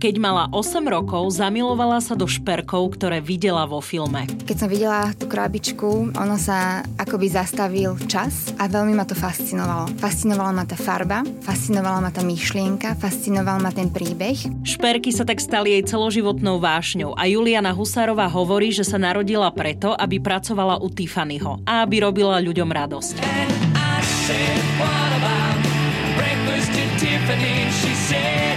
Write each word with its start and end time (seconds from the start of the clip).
Keď 0.00 0.16
mala 0.16 0.48
8 0.48 0.80
rokov, 0.88 1.28
zamilovala 1.28 2.00
sa 2.00 2.16
do 2.16 2.24
šperkov, 2.24 2.96
ktoré 2.96 3.20
videla 3.20 3.68
vo 3.68 3.84
filme. 3.84 4.24
Keď 4.48 4.56
som 4.56 4.72
videla 4.72 5.12
tú 5.12 5.28
krabičku, 5.28 6.16
ono 6.16 6.40
sa 6.40 6.80
akoby 6.96 7.28
zastavil 7.28 8.00
čas 8.08 8.48
a 8.56 8.64
veľmi 8.64 8.96
ma 8.96 9.04
to 9.04 9.12
fascinovalo. 9.12 9.92
Fascinovala 10.00 10.56
ma 10.56 10.64
tá 10.64 10.72
farba, 10.72 11.20
fascinovala 11.44 12.00
ma 12.00 12.08
tá 12.08 12.24
myšlienka, 12.24 12.96
fascinoval 12.96 13.60
ma 13.60 13.68
ten 13.76 13.92
príbeh. 13.92 14.64
Šperky 14.64 15.12
sa 15.12 15.28
tak 15.28 15.36
stali 15.36 15.76
jej 15.76 15.84
celoživotnou 15.84 16.64
vášňou 16.64 17.12
a 17.20 17.28
Juliana 17.28 17.76
Husárová 17.76 18.24
hovorí, 18.32 18.72
že 18.72 18.88
sa 18.88 18.96
narodila 18.96 19.52
preto, 19.52 19.92
aby 19.92 20.16
pracovala 20.16 20.80
u 20.80 20.88
Tiffanyho 20.88 21.60
a 21.68 21.84
aby 21.84 22.00
robila 22.00 22.40
ľuďom 22.40 22.72
radosť. 22.72 23.16
Tiffany, 27.00 27.72
she 27.72 27.96
said 27.96 28.49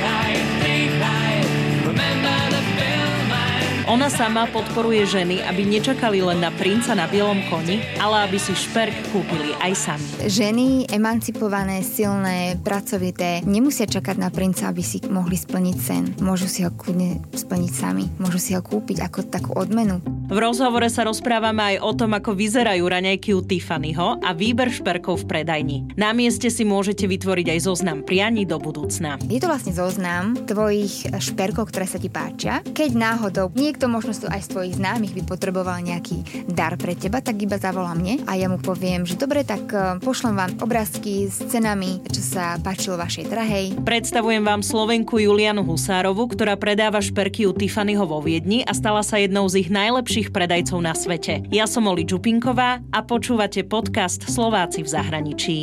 Ona 3.84 4.08
sama 4.08 4.48
podporuje 4.48 5.04
ženy, 5.04 5.44
aby 5.44 5.68
nečakali 5.68 6.24
len 6.24 6.40
na 6.40 6.56
princa 6.56 6.96
na 6.96 7.04
bielom 7.04 7.44
koni, 7.52 7.84
ale 8.00 8.24
aby 8.24 8.40
si 8.40 8.56
šperk 8.56 8.96
kúpili 9.12 9.52
aj 9.60 9.76
sami. 9.76 10.08
Ženy 10.24 10.88
emancipované, 10.88 11.84
silné, 11.84 12.56
pracovité 12.64 13.44
nemusia 13.44 13.84
čakať 13.84 14.16
na 14.16 14.32
princa, 14.32 14.72
aby 14.72 14.80
si 14.80 15.04
mohli 15.12 15.36
splniť 15.36 15.76
sen. 15.76 16.16
Môžu 16.24 16.48
si 16.48 16.64
ho 16.64 16.72
kľudne 16.72 17.28
splniť 17.36 17.72
sami. 17.76 18.08
Môžu 18.24 18.40
si 18.40 18.56
ho 18.56 18.64
kúpiť 18.64 19.04
ako 19.04 19.20
takú 19.28 19.52
odmenu. 19.60 20.00
V 20.32 20.38
rozhovore 20.40 20.88
sa 20.88 21.04
rozprávame 21.04 21.76
aj 21.76 21.84
o 21.84 21.92
tom, 21.92 22.16
ako 22.16 22.40
vyzerajú 22.40 22.88
raňajky 22.88 23.36
u 23.36 23.44
Tiffanyho 23.44 24.24
a 24.24 24.32
výber 24.32 24.72
šperkov 24.72 25.28
v 25.28 25.28
predajni. 25.28 25.78
Na 26.00 26.16
mieste 26.16 26.48
si 26.48 26.64
môžete 26.64 27.04
vytvoriť 27.04 27.52
aj 27.52 27.60
zoznam 27.68 28.00
prianí 28.00 28.48
do 28.48 28.56
budúcna. 28.64 29.20
Je 29.28 29.44
to 29.44 29.52
vlastne 29.52 29.76
zoznam 29.76 30.40
tvojich 30.48 31.12
šperkov, 31.20 31.76
ktoré 31.76 31.84
sa 31.84 32.00
ti 32.00 32.08
páčia. 32.08 32.64
Keď 32.64 32.96
náhodou 32.96 33.52
nie 33.52 33.73
niekto 33.74 33.90
možno 33.90 34.14
aj 34.30 34.46
z 34.46 34.52
tvojich 34.54 34.78
známych 34.78 35.18
by 35.18 35.22
potreboval 35.26 35.82
nejaký 35.82 36.46
dar 36.46 36.78
pre 36.78 36.94
teba, 36.94 37.26
tak 37.26 37.42
iba 37.42 37.58
zavolá 37.58 37.98
mne 37.98 38.22
a 38.30 38.38
ja 38.38 38.46
mu 38.46 38.62
poviem, 38.62 39.02
že 39.02 39.18
dobre, 39.18 39.42
tak 39.42 39.66
e, 39.74 39.98
pošlem 39.98 40.38
vám 40.38 40.62
obrázky 40.62 41.26
s 41.26 41.42
cenami, 41.50 41.98
čo 42.06 42.22
sa 42.22 42.62
páčilo 42.62 43.02
vašej 43.02 43.26
drahej. 43.34 43.66
Predstavujem 43.82 44.46
vám 44.46 44.62
Slovenku 44.62 45.18
Julianu 45.18 45.66
Husárovu, 45.66 46.30
ktorá 46.30 46.54
predáva 46.54 47.02
šperky 47.02 47.50
u 47.50 47.52
Tiffanyho 47.58 48.06
vo 48.06 48.22
Viedni 48.22 48.62
a 48.62 48.78
stala 48.78 49.02
sa 49.02 49.18
jednou 49.18 49.50
z 49.50 49.66
ich 49.66 49.74
najlepších 49.74 50.30
predajcov 50.30 50.78
na 50.78 50.94
svete. 50.94 51.42
Ja 51.50 51.66
som 51.66 51.90
Oli 51.90 52.06
Čupinková 52.06 52.78
a 52.94 53.02
počúvate 53.02 53.66
podcast 53.66 54.30
Slováci 54.30 54.86
v 54.86 54.90
zahraničí. 54.94 55.58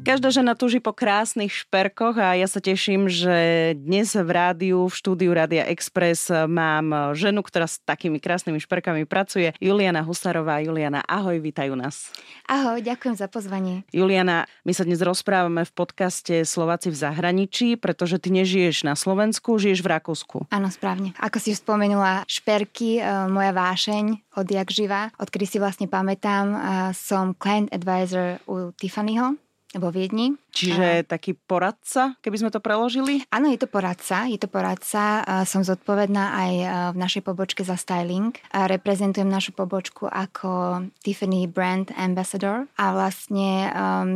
Každá 0.00 0.32
žena 0.32 0.56
túži 0.56 0.80
po 0.80 0.96
krásnych 0.96 1.52
šperkoch 1.52 2.16
a 2.16 2.32
ja 2.32 2.48
sa 2.48 2.56
teším, 2.56 3.12
že 3.12 3.76
dnes 3.76 4.16
v 4.16 4.30
rádiu, 4.32 4.88
v 4.88 4.96
štúdiu 4.96 5.30
Rádia 5.36 5.68
Express 5.68 6.32
mám 6.48 7.12
ženu, 7.12 7.44
ktorá 7.44 7.68
s 7.68 7.84
takými 7.84 8.16
krásnymi 8.16 8.64
šperkami 8.64 9.04
pracuje. 9.04 9.52
Juliana 9.60 10.00
Husarová. 10.00 10.64
Juliana, 10.64 11.04
ahoj, 11.04 11.36
vítajú 11.44 11.76
nás. 11.76 12.16
Ahoj, 12.48 12.80
ďakujem 12.80 13.12
za 13.12 13.28
pozvanie. 13.28 13.84
Juliana, 13.92 14.48
my 14.64 14.72
sa 14.72 14.88
dnes 14.88 15.04
rozprávame 15.04 15.68
v 15.68 15.72
podcaste 15.76 16.48
Slováci 16.48 16.88
v 16.88 16.96
zahraničí, 16.96 17.76
pretože 17.76 18.16
ty 18.16 18.32
nežiješ 18.32 18.88
na 18.88 18.96
Slovensku, 18.96 19.60
žiješ 19.60 19.84
v 19.84 20.00
Rakúsku. 20.00 20.48
Áno, 20.48 20.72
správne. 20.72 21.12
Ako 21.20 21.36
si 21.36 21.52
spomenula, 21.52 22.24
šperky, 22.24 22.98
e, 22.98 23.28
moja 23.28 23.52
vášeň 23.52 24.32
odjak 24.40 24.72
živa, 24.72 25.12
odkedy 25.20 25.44
si 25.44 25.60
vlastne 25.60 25.92
pamätám, 25.92 26.56
som 26.96 27.36
client 27.36 27.68
advisor 27.68 28.40
u 28.48 28.72
Tiffanyho 28.72 29.36
vo 29.78 29.94
Viedni. 29.94 30.34
Čiže 30.50 31.02
Aha. 31.02 31.06
taký 31.06 31.38
poradca, 31.38 32.18
keby 32.26 32.36
sme 32.42 32.50
to 32.50 32.58
preložili? 32.58 33.22
Áno, 33.30 33.46
je 33.54 33.60
to 33.60 33.70
poradca. 33.70 34.26
Je 34.26 34.34
to 34.34 34.50
poradca. 34.50 35.22
Som 35.46 35.62
zodpovedná 35.62 36.34
aj 36.34 36.52
v 36.94 36.96
našej 36.98 37.22
pobočke 37.22 37.62
za 37.62 37.78
styling. 37.78 38.34
Reprezentujem 38.50 39.30
našu 39.30 39.54
pobočku 39.54 40.10
ako 40.10 40.82
Tiffany 41.06 41.46
Brand 41.46 41.94
Ambassador 41.94 42.66
a 42.74 42.84
vlastne 42.90 43.70
um, 43.70 44.08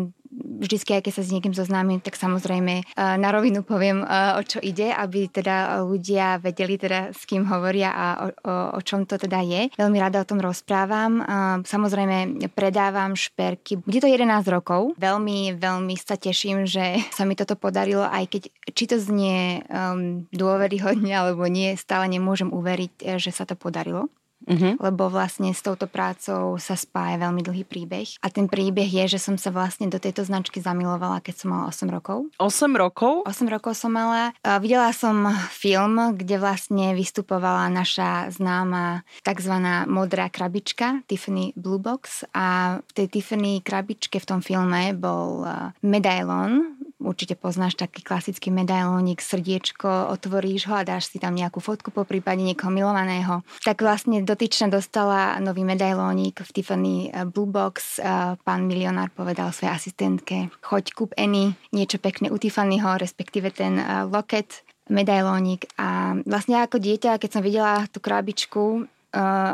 vždycky, 0.43 0.99
aj 0.99 1.03
keď 1.07 1.13
sa 1.15 1.23
s 1.27 1.33
niekým 1.33 1.55
zoznámim, 1.55 2.03
tak 2.03 2.19
samozrejme 2.19 2.75
eh, 2.83 3.17
na 3.19 3.29
rovinu 3.31 3.63
poviem, 3.63 4.03
eh, 4.03 4.39
o 4.39 4.43
čo 4.43 4.59
ide, 4.59 4.91
aby 4.91 5.31
teda 5.31 5.87
ľudia 5.87 6.43
vedeli 6.43 6.79
teda 6.81 7.15
s 7.15 7.23
kým 7.27 7.47
hovoria 7.47 7.91
a 7.95 8.07
o, 8.15 8.27
o, 8.31 8.55
o 8.79 8.81
čom 8.83 9.07
to 9.07 9.21
teda 9.21 9.41
je. 9.45 9.71
Veľmi 9.79 9.99
rada 10.01 10.23
o 10.23 10.29
tom 10.29 10.43
rozprávam. 10.43 11.23
Eh, 11.23 11.27
samozrejme 11.67 12.49
predávam 12.53 13.15
šperky. 13.15 13.79
Bude 13.79 14.03
to 14.03 14.09
11 14.11 14.47
rokov. 14.51 14.97
Veľmi, 14.99 15.57
veľmi 15.59 15.95
sa 15.99 16.19
teším, 16.19 16.67
že 16.67 17.01
sa 17.17 17.23
mi 17.27 17.39
toto 17.39 17.55
podarilo, 17.55 18.05
aj 18.05 18.31
keď 18.31 18.43
či 18.75 18.85
to 18.91 18.97
znie 18.99 19.63
um, 19.69 20.27
dôveryhodne 20.33 21.13
alebo 21.13 21.47
nie, 21.47 21.77
stále 21.79 22.09
nemôžem 22.11 22.51
uveriť, 22.51 23.19
že 23.21 23.31
sa 23.31 23.45
to 23.47 23.55
podarilo 23.55 24.11
uh-huh. 24.47 24.77
lebo 24.79 25.09
vlastne 25.09 25.51
s 25.51 25.61
touto 25.65 25.89
prácou 25.89 26.57
sa 26.61 26.77
spája 26.77 27.21
veľmi 27.21 27.41
dlhý 27.45 27.65
príbeh. 27.65 28.21
A 28.21 28.29
ten 28.31 28.47
príbeh 28.47 28.87
je, 28.87 29.17
že 29.17 29.21
som 29.21 29.37
sa 29.41 29.51
vlastne 29.51 29.89
do 29.89 29.99
tejto 29.99 30.25
značky 30.25 30.61
zamilovala, 30.61 31.25
keď 31.25 31.35
som 31.35 31.49
mala 31.53 31.65
8 31.73 31.89
rokov. 31.91 32.29
8 32.39 32.71
rokov? 32.77 33.25
8 33.27 33.49
rokov 33.49 33.73
som 33.77 33.93
mala. 33.93 34.33
Videla 34.61 34.93
som 34.93 35.29
film, 35.51 36.17
kde 36.17 36.37
vlastne 36.41 36.93
vystupovala 36.93 37.69
naša 37.73 38.31
známa 38.33 39.03
tzv. 39.25 39.55
modrá 39.89 40.29
krabička 40.29 41.05
Tiffany 41.09 41.53
Blue 41.57 41.81
Box 41.81 42.25
a 42.33 42.79
v 42.81 42.93
tej 42.93 43.07
Tiffany 43.11 43.61
krabičke 43.65 44.21
v 44.21 44.29
tom 44.29 44.41
filme 44.45 44.93
bol 44.97 45.47
medailon 45.83 46.84
určite 47.03 47.35
poznáš 47.35 47.75
taký 47.75 48.07
klasický 48.07 48.55
medailónik, 48.55 49.19
srdiečko, 49.19 50.15
otvoríš 50.15 50.71
ho 50.71 50.79
a 50.79 50.87
dáš 50.87 51.11
si 51.11 51.19
tam 51.19 51.35
nejakú 51.35 51.59
fotku 51.59 51.91
po 51.91 52.07
prípade 52.07 52.43
niekoho 52.43 52.71
milovaného. 52.71 53.43
Tak 53.67 53.83
vlastne 53.83 54.23
dotyčná 54.23 54.71
dostala 54.71 55.39
nový 55.43 55.67
medailónik 55.67 56.43
v 56.43 56.51
Tiffany 56.51 56.97
eh, 57.11 57.27
Blue 57.27 57.51
Box. 57.51 57.99
Eh, 57.99 58.39
pán 58.43 58.67
milionár 58.71 59.11
povedal 59.11 59.51
svojej 59.51 59.75
asistentke, 59.75 60.51
choď 60.63 60.85
kúp 60.95 61.11
Eny, 61.19 61.55
niečo 61.75 61.99
pekné 61.99 62.31
u 62.31 62.39
Tiffanyho, 62.39 62.99
respektíve 62.99 63.51
ten 63.51 63.79
eh, 63.79 64.07
loket, 64.07 64.63
medailónik. 64.87 65.65
A 65.81 66.19
vlastne 66.29 66.61
ako 66.61 66.77
dieťa, 66.77 67.17
keď 67.17 67.31
som 67.31 67.43
videla 67.43 67.89
tú 67.89 68.05
krabičku, 68.05 68.85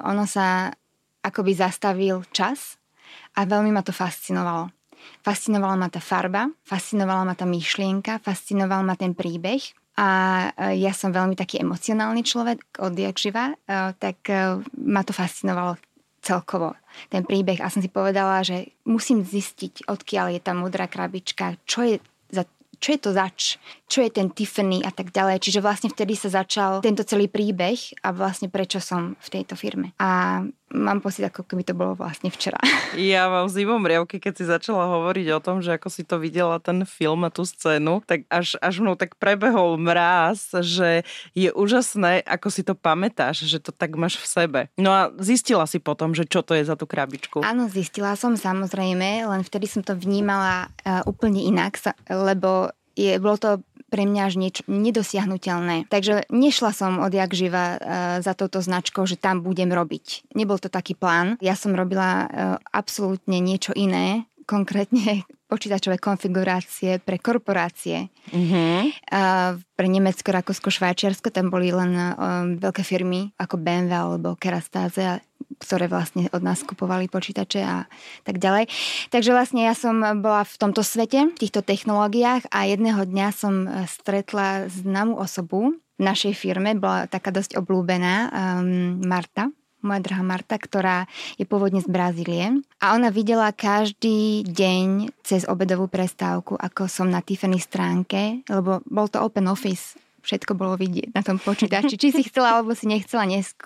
ono 0.03 0.25
sa 0.25 0.73
akoby 1.21 1.53
zastavil 1.53 2.25
čas 2.33 2.81
a 3.37 3.45
veľmi 3.45 3.71
ma 3.71 3.85
to 3.85 3.93
fascinovalo. 3.93 4.80
Fascinovala 5.21 5.77
ma 5.77 5.89
tá 5.93 6.01
farba, 6.01 6.49
fascinovala 6.65 7.29
ma 7.29 7.35
tá 7.37 7.45
myšlienka, 7.45 8.21
fascinoval 8.25 8.85
ma 8.85 8.97
ten 8.97 9.13
príbeh 9.13 9.61
a 10.01 10.09
e, 10.57 10.81
ja 10.81 10.97
som 10.97 11.13
veľmi 11.13 11.37
taký 11.37 11.61
emocionálny 11.61 12.25
človek 12.25 12.81
odjak 12.81 13.21
živa, 13.21 13.53
e, 13.53 13.55
tak 14.01 14.25
e, 14.33 14.65
ma 14.81 15.05
to 15.05 15.13
fascinovalo 15.13 15.77
celkovo, 16.25 16.73
ten 17.13 17.25
príbeh. 17.25 17.61
A 17.61 17.69
som 17.69 17.85
si 17.85 17.93
povedala, 17.93 18.41
že 18.41 18.73
musím 18.89 19.21
zistiť, 19.21 19.89
odkiaľ 19.89 20.37
je 20.37 20.41
tá 20.41 20.53
modrá 20.57 20.89
krabička, 20.89 21.61
čo 21.69 21.85
je 21.85 21.97
za 22.33 22.49
čo 22.81 22.97
je 22.97 23.01
to 23.05 23.13
zač, 23.13 23.61
čo 23.93 24.01
je 24.01 24.09
ten 24.09 24.33
Tiffany 24.33 24.81
a 24.81 24.89
tak 24.89 25.13
ďalej. 25.13 25.45
Čiže 25.45 25.61
vlastne 25.61 25.93
vtedy 25.93 26.17
sa 26.17 26.33
začal 26.33 26.81
tento 26.81 27.05
celý 27.05 27.29
príbeh 27.29 27.77
a 28.01 28.09
vlastne 28.17 28.49
prečo 28.49 28.81
som 28.81 29.21
v 29.21 29.29
tejto 29.29 29.53
firme. 29.53 29.93
A 30.01 30.41
mám 30.71 31.03
pocit, 31.03 31.27
ako 31.27 31.43
keby 31.43 31.67
to 31.67 31.75
bolo 31.75 31.99
vlastne 31.99 32.31
včera. 32.31 32.59
Ja 33.01 33.31
mám 33.31 33.47
zimom 33.47 33.87
riavky, 33.87 34.19
keď 34.19 34.33
si 34.35 34.45
začala 34.47 34.87
hovoriť 34.87 35.27
o 35.39 35.41
tom, 35.43 35.63
že 35.63 35.79
ako 35.79 35.89
si 35.89 36.03
to 36.03 36.19
videla 36.19 36.59
ten 36.59 36.83
film 36.83 37.23
a 37.23 37.31
tú 37.31 37.47
scénu, 37.47 38.03
tak 38.03 38.27
až, 38.27 38.59
až 38.59 38.83
mnou 38.83 38.99
tak 38.99 39.15
prebehol 39.15 39.79
mráz, 39.79 40.51
že 40.63 41.07
je 41.33 41.55
úžasné, 41.55 42.27
ako 42.27 42.49
si 42.51 42.63
to 42.67 42.75
pamätáš, 42.75 43.47
že 43.47 43.63
to 43.63 43.71
tak 43.71 43.95
máš 43.95 44.19
v 44.19 44.27
sebe. 44.27 44.61
No 44.75 44.91
a 44.91 45.15
zistila 45.23 45.71
si 45.71 45.79
potom, 45.79 46.13
že 46.13 46.27
čo 46.27 46.43
to 46.43 46.59
je 46.59 46.67
za 46.67 46.75
tú 46.75 46.85
krabičku. 46.85 47.47
Áno, 47.47 47.71
zistila 47.71 48.19
som 48.19 48.35
samozrejme, 48.35 49.23
len 49.27 49.43
vtedy 49.47 49.71
som 49.71 49.87
to 49.87 49.95
vnímala 49.95 50.67
uh, 50.83 51.07
úplne 51.07 51.47
inak, 51.47 51.79
lebo 52.11 52.75
je, 52.99 53.17
bolo 53.23 53.37
to 53.39 53.51
pre 53.91 54.07
mňa 54.07 54.23
až 54.31 54.35
niečo 54.39 54.63
nedosiahnutelné. 54.71 55.91
Takže 55.91 56.31
nešla 56.31 56.71
som 56.71 57.03
odjak 57.03 57.35
živa 57.35 57.67
uh, 57.75 57.79
za 58.23 58.39
touto 58.39 58.63
značkou, 58.63 59.03
že 59.05 59.19
tam 59.19 59.43
budem 59.43 59.75
robiť. 59.75 60.31
Nebol 60.39 60.63
to 60.63 60.71
taký 60.71 60.95
plán. 60.95 61.35
Ja 61.43 61.59
som 61.59 61.75
robila 61.75 62.25
uh, 62.25 62.27
absolútne 62.71 63.43
niečo 63.43 63.75
iné, 63.75 64.30
konkrétne 64.51 65.23
počítačové 65.53 66.03
konfigurácie 66.03 66.99
pre 66.99 67.23
korporácie. 67.23 68.11
Mm-hmm. 68.35 68.79
Uh, 69.11 69.63
pre 69.79 69.87
Nemecko, 69.87 70.35
Rakúsko, 70.35 70.75
Švajčiarsko, 70.75 71.31
tam 71.31 71.55
boli 71.55 71.71
len 71.71 71.95
uh, 71.95 72.15
veľké 72.59 72.83
firmy 72.83 73.31
ako 73.39 73.63
BMW 73.63 73.95
alebo 73.95 74.35
Kerastase 74.35 75.23
ktoré 75.61 75.93
vlastne 75.93 76.33
od 76.33 76.41
nás 76.41 76.65
kupovali 76.65 77.13
počítače 77.13 77.61
a 77.61 77.85
tak 78.25 78.41
ďalej. 78.41 78.73
Takže 79.13 79.31
vlastne 79.37 79.69
ja 79.69 79.77
som 79.77 80.01
bola 80.25 80.49
v 80.49 80.55
tomto 80.57 80.81
svete, 80.81 81.29
v 81.29 81.37
týchto 81.37 81.61
technológiách 81.61 82.49
a 82.49 82.65
jedného 82.65 83.05
dňa 83.05 83.29
som 83.37 83.69
e, 83.69 83.85
stretla 83.85 84.73
známu 84.73 85.21
osobu 85.21 85.77
v 86.01 86.03
našej 86.03 86.33
firme, 86.33 86.73
bola 86.81 87.05
taká 87.05 87.29
dosť 87.29 87.61
oblúbená, 87.61 88.33
um, 88.33 89.05
Marta, 89.05 89.53
moja 89.81 90.01
drahá 90.05 90.25
Marta, 90.25 90.57
ktorá 90.57 91.09
je 91.41 91.45
pôvodne 91.49 91.81
z 91.81 91.89
Brazílie. 91.89 92.61
A 92.81 92.97
ona 92.97 93.09
videla 93.09 93.53
každý 93.53 94.45
deň 94.45 95.13
cez 95.25 95.49
obedovú 95.49 95.89
prestávku, 95.89 96.57
ako 96.57 96.87
som 96.87 97.09
na 97.09 97.25
Tiffany 97.25 97.61
stránke, 97.61 98.45
lebo 98.49 98.85
bol 98.89 99.07
to 99.09 99.21
open 99.21 99.49
office 99.49 99.97
všetko 100.23 100.53
bolo 100.57 100.77
vidieť 100.77 101.13
na 101.17 101.23
tom 101.25 101.41
počítači. 101.41 101.97
Či 101.97 102.11
si 102.13 102.23
chcela, 102.29 102.61
alebo 102.61 102.73
si 102.77 102.87
nechcela, 102.87 103.25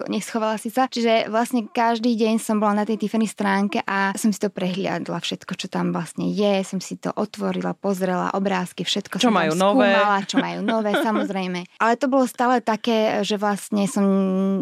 neschovala 0.08 0.56
si 0.58 0.70
sa. 0.70 0.86
Čiže 0.90 1.28
vlastne 1.30 1.66
každý 1.66 2.14
deň 2.14 2.38
som 2.38 2.58
bola 2.58 2.82
na 2.82 2.84
tej 2.84 3.02
Tiffany 3.02 3.26
stránke 3.26 3.82
a 3.86 4.14
som 4.14 4.30
si 4.30 4.38
to 4.38 4.50
prehliadla, 4.50 5.18
všetko, 5.18 5.52
čo 5.58 5.66
tam 5.70 5.90
vlastne 5.90 6.30
je, 6.30 6.62
som 6.66 6.78
si 6.78 6.98
to 6.98 7.10
otvorila, 7.14 7.74
pozrela, 7.74 8.34
obrázky, 8.36 8.84
všetko 8.84 9.18
čo 9.18 9.30
som 9.30 9.36
majú 9.36 9.56
nové. 9.56 9.90
skúmala, 9.90 10.18
čo 10.26 10.36
majú 10.38 10.60
nové, 10.60 10.90
samozrejme. 11.00 11.60
Ale 11.82 11.94
to 11.96 12.06
bolo 12.06 12.28
stále 12.28 12.60
také, 12.60 13.24
že 13.24 13.40
vlastne 13.40 13.88
som 13.88 14.04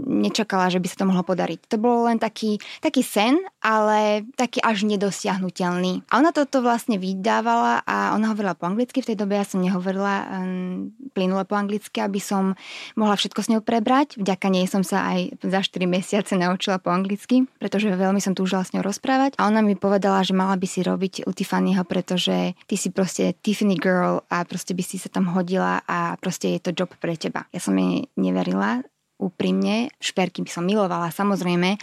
nečakala, 0.06 0.71
že 0.71 0.79
by 0.79 0.87
sa 0.89 0.97
to 1.03 1.09
mohlo 1.09 1.25
podariť. 1.27 1.69
To 1.73 1.77
bolo 1.81 2.06
len 2.06 2.23
taký, 2.23 2.62
taký 2.79 3.03
sen, 3.03 3.41
ale 3.61 4.25
taký 4.39 4.62
až 4.62 4.87
nedosiahnutelný. 4.87 6.06
A 6.11 6.23
ona 6.23 6.31
toto 6.31 6.62
vlastne 6.62 6.97
vydávala 6.97 7.83
a 7.83 8.15
ona 8.15 8.31
hovorila 8.31 8.55
po 8.55 8.71
anglicky, 8.71 9.03
v 9.03 9.12
tej 9.12 9.17
dobe 9.19 9.35
ja 9.35 9.47
som 9.47 9.59
nehovorila 9.59 10.15
um, 10.31 10.94
plynule 11.12 11.43
po 11.44 11.59
anglicky, 11.59 11.81
aby 11.90 12.20
som 12.23 12.55
mohla 12.94 13.19
všetko 13.19 13.40
s 13.43 13.50
ňou 13.50 13.62
prebrať. 13.64 14.20
Vďaka 14.20 14.46
nej 14.52 14.69
som 14.70 14.87
sa 14.87 15.11
aj 15.11 15.43
za 15.43 15.61
4 15.64 15.88
mesiace 15.88 16.38
naučila 16.38 16.79
po 16.79 16.93
anglicky, 16.94 17.49
pretože 17.58 17.90
veľmi 17.90 18.23
som 18.23 18.37
túžila 18.37 18.62
s 18.62 18.70
ňou 18.76 18.87
rozprávať. 18.87 19.34
A 19.40 19.49
ona 19.50 19.64
mi 19.64 19.75
povedala, 19.75 20.23
že 20.23 20.37
mala 20.37 20.55
by 20.55 20.67
si 20.69 20.84
robiť 20.84 21.26
u 21.26 21.31
Tiffanyho, 21.32 21.82
pretože 21.88 22.55
ty 22.69 22.76
si 22.79 22.93
proste 22.93 23.34
Tiffany 23.43 23.75
girl 23.75 24.23
a 24.29 24.46
proste 24.46 24.76
by 24.76 24.84
si 24.84 25.00
sa 25.00 25.08
tam 25.08 25.32
hodila 25.32 25.82
a 25.88 26.14
proste 26.20 26.55
je 26.55 26.61
to 26.62 26.76
job 26.76 26.93
pre 27.00 27.17
teba. 27.19 27.49
Ja 27.50 27.58
som 27.58 27.75
jej 27.75 28.06
neverila, 28.14 28.84
úprimne. 29.23 29.94
Šperky 30.02 30.43
by 30.43 30.50
som 30.50 30.67
milovala, 30.67 31.14
samozrejme, 31.14 31.79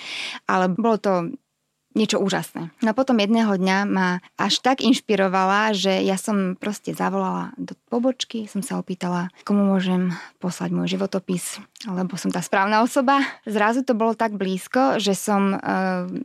ale 0.51 0.65
bolo 0.75 0.97
to 0.99 1.11
niečo 1.97 2.21
úžasné. 2.21 2.69
No 2.85 2.93
potom 2.93 3.17
jedného 3.17 3.57
dňa 3.57 3.77
ma 3.89 4.21
až 4.37 4.61
tak 4.61 4.85
inšpirovala, 4.85 5.73
že 5.73 6.05
ja 6.05 6.15
som 6.21 6.53
proste 6.53 6.93
zavolala 6.93 7.51
do 7.57 7.73
pobočky, 7.89 8.45
som 8.45 8.61
sa 8.61 8.77
opýtala, 8.77 9.33
komu 9.41 9.65
môžem 9.65 10.13
poslať 10.37 10.69
môj 10.69 10.97
životopis, 10.97 11.57
lebo 11.89 12.13
som 12.15 12.29
tá 12.29 12.45
správna 12.45 12.85
osoba. 12.85 13.25
Zrazu 13.49 13.81
to 13.81 13.97
bolo 13.97 14.13
tak 14.13 14.37
blízko, 14.37 15.01
že 15.01 15.17
som 15.17 15.55
e, 15.55 15.57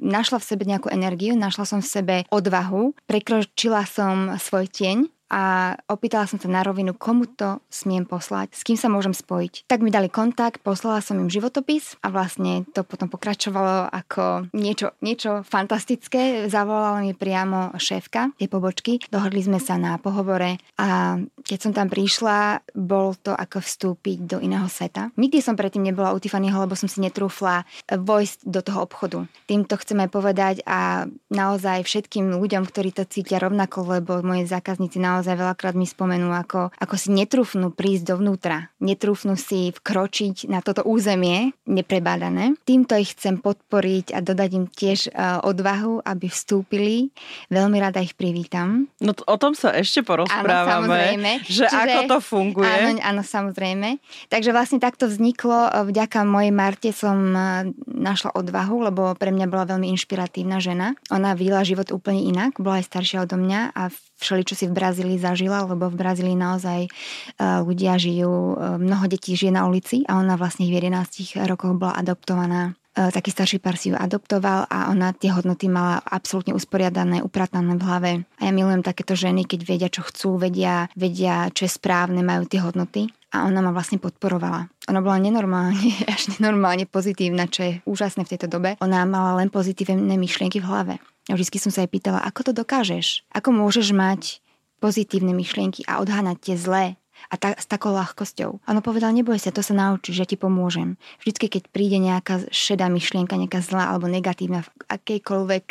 našla 0.04 0.38
v 0.38 0.48
sebe 0.48 0.64
nejakú 0.68 0.92
energiu, 0.92 1.32
našla 1.32 1.64
som 1.64 1.80
v 1.80 1.88
sebe 1.88 2.16
odvahu, 2.28 2.92
prekročila 3.08 3.88
som 3.88 4.36
svoj 4.36 4.68
tieň 4.68 5.08
a 5.34 5.74
opýtala 5.90 6.30
som 6.30 6.38
sa 6.38 6.46
na 6.46 6.62
rovinu, 6.62 6.94
komu 6.94 7.26
to 7.26 7.58
smiem 7.66 8.06
poslať, 8.06 8.54
s 8.54 8.62
kým 8.62 8.78
sa 8.78 8.86
môžem 8.86 9.10
spojiť. 9.10 9.66
Tak 9.66 9.82
mi 9.82 9.90
dali 9.90 10.06
kontakt, 10.06 10.62
poslala 10.62 11.02
som 11.02 11.18
im 11.18 11.26
životopis 11.26 11.98
a 12.06 12.14
vlastne 12.14 12.62
to 12.70 12.86
potom 12.86 13.10
pokračovalo 13.10 13.90
ako 13.90 14.46
niečo, 14.54 14.94
niečo 15.02 15.42
fantastické. 15.42 16.46
Zavolala 16.46 17.02
mi 17.02 17.18
priamo 17.18 17.74
šéfka 17.74 18.30
tej 18.38 18.46
pobočky, 18.46 19.02
dohodli 19.10 19.42
sme 19.42 19.58
sa 19.58 19.74
na 19.74 19.98
pohovore 19.98 20.62
a 20.78 21.18
keď 21.42 21.58
som 21.58 21.72
tam 21.74 21.90
prišla, 21.90 22.62
bol 22.78 23.18
to 23.18 23.34
ako 23.34 23.58
vstúpiť 23.58 24.18
do 24.30 24.38
iného 24.38 24.70
sveta. 24.70 25.10
Nikdy 25.18 25.42
som 25.42 25.58
predtým 25.58 25.82
nebola 25.82 26.14
u 26.14 26.22
Tiffanyho, 26.22 26.62
lebo 26.62 26.78
som 26.78 26.86
si 26.86 27.02
netrúfla 27.02 27.66
vojsť 27.90 28.46
do 28.46 28.62
toho 28.62 28.86
obchodu. 28.86 29.26
Týmto 29.50 29.74
chceme 29.82 30.06
povedať 30.06 30.62
a 30.62 31.10
naozaj 31.28 31.82
všetkým 31.82 32.38
ľuďom, 32.38 32.62
ktorí 32.70 32.94
to 32.94 33.02
cítia 33.04 33.42
rovnako, 33.42 33.98
lebo 33.98 34.22
moje 34.22 34.46
zákazníci 34.46 35.02
naozaj 35.02 35.23
naozaj 35.24 35.40
veľakrát 35.40 35.72
mi 35.72 35.88
spomenú, 35.88 36.28
ako, 36.36 36.68
ako 36.76 36.94
si 37.00 37.08
netrúfnú 37.08 37.72
prísť 37.72 38.12
dovnútra, 38.12 38.68
netrúfnú 38.84 39.40
si 39.40 39.72
vkročiť 39.72 40.52
na 40.52 40.60
toto 40.60 40.84
územie 40.84 41.56
neprebádané. 41.64 42.60
Týmto 42.68 42.92
ich 43.00 43.16
chcem 43.16 43.40
podporiť 43.40 44.12
a 44.12 44.20
dodať 44.20 44.50
im 44.52 44.68
tiež 44.68 45.08
uh, 45.08 45.40
odvahu, 45.40 46.04
aby 46.04 46.28
vstúpili. 46.28 47.08
Veľmi 47.48 47.80
rada 47.80 48.04
ich 48.04 48.12
privítam. 48.12 48.92
No 49.00 49.16
o 49.16 49.36
tom 49.40 49.56
sa 49.56 49.72
ešte 49.72 50.04
porozprávame, 50.04 51.16
áno, 51.16 51.40
že 51.48 51.64
Čiže, 51.64 51.80
ako 51.80 52.00
to 52.04 52.18
funguje. 52.20 52.68
Áno, 52.68 53.00
áno, 53.00 53.22
samozrejme. 53.24 53.96
Takže 54.28 54.52
vlastne 54.52 54.76
takto 54.76 55.08
vzniklo, 55.08 55.72
e, 55.72 55.88
vďaka 55.88 56.28
mojej 56.28 56.52
Marte 56.52 56.92
som 56.92 57.16
e, 57.32 57.72
našla 57.88 58.36
odvahu, 58.36 58.92
lebo 58.92 59.16
pre 59.16 59.32
mňa 59.32 59.48
bola 59.48 59.64
veľmi 59.72 59.88
inšpiratívna 59.96 60.60
žena. 60.60 60.92
Ona 61.08 61.32
vyla 61.32 61.64
život 61.64 61.88
úplne 61.96 62.20
inak, 62.20 62.60
bola 62.60 62.84
aj 62.84 62.92
staršia 62.92 63.24
odo 63.24 63.40
mňa 63.40 63.72
a 63.72 63.88
všeli, 64.24 64.42
čo 64.48 64.56
si 64.56 64.64
v 64.64 64.76
Brazílii 64.76 65.03
zažila, 65.20 65.68
lebo 65.68 65.92
v 65.92 66.00
Brazílii 66.00 66.36
naozaj 66.36 66.80
e, 66.86 66.90
ľudia 67.38 68.00
žijú, 68.00 68.56
e, 68.56 68.80
mnoho 68.80 69.04
detí 69.06 69.36
žije 69.36 69.52
na 69.52 69.68
ulici 69.68 70.02
a 70.08 70.16
ona 70.18 70.34
vlastne 70.40 70.64
v 70.66 70.80
11 70.80 71.44
rokoch 71.44 71.76
bola 71.76 71.94
adoptovaná 72.00 72.72
e, 72.94 73.10
taký 73.10 73.30
starší 73.34 73.58
pár 73.60 73.76
si 73.76 73.92
ju 73.92 73.96
adoptoval 73.98 74.70
a 74.70 74.88
ona 74.88 75.12
tie 75.12 75.34
hodnoty 75.34 75.66
mala 75.66 76.00
absolútne 76.00 76.54
usporiadané, 76.54 77.20
upratané 77.20 77.76
v 77.76 77.82
hlave. 77.84 78.10
A 78.38 78.42
ja 78.48 78.52
milujem 78.54 78.80
takéto 78.86 79.18
ženy, 79.18 79.44
keď 79.44 79.60
vedia, 79.66 79.88
čo 79.90 80.02
chcú, 80.06 80.38
vedia, 80.38 80.88
vedia, 80.94 81.50
čo 81.50 81.66
je 81.66 81.72
správne, 81.74 82.22
majú 82.22 82.46
tie 82.46 82.62
hodnoty. 82.62 83.10
A 83.34 83.50
ona 83.50 83.58
ma 83.58 83.74
vlastne 83.74 83.98
podporovala. 83.98 84.70
Ona 84.86 85.00
bola 85.02 85.18
nenormálne, 85.18 85.74
až 86.14 86.38
nenormálne 86.38 86.86
pozitívna, 86.86 87.50
čo 87.50 87.60
je 87.66 87.72
úžasné 87.82 88.22
v 88.24 88.30
tejto 88.36 88.46
dobe. 88.46 88.78
Ona 88.78 89.02
mala 89.04 89.42
len 89.42 89.50
pozitívne 89.50 90.14
myšlienky 90.14 90.62
v 90.62 90.68
hlave. 90.70 90.94
Vždy 91.24 91.56
som 91.56 91.72
sa 91.72 91.82
jej 91.84 91.90
pýtala, 91.90 92.20
ako 92.20 92.52
to 92.52 92.52
dokážeš? 92.52 93.24
Ako 93.32 93.48
môžeš 93.48 93.96
mať 93.96 94.43
pozitívne 94.84 95.32
myšlienky 95.32 95.88
a 95.88 96.04
odháňať 96.04 96.36
tie 96.44 96.56
zlé 96.60 96.84
a 97.32 97.40
ta, 97.40 97.56
s 97.56 97.64
takou 97.64 97.96
ľahkosťou. 97.96 98.68
Ono 98.68 98.80
povedal, 98.84 99.16
neboj 99.16 99.40
sa, 99.40 99.48
to 99.48 99.64
sa 99.64 99.72
naučíš, 99.72 100.20
že 100.20 100.28
ti 100.28 100.36
pomôžem. 100.36 101.00
Vždycky, 101.24 101.48
keď 101.48 101.62
príde 101.72 101.96
nejaká 101.96 102.44
šedá 102.52 102.92
myšlienka, 102.92 103.40
nejaká 103.40 103.64
zlá 103.64 103.96
alebo 103.96 104.12
negatívna 104.12 104.60
v 104.60 104.68
akejkoľvek 104.92 105.64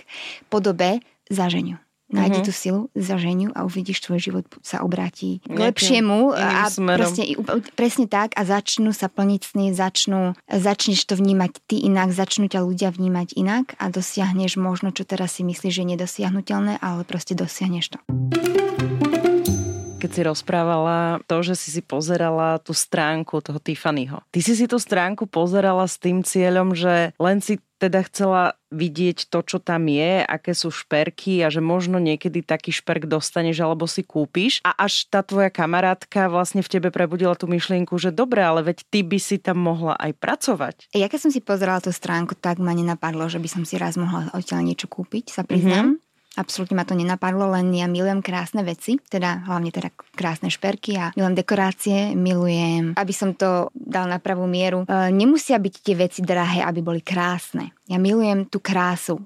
podobe, 0.49 1.05
zaženiu. 1.29 1.77
Nájdi 2.13 2.45
mm-hmm. 2.45 2.45
tú 2.45 2.53
silu, 2.53 2.81
zaženiu 2.93 3.49
a 3.57 3.65
uvidíš, 3.65 4.05
tvoj 4.05 4.21
život 4.21 4.45
sa 4.61 4.85
obráti 4.85 5.41
k 5.49 5.57
lepšiemu 5.57 6.29
a 6.37 6.69
proste, 6.69 7.25
presne 7.73 8.05
tak 8.05 8.37
a 8.37 8.45
začnú 8.45 8.93
sa 8.93 9.09
plniť 9.09 9.41
sny, 9.41 9.73
začnú, 9.73 10.37
začneš 10.45 11.09
to 11.09 11.17
vnímať 11.17 11.57
ty 11.65 11.81
inak, 11.81 12.13
začnú 12.13 12.45
ťa 12.45 12.61
ľudia 12.61 12.93
vnímať 12.93 13.33
inak 13.33 13.73
a 13.81 13.89
dosiahneš 13.89 14.61
možno, 14.61 14.93
čo 14.93 15.09
teraz 15.09 15.41
si 15.41 15.41
myslíš, 15.41 15.73
že 15.73 15.81
je 15.81 15.91
nedosiahnutelné, 15.97 16.77
ale 16.85 17.01
proste 17.01 17.33
dosiahneš 17.33 17.97
to 17.97 17.99
si 20.13 20.21
rozprávala 20.21 21.19
to, 21.25 21.41
že 21.41 21.57
si 21.57 21.73
si 21.73 21.81
pozerala 21.81 22.61
tú 22.61 22.77
stránku 22.77 23.41
toho 23.41 23.57
Tiffanyho. 23.57 24.21
Ty 24.29 24.39
si 24.45 24.53
si 24.53 24.69
tú 24.69 24.77
stránku 24.77 25.25
pozerala 25.25 25.89
s 25.89 25.97
tým 25.97 26.21
cieľom, 26.21 26.77
že 26.77 27.17
len 27.17 27.41
si 27.41 27.57
teda 27.83 27.99
chcela 28.07 28.55
vidieť 28.71 29.27
to, 29.27 29.43
čo 29.43 29.57
tam 29.59 29.91
je, 29.91 30.23
aké 30.23 30.55
sú 30.55 30.71
šperky 30.71 31.43
a 31.43 31.51
že 31.51 31.59
možno 31.59 31.99
niekedy 31.99 32.39
taký 32.39 32.71
šperk 32.71 33.11
dostaneš 33.11 33.59
alebo 33.59 33.91
si 33.91 34.07
kúpiš 34.07 34.63
a 34.63 34.71
až 34.71 35.03
tá 35.11 35.19
tvoja 35.19 35.51
kamarátka 35.51 36.31
vlastne 36.31 36.63
v 36.63 36.71
tebe 36.71 36.95
prebudila 36.95 37.35
tú 37.35 37.51
myšlienku, 37.51 37.99
že 37.99 38.15
dobre, 38.15 38.39
ale 38.39 38.63
veď 38.63 38.87
ty 38.87 39.03
by 39.03 39.19
si 39.19 39.35
tam 39.35 39.59
mohla 39.59 39.99
aj 39.99 40.15
pracovať. 40.15 40.75
Ja 40.95 41.11
keď 41.11 41.27
som 41.27 41.31
si 41.35 41.43
pozerala 41.43 41.83
tú 41.83 41.91
stránku, 41.91 42.39
tak 42.39 42.63
ma 42.63 42.71
nenapadlo, 42.71 43.27
že 43.27 43.43
by 43.43 43.51
som 43.51 43.63
si 43.67 43.75
raz 43.75 43.99
mohla 43.99 44.31
odtiaľ 44.31 44.63
niečo 44.63 44.87
kúpiť, 44.87 45.35
sa 45.35 45.43
priznám. 45.43 45.99
Mm-hmm. 45.99 46.02
Absolútne 46.33 46.73
ma 46.73 46.85
to 46.85 46.97
nenapadlo, 46.97 47.53
len 47.53 47.69
ja 47.77 47.85
milujem 47.85 48.25
krásne 48.25 48.65
veci, 48.65 48.97
teda 48.97 49.45
hlavne 49.45 49.69
teda 49.69 49.93
krásne 50.17 50.49
šperky 50.49 50.97
a 50.97 51.13
milujem 51.13 51.37
dekorácie, 51.37 51.97
milujem, 52.17 52.97
aby 52.97 53.13
som 53.13 53.37
to 53.37 53.69
dal 53.73 54.09
na 54.09 54.17
pravú 54.17 54.49
mieru. 54.49 54.85
E, 54.89 55.13
nemusia 55.13 55.61
byť 55.61 55.75
tie 55.85 55.95
veci 55.97 56.19
drahé, 56.25 56.65
aby 56.65 56.81
boli 56.81 57.01
krásne. 57.05 57.77
Ja 57.85 58.01
milujem 58.01 58.49
tú 58.49 58.57
krásu, 58.57 59.21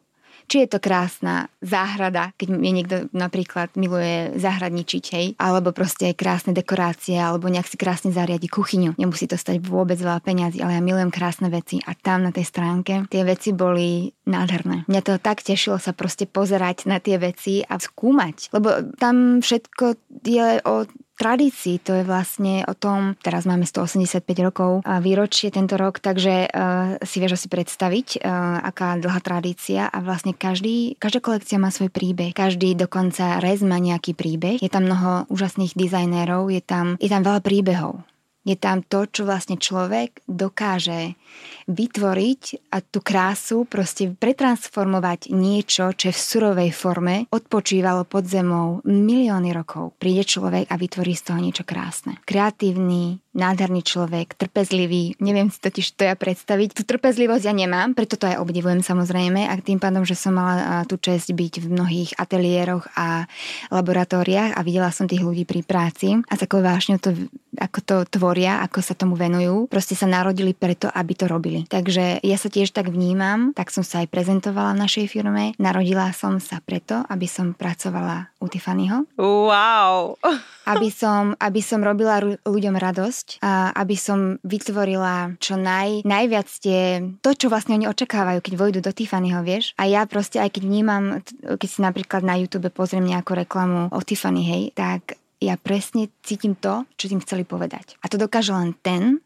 či 0.48 0.64
je 0.64 0.70
to 0.72 0.80
krásna 0.80 1.52
záhrada, 1.60 2.32
keď 2.40 2.48
mi 2.56 2.72
niekto 2.72 3.12
napríklad 3.12 3.76
miluje 3.76 4.34
zahradničiť, 4.40 5.04
hej, 5.14 5.28
alebo 5.38 5.76
proste 5.76 6.16
krásne 6.16 6.56
dekorácie, 6.56 7.20
alebo 7.20 7.52
nejak 7.52 7.68
si 7.68 7.78
krásne 7.78 8.10
zariadi 8.16 8.48
kuchyňu. 8.48 8.96
Nemusí 8.96 9.28
to 9.28 9.36
stať 9.36 9.60
vôbec 9.62 10.00
veľa 10.00 10.24
peňazí, 10.24 10.64
ale 10.64 10.80
ja 10.80 10.82
milujem 10.82 11.12
krásne 11.12 11.52
veci 11.52 11.84
a 11.84 11.94
tam 11.94 12.24
na 12.24 12.32
tej 12.32 12.48
stránke 12.48 13.06
tie 13.12 13.24
veci 13.28 13.52
boli 13.52 14.08
nádherné. 14.28 14.88
Mňa 14.88 15.02
to 15.04 15.14
tak 15.20 15.44
tešilo 15.44 15.78
sa 15.78 15.92
proste 15.92 16.26
pozerať 16.26 16.88
na 16.88 17.04
tie 17.04 17.20
veci 17.20 17.64
a 17.64 17.76
skúmať, 17.80 18.56
lebo 18.56 18.96
tam 18.96 19.44
všetko 19.44 19.86
je 20.24 20.64
o 20.64 20.88
tradícii. 21.18 21.82
To 21.84 21.98
je 21.98 22.04
vlastne 22.06 22.64
o 22.70 22.78
tom, 22.78 23.18
teraz 23.20 23.50
máme 23.50 23.66
185 23.66 24.24
rokov 24.46 24.72
a 24.86 25.02
výročie 25.02 25.50
tento 25.50 25.76
rok, 25.76 25.98
takže 25.98 26.48
uh, 26.48 27.02
si 27.02 27.18
vieš 27.18 27.42
asi 27.42 27.48
predstaviť, 27.50 28.22
uh, 28.22 28.62
aká 28.62 29.02
dlhá 29.02 29.20
tradícia 29.20 29.90
a 29.90 29.98
vlastne 30.00 30.38
každý, 30.38 30.96
každá 31.02 31.20
kolekcia 31.20 31.58
má 31.58 31.74
svoj 31.74 31.90
príbeh. 31.90 32.32
Každý 32.38 32.78
dokonca 32.78 33.42
rez 33.42 33.66
má 33.66 33.82
nejaký 33.82 34.14
príbeh. 34.14 34.62
Je 34.62 34.70
tam 34.70 34.86
mnoho 34.86 35.26
úžasných 35.34 35.74
dizajnérov, 35.74 36.54
je 36.54 36.62
tam, 36.62 36.96
je 37.02 37.10
tam 37.10 37.26
veľa 37.26 37.42
príbehov. 37.42 38.17
Je 38.48 38.56
tam 38.56 38.80
to, 38.80 39.04
čo 39.12 39.28
vlastne 39.28 39.60
človek 39.60 40.24
dokáže 40.24 41.20
vytvoriť 41.68 42.72
a 42.72 42.80
tú 42.80 43.04
krásu 43.04 43.68
proste 43.68 44.08
pretransformovať 44.16 45.36
niečo, 45.36 45.92
čo 45.92 46.10
je 46.10 46.16
v 46.16 46.26
surovej 46.32 46.72
forme 46.72 47.28
odpočívalo 47.28 48.08
pod 48.08 48.24
zemou 48.24 48.80
milióny 48.88 49.52
rokov. 49.52 50.00
Príde 50.00 50.24
človek 50.24 50.72
a 50.72 50.80
vytvorí 50.80 51.12
z 51.12 51.24
toho 51.28 51.40
niečo 51.44 51.68
krásne. 51.68 52.24
Kreatívny, 52.24 53.20
nádherný 53.38 53.86
človek, 53.86 54.34
trpezlivý, 54.34 55.14
neviem 55.22 55.54
si 55.54 55.62
totiž 55.62 55.94
to 55.94 56.04
ja 56.10 56.18
predstaviť. 56.18 56.74
Tú 56.74 56.84
trpezlivosť 56.84 57.46
ja 57.46 57.54
nemám, 57.54 57.94
preto 57.94 58.18
to 58.18 58.26
aj 58.26 58.42
obdivujem 58.42 58.82
samozrejme 58.82 59.46
a 59.46 59.54
tým 59.62 59.78
pádom, 59.78 60.02
že 60.02 60.18
som 60.18 60.34
mala 60.34 60.84
tú 60.90 60.98
čest 60.98 61.30
byť 61.30 61.62
v 61.62 61.68
mnohých 61.70 62.12
ateliéroch 62.18 62.90
a 62.98 63.30
laboratóriách 63.70 64.58
a 64.58 64.66
videla 64.66 64.90
som 64.90 65.06
tých 65.06 65.22
ľudí 65.22 65.46
pri 65.46 65.62
práci 65.62 66.18
a 66.18 66.34
takou 66.34 66.66
vášňou 66.66 66.98
to 66.98 67.14
ako 67.58 67.80
to 67.82 67.96
tvoria, 68.18 68.62
ako 68.62 68.80
sa 68.86 68.94
tomu 68.94 69.18
venujú. 69.18 69.66
Proste 69.66 69.98
sa 69.98 70.06
narodili 70.06 70.54
preto, 70.54 70.88
aby 70.94 71.14
to 71.18 71.26
robili. 71.26 71.66
Takže 71.66 72.22
ja 72.22 72.38
sa 72.38 72.50
tiež 72.54 72.70
tak 72.70 72.94
vnímam, 72.94 73.52
tak 73.58 73.74
som 73.74 73.82
sa 73.82 74.06
aj 74.06 74.14
prezentovala 74.14 74.78
v 74.78 74.82
našej 74.86 75.06
firme. 75.10 75.58
Narodila 75.58 76.14
som 76.14 76.38
sa 76.38 76.62
preto, 76.62 77.02
aby 77.10 77.26
som 77.26 77.58
pracovala 77.58 78.30
u 78.38 78.46
Tiffanyho. 78.46 79.10
Wow! 79.18 80.22
aby 80.68 80.92
som, 80.92 81.32
aby 81.40 81.64
som 81.64 81.80
robila 81.80 82.20
ľuďom 82.44 82.76
radosť 82.76 83.27
a 83.44 83.76
aby 83.76 83.96
som 84.00 84.40
vytvorila 84.48 85.36
čo 85.44 85.60
naj, 85.60 86.08
najviac 86.08 86.48
tie, 86.64 87.04
to, 87.20 87.36
čo 87.36 87.52
vlastne 87.52 87.76
oni 87.76 87.92
očakávajú, 87.92 88.40
keď 88.40 88.54
vojdu 88.56 88.80
do 88.80 88.92
Tiffanyho, 88.96 89.44
vieš. 89.44 89.76
A 89.76 89.86
ja 89.86 90.08
proste, 90.08 90.40
aj 90.40 90.56
keď 90.56 90.64
vnímam, 90.64 91.04
keď 91.44 91.70
si 91.70 91.80
napríklad 91.84 92.24
na 92.24 92.40
YouTube 92.40 92.72
pozriem 92.72 93.04
nejakú 93.04 93.36
reklamu 93.36 93.92
o 93.92 94.00
Tiffany, 94.02 94.44
hej, 94.48 94.64
tak 94.72 95.20
ja 95.38 95.54
presne 95.60 96.10
cítim 96.26 96.58
to, 96.58 96.88
čo 96.98 97.12
tým 97.12 97.22
chceli 97.22 97.46
povedať. 97.46 98.00
A 98.02 98.10
to 98.10 98.18
dokáže 98.18 98.50
len 98.56 98.74
ten, 98.82 99.22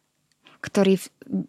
ktorý 0.62 1.02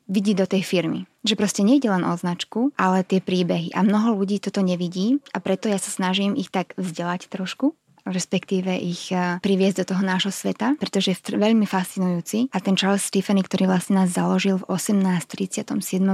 vidí 0.08 0.32
do 0.32 0.48
tej 0.48 0.64
firmy. 0.64 1.04
Že 1.22 1.38
proste 1.38 1.62
nejde 1.62 1.86
len 1.92 2.02
o 2.02 2.16
značku, 2.16 2.72
ale 2.80 3.04
tie 3.04 3.20
príbehy. 3.20 3.76
A 3.76 3.84
mnoho 3.84 4.16
ľudí 4.16 4.40
toto 4.40 4.64
nevidí 4.64 5.20
a 5.36 5.38
preto 5.38 5.68
ja 5.68 5.76
sa 5.76 5.92
snažím 5.92 6.34
ich 6.34 6.48
tak 6.48 6.72
vzdelať 6.80 7.28
trošku 7.28 7.76
respektíve 8.06 8.74
ich 8.78 9.10
eh, 9.14 9.38
priviesť 9.42 9.84
do 9.84 9.94
toho 9.94 10.02
nášho 10.02 10.32
sveta, 10.34 10.74
pretože 10.78 11.14
je 11.14 11.38
veľmi 11.38 11.64
fascinujúci. 11.68 12.50
A 12.50 12.58
ten 12.58 12.74
Charles 12.74 13.06
Stepheny, 13.06 13.42
ktorý 13.46 13.70
vlastne 13.70 14.02
nás 14.02 14.14
založil 14.14 14.60
v 14.60 14.66
1837 14.68 15.72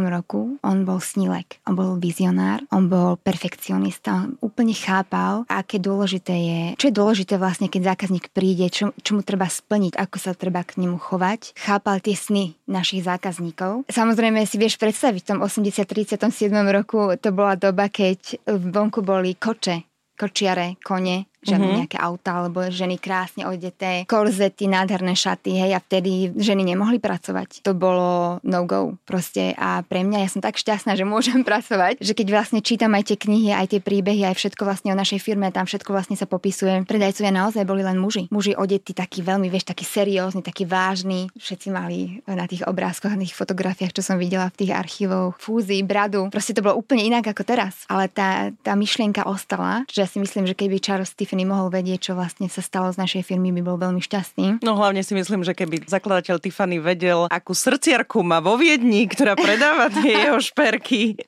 roku, 0.09 0.61
on 0.61 0.85
bol 0.85 1.01
snílek, 1.01 1.61
on 1.69 1.75
bol 1.75 1.91
vizionár, 1.97 2.65
on 2.71 2.87
bol 2.91 3.17
perfekcionista, 3.21 4.29
on 4.29 4.31
úplne 4.41 4.75
chápal, 4.75 5.49
aké 5.49 5.81
dôležité 5.81 6.35
je, 6.35 6.61
čo 6.77 6.85
je 6.91 6.95
dôležité 6.95 7.35
vlastne, 7.41 7.71
keď 7.71 7.95
zákazník 7.95 8.31
príde, 8.33 8.69
čo, 8.69 8.93
čo 9.01 9.17
mu 9.17 9.23
treba 9.25 9.49
splniť, 9.49 9.97
ako 9.97 10.17
sa 10.21 10.33
treba 10.37 10.63
k 10.65 10.81
nemu 10.83 10.99
chovať. 11.01 11.57
Chápal 11.57 12.01
tie 12.05 12.15
sny 12.15 12.59
našich 12.69 13.05
zákazníkov. 13.07 13.89
Samozrejme 13.89 14.45
si 14.45 14.61
vieš 14.61 14.77
predstaviť, 14.77 15.21
v 15.25 15.29
tom 15.37 15.41
80-37 15.41 16.53
roku 16.69 17.13
to 17.17 17.31
bola 17.33 17.57
doba, 17.57 17.89
keď 17.89 18.39
vonku 18.47 19.01
boli 19.01 19.35
koče, 19.35 19.89
kočiare, 20.19 20.77
kone, 20.83 21.31
žiadne 21.43 21.65
mm-hmm. 21.65 21.81
nejaké 21.85 21.99
auta, 21.99 22.43
alebo 22.43 22.67
ženy 22.67 22.99
krásne 22.99 23.47
odeté, 23.47 24.05
korzety, 24.11 24.67
nádherné 24.67 25.15
šaty, 25.15 25.55
hej, 25.55 25.73
a 25.77 25.81
vtedy 25.83 26.35
ženy 26.35 26.67
nemohli 26.67 26.99
pracovať. 26.99 27.63
To 27.63 27.73
bolo 27.75 28.43
no-go 28.43 28.99
proste 29.07 29.55
a 29.55 29.83
pre 29.87 30.03
mňa, 30.03 30.27
ja 30.27 30.29
som 30.29 30.43
tak 30.43 30.59
šťastná, 30.59 30.99
že 30.99 31.07
môžem 31.07 31.43
pracovať, 31.49 32.03
že 32.03 32.13
keď 32.15 32.27
vlastne 32.35 32.61
čítam 32.63 32.95
aj 32.95 33.15
tie 33.15 33.19
knihy, 33.19 33.55
aj 33.55 33.77
tie 33.77 33.81
príbehy, 33.83 34.27
aj 34.27 34.37
všetko 34.39 34.63
vlastne 34.67 34.91
o 34.93 34.99
našej 34.99 35.23
firme, 35.23 35.51
tam 35.55 35.67
všetko 35.67 35.91
vlastne 35.95 36.19
sa 36.19 36.27
popisuje. 36.27 36.85
Predajcovia 36.85 37.33
naozaj 37.33 37.65
boli 37.65 37.87
len 37.87 37.99
muži. 37.99 38.27
Muži 38.35 38.59
odetí 38.59 38.93
taký 38.93 39.23
veľmi, 39.23 39.47
vieš, 39.49 39.71
taký 39.71 39.87
seriózny, 39.87 40.43
taký 40.43 40.67
vážny. 40.67 41.31
Všetci 41.39 41.69
mali 41.71 42.21
na 42.27 42.45
tých 42.45 42.67
obrázkoch, 42.67 43.15
na 43.15 43.23
tých 43.23 43.37
fotografiách, 43.37 43.95
čo 43.95 44.03
som 44.03 44.19
videla 44.19 44.51
v 44.53 44.65
tých 44.65 44.73
archívoch, 44.75 45.39
fúzy, 45.39 45.81
bradu. 45.87 46.29
Proste 46.29 46.53
to 46.53 46.65
bolo 46.65 46.79
úplne 46.79 47.07
inak 47.07 47.31
ako 47.31 47.43
teraz. 47.47 47.87
Ale 47.87 48.11
tá, 48.11 48.51
tá 48.63 48.75
myšlienka 48.75 49.25
ostala, 49.25 49.87
že 49.89 50.05
ja 50.05 50.09
si 50.09 50.19
myslím, 50.21 50.45
že 50.45 50.59
keby 50.59 50.83
Charles 50.83 51.15
Tiffany 51.29 51.45
mohol 51.45 51.69
vedieť, 51.69 52.09
čo 52.09 52.13
vlastne 52.17 52.49
sa 52.49 52.65
stalo 52.65 52.89
z 52.89 52.97
našej 52.97 53.21
firmy, 53.21 53.53
by 53.53 53.61
bol 53.61 53.77
veľmi 53.77 54.01
šťastný. 54.01 54.65
No 54.65 54.81
hlavne 54.81 55.05
si 55.05 55.13
myslím, 55.13 55.45
že 55.45 55.53
keby 55.53 55.85
zakladateľ 55.85 56.41
Tiffany 56.41 56.81
vedel, 56.81 57.29
akú 57.29 57.53
srdciarku 57.53 58.25
má 58.25 58.41
vo 58.41 58.57
Viedni, 58.57 59.05
ktorá 59.05 59.37
predáva 59.37 59.93
tie 59.93 60.25
jeho 60.25 60.41
šperky, 60.41 61.21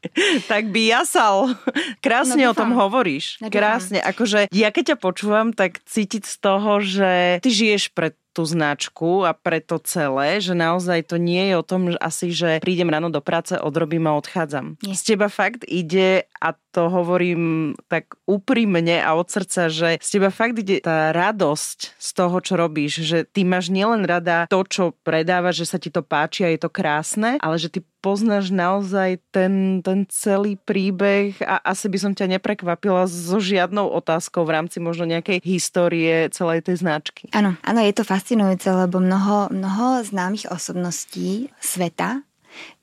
tak 0.49 0.73
by 0.73 0.89
jasal. 0.89 1.53
Krásne 2.01 2.49
no, 2.49 2.57
o 2.57 2.57
tom 2.57 2.73
hovoríš. 2.73 3.45
No, 3.45 3.53
Krásne. 3.53 4.01
Akože 4.01 4.49
ja 4.49 4.73
keď 4.73 4.97
ťa 4.97 5.05
počúvam, 5.05 5.53
tak 5.53 5.85
cítiť 5.85 6.25
z 6.25 6.37
toho, 6.41 6.81
že 6.81 7.45
ty 7.45 7.53
žiješ 7.53 7.93
pred 7.93 8.17
tú 8.31 8.47
značku 8.47 9.27
a 9.27 9.35
preto 9.35 9.83
celé, 9.83 10.39
že 10.39 10.55
naozaj 10.55 11.11
to 11.11 11.17
nie 11.19 11.51
je 11.51 11.55
o 11.59 11.65
tom 11.67 11.83
že 11.91 11.99
asi, 11.99 12.27
že 12.31 12.51
prídem 12.63 12.89
ráno 12.91 13.11
do 13.11 13.19
práce, 13.19 13.59
odrobím 13.59 14.07
a 14.07 14.17
odchádzam. 14.17 14.79
Nie. 14.87 14.95
Z 14.95 15.15
teba 15.15 15.27
fakt 15.27 15.67
ide 15.67 16.31
a 16.39 16.55
to 16.71 16.87
hovorím 16.87 17.75
tak 17.91 18.15
úprimne 18.31 19.03
a 19.03 19.19
od 19.19 19.27
srdca, 19.27 19.67
že 19.67 19.99
z 19.99 20.09
teba 20.09 20.31
fakt 20.31 20.55
ide 20.63 20.79
tá 20.79 21.11
radosť 21.11 21.99
z 21.99 22.11
toho, 22.15 22.39
čo 22.39 22.55
robíš, 22.55 23.03
že 23.03 23.19
ty 23.27 23.43
máš 23.43 23.75
nielen 23.75 24.07
rada 24.07 24.47
to, 24.47 24.63
čo 24.63 24.95
predávaš, 25.03 25.67
že 25.67 25.71
sa 25.77 25.79
ti 25.83 25.91
to 25.91 26.07
páči 26.07 26.47
a 26.47 26.53
je 26.55 26.61
to 26.63 26.71
krásne, 26.71 27.43
ale 27.43 27.57
že 27.59 27.69
ty 27.75 27.83
poznáš 28.01 28.51
naozaj 28.51 29.21
ten, 29.31 29.85
ten 29.85 30.09
celý 30.09 30.57
príbeh 30.57 31.37
a 31.45 31.61
asi 31.63 31.87
by 31.87 31.99
som 32.01 32.13
ťa 32.17 32.41
neprekvapila 32.41 33.05
so 33.07 33.39
žiadnou 33.39 33.87
otázkou 33.93 34.43
v 34.49 34.57
rámci 34.57 34.81
možno 34.81 35.07
nejakej 35.07 35.45
histórie 35.45 36.33
celej 36.33 36.67
tej 36.67 36.81
značky. 36.81 37.29
Áno, 37.37 37.55
áno, 37.61 37.81
je 37.85 37.95
to 37.95 38.05
fascinujúce, 38.05 38.67
lebo 38.73 38.99
mnoho, 38.99 39.53
mnoho 39.53 40.03
známych 40.03 40.49
osobností 40.49 41.53
sveta 41.61 42.25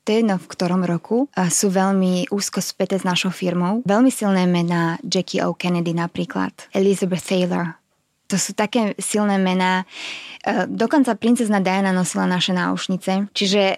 to 0.08 0.16
je 0.16 0.24
jedno 0.24 0.40
v 0.40 0.48
ktorom 0.48 0.88
roku, 0.88 1.28
sú 1.36 1.68
veľmi 1.68 2.32
úzko 2.32 2.64
späté 2.64 2.96
s 2.96 3.04
našou 3.04 3.28
firmou. 3.28 3.84
Veľmi 3.84 4.08
silné 4.08 4.48
mená 4.48 4.96
Jackie 5.04 5.44
O. 5.44 5.52
Kennedy 5.52 5.92
napríklad, 5.92 6.56
Elizabeth 6.72 7.28
Taylor, 7.28 7.76
to 8.28 8.36
sú 8.36 8.52
také 8.54 8.94
silné 9.00 9.40
mená. 9.40 9.88
E, 10.44 10.68
dokonca 10.68 11.16
princezna 11.16 11.64
Diana 11.64 11.96
nosila 11.96 12.28
naše 12.28 12.52
náušnice. 12.52 13.32
Čiže 13.32 13.64
e, 13.74 13.76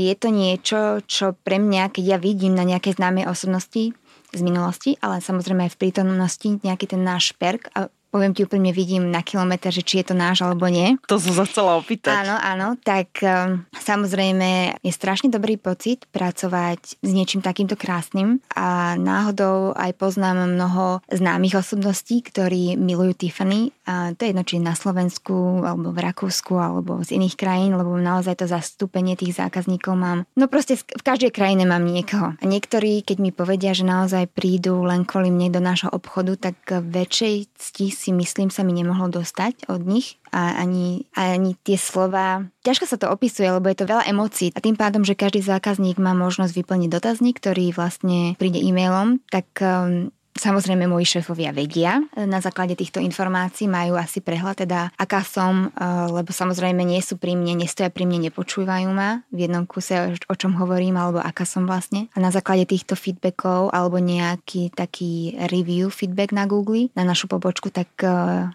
je 0.00 0.14
to 0.16 0.28
niečo, 0.32 0.78
čo 1.04 1.36
pre 1.36 1.60
mňa, 1.60 1.92
keď 1.92 2.04
ja 2.16 2.18
vidím 2.18 2.56
na 2.56 2.64
nejaké 2.64 2.96
známe 2.96 3.28
osobnosti 3.28 3.92
z 4.30 4.40
minulosti, 4.40 4.96
ale 5.04 5.20
samozrejme 5.20 5.68
aj 5.68 5.72
v 5.76 5.80
prítomnosti 5.80 6.48
nejaký 6.64 6.96
ten 6.96 7.02
náš 7.04 7.36
perk 7.36 7.68
a 7.76 7.92
poviem 8.10 8.34
ti 8.34 8.42
úplne, 8.42 8.74
vidím 8.74 9.08
na 9.08 9.22
kilometr, 9.22 9.70
že 9.70 9.86
či 9.86 10.02
je 10.02 10.12
to 10.12 10.14
náš 10.18 10.42
alebo 10.42 10.66
nie. 10.66 10.98
To 11.06 11.16
som 11.16 11.32
sa 11.32 11.46
chcela 11.46 11.78
opýtať. 11.78 12.26
Áno, 12.26 12.36
áno, 12.36 12.68
tak 12.82 13.22
um, 13.22 13.62
samozrejme 13.78 14.82
je 14.82 14.92
strašne 14.92 15.30
dobrý 15.30 15.56
pocit 15.56 16.04
pracovať 16.10 17.00
s 17.00 17.10
niečím 17.10 17.40
takýmto 17.40 17.78
krásnym 17.78 18.42
a 18.52 18.98
náhodou 18.98 19.72
aj 19.78 19.94
poznám 19.96 20.50
mnoho 20.50 21.00
známych 21.08 21.56
osobností, 21.56 22.26
ktorí 22.26 22.74
milujú 22.74 23.14
Tiffany 23.14 23.70
a 23.86 24.14
to 24.14 24.26
je 24.26 24.30
jedno, 24.34 24.42
či 24.46 24.58
na 24.58 24.74
Slovensku 24.74 25.62
alebo 25.62 25.94
v 25.94 25.98
Rakúsku 26.02 26.54
alebo 26.58 27.02
z 27.06 27.14
iných 27.18 27.38
krajín, 27.38 27.78
lebo 27.78 27.94
naozaj 27.94 28.42
to 28.42 28.46
zastúpenie 28.50 29.14
tých 29.14 29.38
zákazníkov 29.38 29.94
mám. 29.94 30.18
No 30.34 30.50
proste 30.50 30.78
v 30.78 31.02
každej 31.02 31.30
krajine 31.30 31.66
mám 31.66 31.86
niekoho. 31.86 32.34
A 32.38 32.44
niektorí, 32.46 33.02
keď 33.02 33.16
mi 33.22 33.30
povedia, 33.30 33.74
že 33.74 33.86
naozaj 33.86 34.30
prídu 34.30 34.82
len 34.82 35.06
kvôli 35.06 35.30
mne 35.30 35.50
do 35.54 35.60
nášho 35.62 35.90
obchodu, 35.90 36.50
tak 36.50 36.56
väčšej 36.70 37.50
cti 37.54 37.86
si 38.00 38.16
myslím 38.16 38.48
sa 38.48 38.64
mi 38.64 38.72
nemohlo 38.72 39.12
dostať 39.12 39.68
od 39.68 39.84
nich 39.84 40.16
a 40.32 40.56
ani, 40.56 41.04
ani 41.12 41.52
tie 41.60 41.76
slova. 41.76 42.48
Ťažko 42.64 42.84
sa 42.88 42.96
to 42.96 43.12
opisuje, 43.12 43.44
lebo 43.44 43.68
je 43.68 43.76
to 43.76 43.84
veľa 43.84 44.08
emócií 44.08 44.48
a 44.56 44.64
tým 44.64 44.80
pádom, 44.80 45.04
že 45.04 45.12
každý 45.12 45.44
zákazník 45.44 46.00
má 46.00 46.16
možnosť 46.16 46.56
vyplniť 46.56 46.88
dotazník, 46.88 47.36
ktorý 47.36 47.76
vlastne 47.76 48.40
príde 48.40 48.56
e-mailom, 48.64 49.20
tak 49.28 49.52
um, 49.60 50.08
Samozrejme, 50.40 50.88
moji 50.88 51.20
šéfovia 51.20 51.52
vedia. 51.52 52.00
Na 52.16 52.40
základe 52.40 52.72
týchto 52.72 52.96
informácií 52.96 53.68
majú 53.68 54.00
asi 54.00 54.24
prehľad, 54.24 54.64
teda 54.64 54.88
aká 54.96 55.20
som, 55.20 55.68
uh, 55.68 56.08
lebo 56.08 56.32
samozrejme 56.32 56.80
nie 56.80 57.04
sú 57.04 57.20
pri 57.20 57.36
mne, 57.36 57.60
nestoja 57.60 57.92
pri 57.92 58.08
mne, 58.08 58.32
nepočúvajú 58.32 58.88
ma 58.88 59.20
v 59.28 59.44
jednom 59.44 59.68
kuse, 59.68 60.16
o 60.16 60.34
čom 60.40 60.56
hovorím, 60.56 60.96
alebo 60.96 61.20
aká 61.20 61.44
som 61.44 61.68
vlastne. 61.68 62.08
A 62.16 62.24
na 62.24 62.32
základe 62.32 62.64
týchto 62.64 62.96
feedbackov 62.96 63.68
alebo 63.68 64.00
nejaký 64.00 64.72
taký 64.72 65.36
review 65.52 65.92
feedback 65.92 66.32
na 66.32 66.48
Google, 66.48 66.88
na 66.96 67.04
našu 67.04 67.28
pobočku, 67.28 67.68
tak 67.68 67.92
uh, 68.00 68.48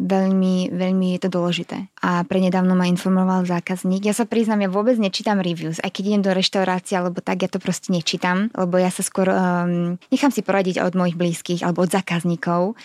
veľmi, 0.00 0.72
veľmi 0.72 1.06
je 1.16 1.20
to 1.20 1.28
dôležité. 1.28 1.92
A 2.00 2.24
prednedávno 2.24 2.72
ma 2.72 2.88
informoval 2.88 3.44
zákazník. 3.44 4.08
Ja 4.08 4.16
sa 4.16 4.24
priznám, 4.24 4.64
ja 4.64 4.70
vôbec 4.72 4.96
nečítam 4.96 5.44
reviews, 5.44 5.76
aj 5.84 5.92
keď 5.92 6.02
idem 6.08 6.22
do 6.24 6.32
reštaurácie 6.32 6.96
alebo 6.96 7.20
tak, 7.20 7.44
ja 7.44 7.52
to 7.52 7.60
proste 7.60 7.92
nečítam, 7.92 8.48
lebo 8.56 8.80
ja 8.80 8.88
sa 8.88 9.04
skôr 9.04 9.28
um, 9.28 10.00
nechám 10.08 10.32
si 10.32 10.40
poradiť 10.40 10.80
od 10.80 10.96
mojich 10.96 11.20
blízkych 11.20 11.60
alebo 11.60 11.84
od 11.84 11.92
zákazníkov, 11.92 12.80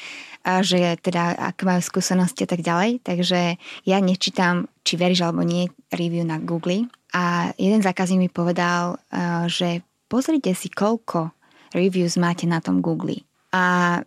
že 0.46 1.00
teda 1.02 1.56
ak 1.56 1.66
majú 1.66 1.82
skúsenosti 1.82 2.46
a 2.46 2.50
tak 2.52 2.62
ďalej. 2.62 3.02
Takže 3.02 3.58
ja 3.88 3.98
nečítam, 4.04 4.68
či 4.86 5.00
veríš 5.00 5.26
alebo 5.26 5.42
nie, 5.42 5.72
review 5.90 6.28
na 6.28 6.38
Google. 6.38 6.86
A 7.16 7.56
jeden 7.56 7.80
zákazník 7.80 8.28
mi 8.28 8.30
povedal, 8.30 9.00
uh, 9.00 9.48
že 9.48 9.82
pozrite 10.12 10.52
si, 10.54 10.68
koľko 10.68 11.32
reviews 11.72 12.20
máte 12.20 12.44
na 12.46 12.60
tom 12.60 12.84
Google. 12.84 13.24
A 13.56 14.04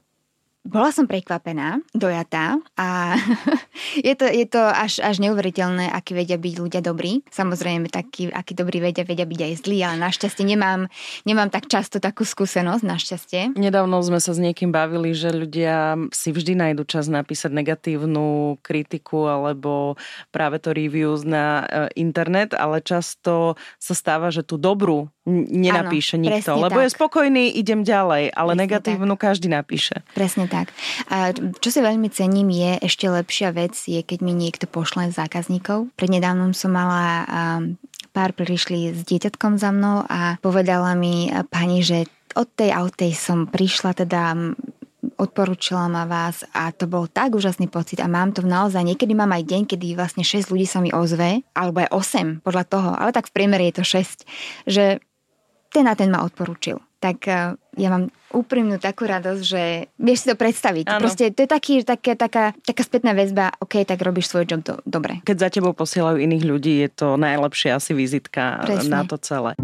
bola 0.68 0.92
som 0.92 1.08
prekvapená, 1.08 1.80
dojatá 1.96 2.60
a 2.76 3.16
je 4.08 4.12
to, 4.12 4.28
je 4.28 4.44
to 4.44 4.60
až, 4.60 5.00
až 5.00 5.16
neuveriteľné, 5.25 5.88
aký 5.88 6.12
vedia 6.12 6.37
byť 6.37 6.54
ľudia 6.60 6.80
dobrí. 6.84 7.25
Samozrejme, 7.32 7.88
takí, 7.88 8.28
akí 8.28 8.52
dobrí 8.52 8.84
vedia, 8.84 9.08
vedia 9.08 9.25
byť 9.25 9.40
aj 9.40 9.54
zlí, 9.64 9.80
ale 9.80 9.96
našťastie 9.96 10.44
nemám, 10.44 10.92
nemám 11.25 11.48
tak 11.48 11.72
často 11.72 11.96
takú 11.98 12.28
skúsenosť, 12.28 12.84
našťastie. 12.84 13.40
Nedávno 13.56 13.96
sme 14.04 14.20
sa 14.20 14.37
s 14.37 14.38
niekým 14.38 14.68
bavili, 14.68 15.16
že 15.16 15.32
ľudia 15.32 15.96
si 16.12 16.37
vždy 16.37 16.52
nájdu 16.52 16.84
čas 16.84 17.08
napísať 17.08 17.48
negatívnu 17.56 18.60
kritiku 18.60 19.25
alebo 19.25 19.96
práve 20.28 20.60
to 20.60 20.76
reviews 20.76 21.25
na 21.25 21.64
e, 21.64 21.96
internet, 21.96 22.52
ale 22.52 22.84
často 22.84 23.56
sa 23.80 23.94
stáva, 23.96 24.28
že 24.28 24.44
tú 24.44 24.60
dobrú 24.60 25.08
nenapíše 25.28 26.16
Áno, 26.16 26.25
nikto, 26.25 26.50
lebo 26.56 26.80
tak. 26.80 26.84
je 26.88 26.90
spokojný, 26.96 27.44
idem 27.52 27.84
ďalej, 27.84 28.32
ale 28.32 28.50
presne 28.56 28.62
negatívnu 28.64 29.14
tak. 29.14 29.22
každý 29.28 29.48
napíše. 29.52 29.96
Presne 30.16 30.48
tak. 30.48 30.57
A 31.12 31.36
čo 31.36 31.68
si 31.68 31.78
veľmi 31.84 32.08
cením 32.08 32.48
je, 32.48 32.80
ešte 32.82 33.06
lepšia 33.06 33.52
vec 33.52 33.76
je, 33.76 34.00
keď 34.00 34.18
mi 34.24 34.32
niekto 34.32 34.64
pošle 34.64 35.12
zákazníkov. 35.12 35.92
Prednedávnom 35.94 36.56
som 36.56 36.72
mala 36.72 37.28
pár 38.16 38.32
prišli 38.32 38.96
s 38.96 39.04
dieťatkom 39.04 39.60
za 39.60 39.70
mnou 39.70 40.02
a 40.08 40.40
povedala 40.40 40.96
mi 40.96 41.28
pani, 41.52 41.84
že 41.84 42.08
od 42.34 42.48
tej 42.56 42.72
autej 42.74 43.12
som 43.14 43.46
prišla 43.46 43.94
teda 43.94 44.34
odporúčila 45.18 45.86
ma 45.90 46.06
vás 46.06 46.46
a 46.54 46.70
to 46.70 46.86
bol 46.86 47.06
tak 47.10 47.34
úžasný 47.34 47.66
pocit 47.70 47.98
a 48.02 48.10
mám 48.10 48.34
to 48.34 48.42
naozaj, 48.42 48.82
niekedy 48.82 49.14
mám 49.14 49.30
aj 49.34 49.46
deň, 49.46 49.62
kedy 49.66 49.94
vlastne 49.98 50.22
6 50.22 50.50
ľudí 50.50 50.66
sa 50.66 50.78
mi 50.82 50.90
ozve, 50.94 51.42
alebo 51.54 51.82
aj 51.82 51.90
8 51.90 52.46
podľa 52.46 52.64
toho, 52.66 52.90
ale 52.94 53.10
tak 53.10 53.30
v 53.30 53.34
priemere 53.34 53.66
je 53.70 53.74
to 53.78 53.84
6, 53.86 54.26
že 54.66 54.84
ten 55.70 55.86
a 55.86 55.94
ten 55.94 56.10
ma 56.10 56.22
odporúčil. 56.22 56.82
Tak 56.98 57.18
uh, 57.30 57.54
ja 57.78 57.88
mám 57.94 58.10
úprimnú 58.34 58.76
takú 58.82 59.06
radosť, 59.06 59.42
že 59.42 59.62
vieš 59.96 60.26
si 60.26 60.26
to 60.30 60.36
predstaviť. 60.36 60.84
Ano. 60.90 61.06
Proste 61.06 61.30
to 61.30 61.46
je 61.46 61.48
taký, 61.48 61.74
také, 61.86 62.18
taká, 62.18 62.52
taká 62.66 62.82
spätná 62.82 63.14
väzba, 63.14 63.54
OK, 63.62 63.86
tak 63.86 64.02
robíš 64.02 64.34
svoj 64.34 64.44
job 64.50 64.62
do, 64.66 64.74
dobre. 64.84 65.22
Keď 65.22 65.36
za 65.38 65.48
tebou 65.48 65.72
posielajú 65.72 66.18
iných 66.18 66.44
ľudí, 66.44 66.74
je 66.82 66.90
to 66.90 67.14
najlepšia 67.14 67.78
asi 67.78 67.94
vizitka 67.94 68.66
Presne. 68.66 68.90
na 68.90 69.02
to 69.06 69.16
celé. 69.16 69.54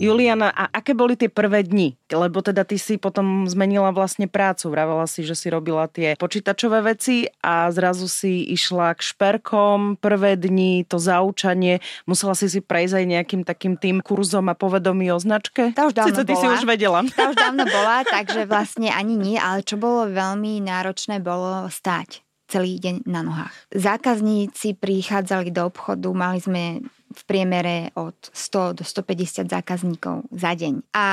Juliana, 0.00 0.48
a 0.48 0.72
aké 0.72 0.96
boli 0.96 1.12
tie 1.12 1.28
prvé 1.28 1.60
dni? 1.60 1.92
Lebo 2.08 2.40
teda 2.40 2.64
ty 2.64 2.80
si 2.80 2.96
potom 2.96 3.44
zmenila 3.44 3.92
vlastne 3.92 4.24
prácu. 4.24 4.72
Vravela 4.72 5.04
si, 5.04 5.20
že 5.22 5.36
si 5.36 5.52
robila 5.52 5.86
tie 5.92 6.16
počítačové 6.16 6.80
veci 6.80 7.28
a 7.44 7.68
zrazu 7.68 8.08
si 8.08 8.48
išla 8.48 8.96
k 8.96 9.00
šperkom. 9.04 10.00
Prvé 10.00 10.40
dni, 10.40 10.88
to 10.88 10.96
zaučanie. 10.96 11.84
Musela 12.08 12.32
si 12.32 12.48
si 12.48 12.64
prejsť 12.64 12.96
aj 12.96 13.06
nejakým 13.06 13.42
takým 13.44 13.76
tým 13.76 14.00
kurzom 14.00 14.48
a 14.48 14.56
povedomí 14.56 15.12
o 15.12 15.20
značke? 15.20 15.76
Tá 15.76 15.84
už 15.84 15.92
dávno 15.92 16.16
Sice 16.16 16.24
ty 16.24 16.32
bola. 16.32 16.42
si 16.42 16.46
už 16.48 16.62
vedela. 16.64 17.00
Tá 17.12 17.28
už 17.28 17.36
dávno 17.36 17.64
bola, 17.76 18.02
takže 18.08 18.48
vlastne 18.48 18.88
ani 18.88 19.20
nie, 19.20 19.36
ale 19.36 19.60
čo 19.60 19.76
bolo 19.76 20.08
veľmi 20.08 20.64
náročné, 20.64 21.20
bolo 21.20 21.68
stáť 21.68 22.24
celý 22.50 22.82
deň 22.82 23.06
na 23.06 23.22
nohách. 23.22 23.54
Zákazníci 23.70 24.74
prichádzali 24.74 25.54
do 25.54 25.70
obchodu, 25.70 26.10
mali 26.10 26.42
sme 26.42 26.82
v 27.10 27.22
priemere 27.26 27.90
od 27.98 28.16
100 28.30 28.78
do 28.80 28.84
150 28.86 29.50
zákazníkov 29.50 30.30
za 30.30 30.52
deň. 30.54 30.82
A 30.94 31.06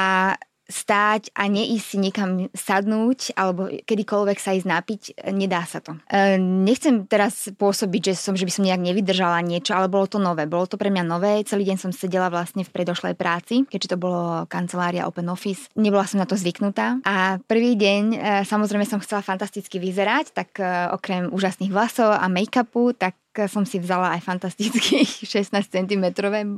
stáť 0.68 1.32
a 1.32 1.48
neísť 1.48 1.86
si 1.88 1.98
niekam 1.98 2.52
sadnúť 2.52 3.34
alebo 3.40 3.72
kedykoľvek 3.72 4.38
sa 4.38 4.52
ísť 4.54 4.68
napiť, 4.68 5.02
nedá 5.32 5.64
sa 5.64 5.80
to. 5.80 5.96
E, 6.12 6.36
nechcem 6.40 7.08
teraz 7.08 7.48
pôsobiť, 7.56 8.12
že, 8.12 8.14
som, 8.20 8.36
že 8.36 8.44
by 8.44 8.52
som 8.52 8.68
nejak 8.68 8.84
nevydržala 8.84 9.40
niečo, 9.48 9.74
ale 9.74 9.88
bolo 9.88 10.12
to 10.12 10.20
nové. 10.20 10.44
Bolo 10.44 10.68
to 10.68 10.76
pre 10.76 10.92
mňa 10.92 11.04
nové. 11.08 11.40
Celý 11.48 11.64
deň 11.72 11.78
som 11.80 11.92
sedela 11.96 12.28
vlastne 12.28 12.68
v 12.68 12.72
predošlej 12.72 13.16
práci, 13.16 13.64
keďže 13.64 13.96
to 13.96 13.98
bolo 13.98 14.44
kancelária 14.52 15.08
Open 15.08 15.32
Office. 15.32 15.72
Nebola 15.80 16.04
som 16.04 16.20
na 16.20 16.28
to 16.28 16.36
zvyknutá. 16.36 17.00
A 17.08 17.40
prvý 17.48 17.80
deň 17.80 18.04
e, 18.12 18.18
samozrejme 18.44 18.84
som 18.84 19.00
chcela 19.00 19.24
fantasticky 19.24 19.80
vyzerať, 19.80 20.36
tak 20.36 20.60
e, 20.60 20.92
okrem 20.92 21.32
úžasných 21.32 21.72
vlasov 21.72 22.12
a 22.12 22.28
make-upu, 22.28 22.92
tak 22.92 23.16
som 23.46 23.62
si 23.62 23.78
vzala 23.78 24.18
aj 24.18 24.26
fantastických 24.26 25.30
16 25.30 25.54
cm, 25.54 26.06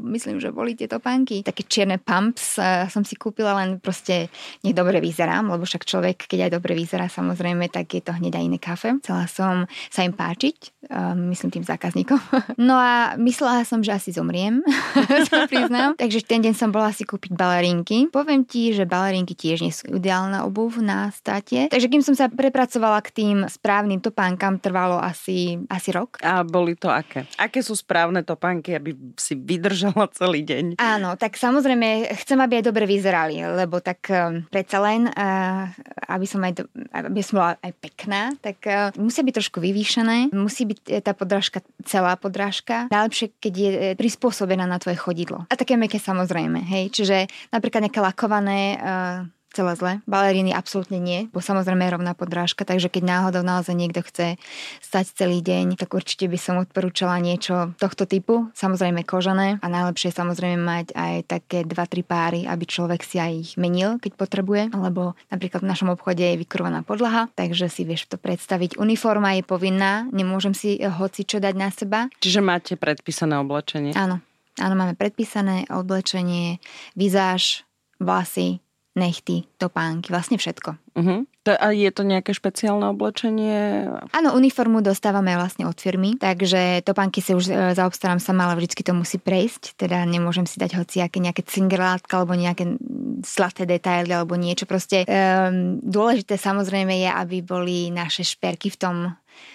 myslím, 0.08 0.40
že 0.40 0.56
boli 0.56 0.80
tie 0.80 0.88
topánky. 0.88 1.44
Také 1.44 1.68
čierne 1.68 2.00
pumps 2.00 2.56
uh, 2.56 2.88
som 2.88 3.04
si 3.04 3.20
kúpila, 3.20 3.60
len 3.60 3.84
proste 3.84 4.32
nech 4.64 4.72
dobre 4.72 5.04
vyzerám, 5.04 5.52
lebo 5.52 5.68
však 5.68 5.84
človek, 5.84 6.32
keď 6.32 6.48
aj 6.48 6.52
dobre 6.56 6.72
vyzerá, 6.80 7.12
samozrejme, 7.12 7.68
tak 7.68 7.92
je 7.92 8.00
to 8.00 8.16
hneď 8.16 8.40
aj 8.40 8.44
iné 8.48 8.60
kafe. 8.62 8.96
Chcela 9.04 9.28
som 9.28 9.68
sa 9.92 10.08
im 10.08 10.16
páčiť, 10.16 10.88
uh, 10.88 11.12
myslím 11.28 11.60
tým 11.60 11.66
zákazníkom. 11.68 12.22
No 12.60 12.76
a 12.76 13.16
myslela 13.18 13.64
som, 13.66 13.82
že 13.82 13.96
asi 13.96 14.12
zomriem, 14.14 14.62
sa 15.32 15.48
priznám. 15.50 15.98
Takže 15.98 16.22
ten 16.22 16.44
deň 16.44 16.54
som 16.54 16.70
bola 16.70 16.94
si 16.94 17.02
kúpiť 17.02 17.34
balerinky. 17.34 18.12
Poviem 18.12 18.46
ti, 18.46 18.76
že 18.76 18.86
balerinky 18.86 19.34
tiež 19.34 19.64
nie 19.66 19.74
sú 19.74 19.90
ideálna 19.90 20.46
obuv 20.46 20.78
na 20.78 21.10
státe. 21.10 21.72
Takže 21.72 21.88
kým 21.90 22.04
som 22.06 22.14
sa 22.14 22.30
prepracovala 22.30 23.02
k 23.02 23.10
tým 23.10 23.38
správnym 23.50 24.04
topánkam, 24.04 24.62
trvalo 24.62 25.02
asi, 25.02 25.58
asi 25.72 25.90
rok. 25.90 26.22
A 26.22 26.46
boli 26.46 26.69
boli 26.70 26.78
to 26.78 26.94
aké? 26.94 27.26
Aké 27.42 27.66
sú 27.66 27.74
správne 27.74 28.22
topánky, 28.22 28.78
aby 28.78 28.94
si 29.18 29.34
vydržala 29.34 30.06
celý 30.14 30.46
deň? 30.46 30.78
Áno, 30.78 31.18
tak 31.18 31.34
samozrejme 31.34 32.14
chcem, 32.22 32.38
aby 32.38 32.62
aj 32.62 32.70
dobre 32.70 32.86
vyzerali, 32.86 33.42
lebo 33.42 33.82
tak 33.82 34.06
um, 34.14 34.46
predsa 34.54 34.78
len, 34.86 35.10
uh, 35.10 35.66
aby 36.14 36.26
som 36.30 36.46
aj, 36.46 36.54
do, 36.62 36.64
aby 36.94 37.22
som 37.26 37.42
bola 37.42 37.58
aj 37.66 37.74
pekná, 37.82 38.30
tak 38.38 38.62
uh, 38.70 38.94
musia 39.02 39.26
byť 39.26 39.34
trošku 39.42 39.58
vyvýšené, 39.58 40.30
musí 40.30 40.70
byť 40.70 41.02
tá 41.02 41.18
podrážka 41.18 41.66
celá 41.82 42.14
podrážka. 42.14 42.86
Najlepšie, 42.94 43.34
keď 43.42 43.54
je 43.58 43.72
prispôsobená 43.98 44.70
na 44.70 44.78
tvoje 44.78 45.02
chodidlo. 45.02 45.50
A 45.50 45.58
také 45.58 45.74
meké 45.74 45.98
samozrejme, 45.98 46.62
hej. 46.70 46.94
Čiže 46.94 47.26
napríklad 47.50 47.90
nejaké 47.90 48.04
lakované 48.04 48.78
uh, 48.78 49.26
celé 49.54 49.74
zle. 49.76 49.92
Baleríny 50.06 50.54
absolútne 50.54 51.02
nie, 51.02 51.28
bo 51.34 51.42
samozrejme 51.42 51.86
je 51.86 51.96
rovná 51.98 52.14
podrážka, 52.14 52.64
takže 52.64 52.90
keď 52.90 53.04
náhodou 53.06 53.42
naozaj 53.42 53.74
niekto 53.74 54.06
chce 54.06 54.38
stať 54.82 55.06
celý 55.18 55.42
deň, 55.42 55.80
tak 55.80 55.94
určite 55.94 56.30
by 56.30 56.38
som 56.38 56.62
odporúčala 56.62 57.18
niečo 57.18 57.74
tohto 57.82 58.06
typu, 58.06 58.50
samozrejme 58.54 59.02
kožené 59.04 59.58
a 59.60 59.68
najlepšie 59.68 60.14
samozrejme 60.14 60.60
mať 60.62 60.88
aj 60.94 61.16
také 61.26 61.66
2-3 61.66 62.06
páry, 62.06 62.40
aby 62.46 62.64
človek 62.66 63.02
si 63.02 63.18
aj 63.18 63.32
ich 63.34 63.52
menil, 63.58 63.98
keď 63.98 64.16
potrebuje, 64.16 64.70
lebo 64.74 65.18
napríklad 65.34 65.66
v 65.66 65.72
našom 65.72 65.90
obchode 65.94 66.22
je 66.22 66.40
vykurovaná 66.40 66.86
podlaha, 66.86 67.28
takže 67.34 67.68
si 67.70 67.86
vieš 67.86 68.10
to 68.10 68.18
predstaviť. 68.22 68.78
Uniforma 68.78 69.36
je 69.38 69.44
povinná, 69.44 70.06
nemôžem 70.14 70.54
si 70.54 70.78
hoci 70.80 71.26
čo 71.26 71.42
dať 71.42 71.56
na 71.58 71.70
seba. 71.74 72.00
Čiže 72.22 72.40
máte 72.46 72.74
predpísané 72.78 73.38
oblečenie? 73.42 73.94
Áno. 73.98 74.22
Áno, 74.60 74.76
máme 74.76 74.92
predpísané 74.92 75.72
oblečenie, 75.72 76.60
vizáž, 76.92 77.64
vlasy, 77.96 78.60
nechty, 79.00 79.48
topánky, 79.56 80.12
vlastne 80.12 80.36
všetko. 80.36 80.76
Uh-huh. 81.00 81.24
A 81.50 81.72
je 81.72 81.90
to 81.90 82.06
nejaké 82.06 82.36
špeciálne 82.36 82.86
oblečenie? 82.92 83.88
Áno, 84.14 84.30
uniformu 84.36 84.84
dostávame 84.84 85.34
vlastne 85.34 85.66
od 85.66 85.74
firmy, 85.80 86.20
takže 86.20 86.84
topánky 86.86 87.24
si 87.24 87.34
už 87.34 87.46
e, 87.50 87.54
zaobstarám 87.74 88.22
sama, 88.22 88.46
ale 88.46 88.60
vždycky 88.60 88.86
to 88.86 88.94
musí 88.94 89.18
prejsť, 89.18 89.80
teda 89.80 90.04
nemôžem 90.06 90.46
si 90.46 90.62
dať 90.62 90.78
hociaké 90.78 91.18
nejaké 91.18 91.42
cingerlátka 91.48 92.22
alebo 92.22 92.38
nejaké 92.38 92.78
slaté 93.24 93.66
detaily 93.66 94.12
alebo 94.14 94.36
niečo. 94.36 94.70
Proste 94.70 95.08
um, 95.08 95.80
dôležité 95.82 96.36
samozrejme 96.38 96.94
je, 97.02 97.10
aby 97.10 97.38
boli 97.42 97.90
naše 97.90 98.22
šperky 98.28 98.70
v 98.70 98.80
tom 98.80 98.96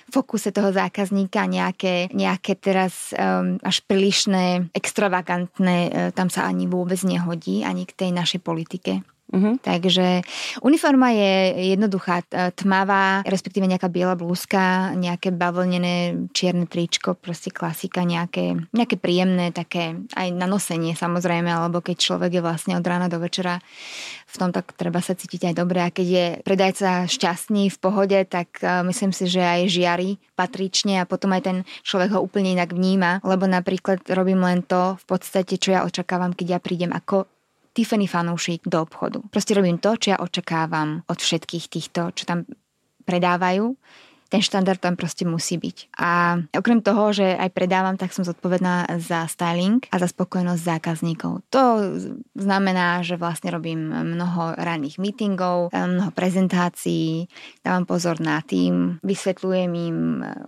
fokuse 0.09 0.49
toho 0.49 0.73
zákazníka 0.73 1.45
nejaké, 1.45 2.09
nejaké 2.13 2.57
teraz 2.57 3.13
um, 3.13 3.61
až 3.61 3.85
prílišné, 3.85 4.73
extravagantné, 4.73 5.79
uh, 5.89 5.93
tam 6.17 6.33
sa 6.33 6.49
ani 6.49 6.65
vôbec 6.65 7.01
nehodí, 7.05 7.63
ani 7.63 7.85
k 7.85 7.93
tej 7.93 8.11
našej 8.13 8.41
politike. 8.41 9.05
Uh-huh. 9.35 9.59
Takže 9.59 10.23
uniforma 10.63 11.11
je 11.11 11.67
jednoduchá, 11.75 12.23
tmavá, 12.55 13.27
respektíve 13.27 13.67
nejaká 13.67 13.91
biela 13.91 14.15
blúzka, 14.15 14.95
nejaké 14.95 15.35
bavlnené 15.35 16.31
čierne 16.31 16.71
tričko, 16.71 17.19
proste 17.19 17.51
klasika, 17.51 18.07
nejaké, 18.07 18.55
nejaké 18.71 18.95
príjemné, 18.95 19.51
také 19.51 19.99
aj 20.15 20.31
na 20.31 20.47
nosenie 20.47 20.95
samozrejme, 20.95 21.51
alebo 21.51 21.83
keď 21.83 21.97
človek 21.99 22.39
je 22.39 22.47
vlastne 22.47 22.79
od 22.79 22.87
rána 22.87 23.11
do 23.11 23.19
večera 23.19 23.59
v 24.31 24.35
tom, 24.39 24.55
tak 24.55 24.71
treba 24.79 25.03
sa 25.03 25.19
cítiť 25.19 25.51
aj 25.51 25.55
dobre. 25.59 25.83
A 25.83 25.91
keď 25.91 26.07
je 26.07 26.27
predajca 26.47 27.11
šťastný, 27.11 27.75
v 27.75 27.79
pohode, 27.83 28.19
tak 28.31 28.63
myslím 28.63 29.11
si, 29.11 29.27
že 29.27 29.43
aj 29.43 29.67
žiari 29.67 30.23
patrične 30.39 31.03
a 31.03 31.09
potom 31.11 31.35
aj 31.35 31.43
ten 31.43 31.57
človek 31.83 32.15
ho 32.15 32.23
úplne 32.23 32.55
inak 32.55 32.71
vníma, 32.71 33.19
lebo 33.27 33.51
napríklad 33.51 34.07
robím 34.15 34.47
len 34.47 34.63
to 34.63 34.95
v 35.01 35.05
podstate, 35.11 35.59
čo 35.59 35.75
ja 35.75 35.83
očakávam, 35.83 36.31
keď 36.31 36.47
ja 36.55 36.61
prídem 36.63 36.95
ako 36.95 37.27
Tiffany 37.75 38.07
fanúšik 38.07 38.63
do 38.71 38.87
obchodu. 38.87 39.19
Proste 39.35 39.59
robím 39.59 39.83
to, 39.83 39.99
čo 39.99 40.15
ja 40.15 40.23
očakávam 40.23 41.03
od 41.11 41.19
všetkých 41.19 41.67
týchto, 41.67 42.15
čo 42.15 42.23
tam 42.23 42.47
predávajú 43.03 43.75
ten 44.35 44.43
štandard 44.43 44.83
tam 44.83 44.99
proste 44.99 45.23
musí 45.23 45.63
byť. 45.63 45.95
A 45.95 46.43
okrem 46.51 46.83
toho, 46.83 47.15
že 47.15 47.39
aj 47.39 47.55
predávam, 47.55 47.95
tak 47.95 48.11
som 48.11 48.27
zodpovedná 48.27 48.99
za 48.99 49.31
styling 49.31 49.87
a 49.95 50.03
za 50.03 50.11
spokojnosť 50.11 50.59
zákazníkov. 50.59 51.47
To 51.55 51.95
znamená, 52.35 53.07
že 53.07 53.15
vlastne 53.15 53.55
robím 53.55 53.95
mnoho 53.95 54.59
ranných 54.59 54.99
meetingov, 54.99 55.71
mnoho 55.71 56.11
prezentácií, 56.11 57.31
dávam 57.63 57.87
pozor 57.87 58.19
na 58.19 58.43
tým, 58.43 58.99
vysvetľujem 59.07 59.71
im 59.71 59.99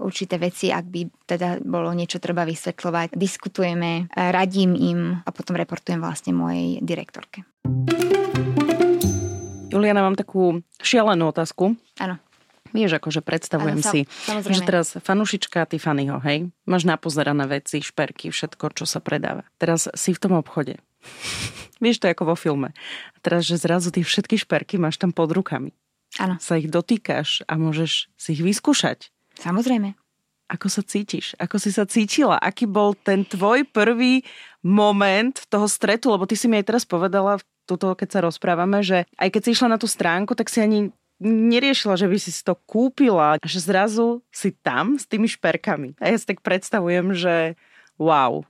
určité 0.03 0.43
veci, 0.43 0.75
ak 0.75 0.87
by 0.91 1.01
teda 1.23 1.63
bolo 1.63 1.95
niečo 1.95 2.19
treba 2.19 2.43
vysvetľovať, 2.43 3.15
diskutujeme, 3.15 4.11
radím 4.11 4.75
im 4.75 5.23
a 5.23 5.31
potom 5.31 5.55
reportujem 5.55 6.03
vlastne 6.03 6.35
mojej 6.35 6.83
direktorke. 6.83 7.47
Juliana, 9.71 10.03
mám 10.03 10.19
takú 10.19 10.59
šialenú 10.83 11.31
otázku. 11.31 11.79
Áno. 12.03 12.26
Vieš, 12.77 13.01
akože 13.01 13.25
predstavujem 13.25 13.81
ano, 13.81 13.89
si, 13.89 14.01
samozrejme. 14.05 14.53
že 14.53 14.61
teraz 14.63 14.87
fanušička 15.01 15.65
Tiffanyho, 15.65 16.21
hej, 16.21 16.53
máš 16.69 16.85
napozerané 16.85 17.49
veci, 17.49 17.81
šperky, 17.81 18.29
všetko, 18.29 18.77
čo 18.77 18.85
sa 18.85 19.01
predáva. 19.01 19.49
Teraz 19.57 19.89
si 19.97 20.13
v 20.13 20.21
tom 20.21 20.37
obchode. 20.37 20.77
Vieš 21.85 22.05
to 22.05 22.13
ako 22.13 22.33
vo 22.33 22.37
filme. 22.37 22.77
A 23.13 23.17
teraz, 23.25 23.49
že 23.49 23.61
zrazu 23.61 23.89
tie 23.93 24.05
všetky 24.05 24.41
šperky 24.41 24.77
máš 24.77 25.01
tam 25.01 25.13
pod 25.13 25.33
rukami. 25.33 25.73
Áno. 26.17 26.41
Sa 26.41 26.57
ich 26.57 26.73
dotýkaš 26.73 27.45
a 27.45 27.61
môžeš 27.61 28.09
si 28.17 28.29
ich 28.33 28.41
vyskúšať. 28.41 29.13
Samozrejme. 29.37 29.93
ako 30.47 30.67
sa 30.71 30.81
cítiš? 30.81 31.35
Ako 31.37 31.59
si 31.61 31.75
sa 31.75 31.85
cítila? 31.85 32.39
Aký 32.41 32.65
bol 32.65 32.95
ten 32.97 33.27
tvoj 33.27 33.67
prvý 33.69 34.25
moment 34.65 35.35
toho 35.51 35.67
stretu? 35.69 36.09
Lebo 36.09 36.25
ty 36.25 36.39
si 36.39 36.49
mi 36.49 36.57
aj 36.57 36.73
teraz 36.73 36.85
povedala, 36.89 37.37
tuto, 37.67 37.93
keď 37.99 38.09
sa 38.09 38.21
rozprávame, 38.23 38.81
že 38.81 39.05
aj 39.19 39.29
keď 39.35 39.43
si 39.43 39.51
išla 39.59 39.75
na 39.75 39.79
tú 39.83 39.91
stránku, 39.91 40.39
tak 40.39 40.49
si 40.49 40.63
ani 40.63 40.95
neriešila, 41.23 41.97
že 41.97 42.09
by 42.09 42.19
si 42.21 42.31
to 42.45 42.55
kúpila, 42.69 43.41
že 43.41 43.63
zrazu 43.63 44.21
si 44.29 44.53
tam 44.53 45.01
s 45.01 45.09
tými 45.09 45.29
šperkami. 45.31 45.97
A 46.01 46.13
ja 46.13 46.17
si 46.17 46.29
tak 46.29 46.45
predstavujem, 46.45 47.17
že 47.17 47.57
wow, 47.97 48.45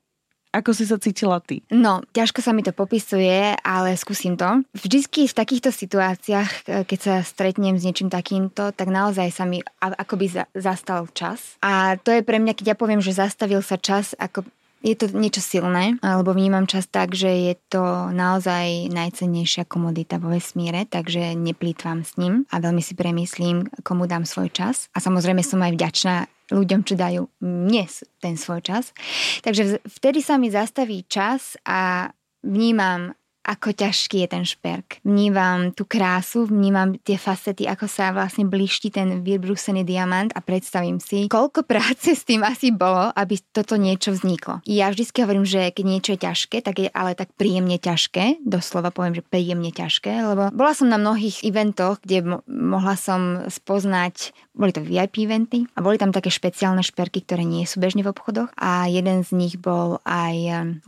ako 0.56 0.72
si 0.72 0.88
sa 0.88 0.96
cítila 0.96 1.36
ty? 1.44 1.60
No, 1.68 2.00
ťažko 2.16 2.40
sa 2.40 2.56
mi 2.56 2.64
to 2.64 2.72
popisuje, 2.72 3.52
ale 3.60 3.92
skúsim 4.00 4.40
to. 4.40 4.64
Vždycky 4.72 5.28
v 5.28 5.36
takýchto 5.36 5.68
situáciách, 5.68 6.50
e, 6.64 6.88
keď 6.88 6.98
sa 6.98 7.14
stretnem 7.20 7.76
s 7.76 7.84
niečím 7.84 8.08
takýmto, 8.08 8.72
tak 8.72 8.88
naozaj 8.88 9.28
sa 9.36 9.44
mi 9.44 9.60
akoby 9.84 10.32
zastal 10.56 11.12
čas. 11.12 11.60
A 11.60 12.00
to 12.00 12.08
je 12.08 12.24
pre 12.24 12.40
mňa, 12.40 12.56
keď 12.56 12.72
ja 12.72 12.76
poviem, 12.78 13.04
že 13.04 13.12
zastavil 13.12 13.60
sa 13.60 13.76
čas, 13.76 14.16
ako 14.16 14.48
je 14.84 14.94
to 14.94 15.10
niečo 15.10 15.40
silné, 15.40 15.96
alebo 16.04 16.36
vnímam 16.36 16.68
čas 16.68 16.86
tak, 16.86 17.16
že 17.16 17.28
je 17.28 17.54
to 17.72 18.12
naozaj 18.12 18.92
najcennejšia 18.92 19.64
komodita 19.66 20.20
vo 20.20 20.30
vesmíre, 20.30 20.84
takže 20.86 21.32
neplýtvam 21.34 22.04
s 22.04 22.14
ním 22.20 22.44
a 22.52 22.60
veľmi 22.60 22.82
si 22.84 22.92
premyslím, 22.94 23.66
komu 23.82 24.06
dám 24.06 24.28
svoj 24.28 24.52
čas. 24.52 24.92
A 24.94 25.02
samozrejme 25.02 25.40
som 25.42 25.64
aj 25.64 25.74
vďačná 25.74 26.14
ľuďom, 26.54 26.80
čo 26.86 26.94
dajú 26.94 27.22
mne 27.42 27.84
ten 28.22 28.34
svoj 28.38 28.62
čas. 28.62 28.94
Takže 29.42 29.82
vtedy 29.82 30.22
sa 30.22 30.38
mi 30.38 30.52
zastaví 30.52 31.02
čas 31.10 31.58
a 31.66 32.10
vnímam 32.46 33.10
ako 33.46 33.70
ťažký 33.70 34.26
je 34.26 34.28
ten 34.28 34.44
šperk. 34.44 34.98
Vnímam 35.06 35.70
tú 35.70 35.86
krásu, 35.86 36.50
vnímam 36.50 36.98
tie 37.06 37.14
facety, 37.14 37.70
ako 37.70 37.86
sa 37.86 38.10
vlastne 38.10 38.50
blíšti 38.50 38.90
ten 38.90 39.22
vybrúsený 39.22 39.86
diamant 39.86 40.34
a 40.34 40.42
predstavím 40.42 40.98
si, 40.98 41.30
koľko 41.30 41.62
práce 41.62 42.18
s 42.18 42.26
tým 42.26 42.42
asi 42.42 42.74
bolo, 42.74 43.14
aby 43.14 43.38
toto 43.54 43.78
niečo 43.78 44.10
vzniklo. 44.10 44.66
Ja 44.66 44.90
vždycky 44.90 45.22
hovorím, 45.22 45.46
že 45.46 45.70
keď 45.70 45.84
niečo 45.86 46.10
je 46.18 46.24
ťažké, 46.26 46.56
tak 46.66 46.82
je 46.82 46.90
ale 46.90 47.14
tak 47.14 47.30
príjemne 47.38 47.78
ťažké, 47.78 48.42
doslova 48.42 48.90
poviem, 48.90 49.14
že 49.14 49.22
príjemne 49.22 49.70
ťažké, 49.70 50.10
lebo 50.26 50.50
bola 50.50 50.72
som 50.74 50.90
na 50.90 50.98
mnohých 50.98 51.46
eventoch, 51.46 52.02
kde 52.02 52.26
mo- 52.26 52.42
mohla 52.50 52.98
som 52.98 53.46
spoznať 53.46 54.34
boli 54.56 54.72
to 54.72 54.80
VIP 54.80 55.28
eventy 55.28 55.68
a 55.76 55.84
boli 55.84 56.00
tam 56.00 56.10
také 56.10 56.32
špeciálne 56.32 56.80
šperky, 56.80 57.20
ktoré 57.22 57.44
nie 57.44 57.68
sú 57.68 57.78
bežne 57.78 58.00
v 58.00 58.10
obchodoch 58.10 58.48
a 58.56 58.88
jeden 58.88 59.20
z 59.20 59.36
nich 59.36 59.60
bol 59.60 60.00
aj, 60.08 60.36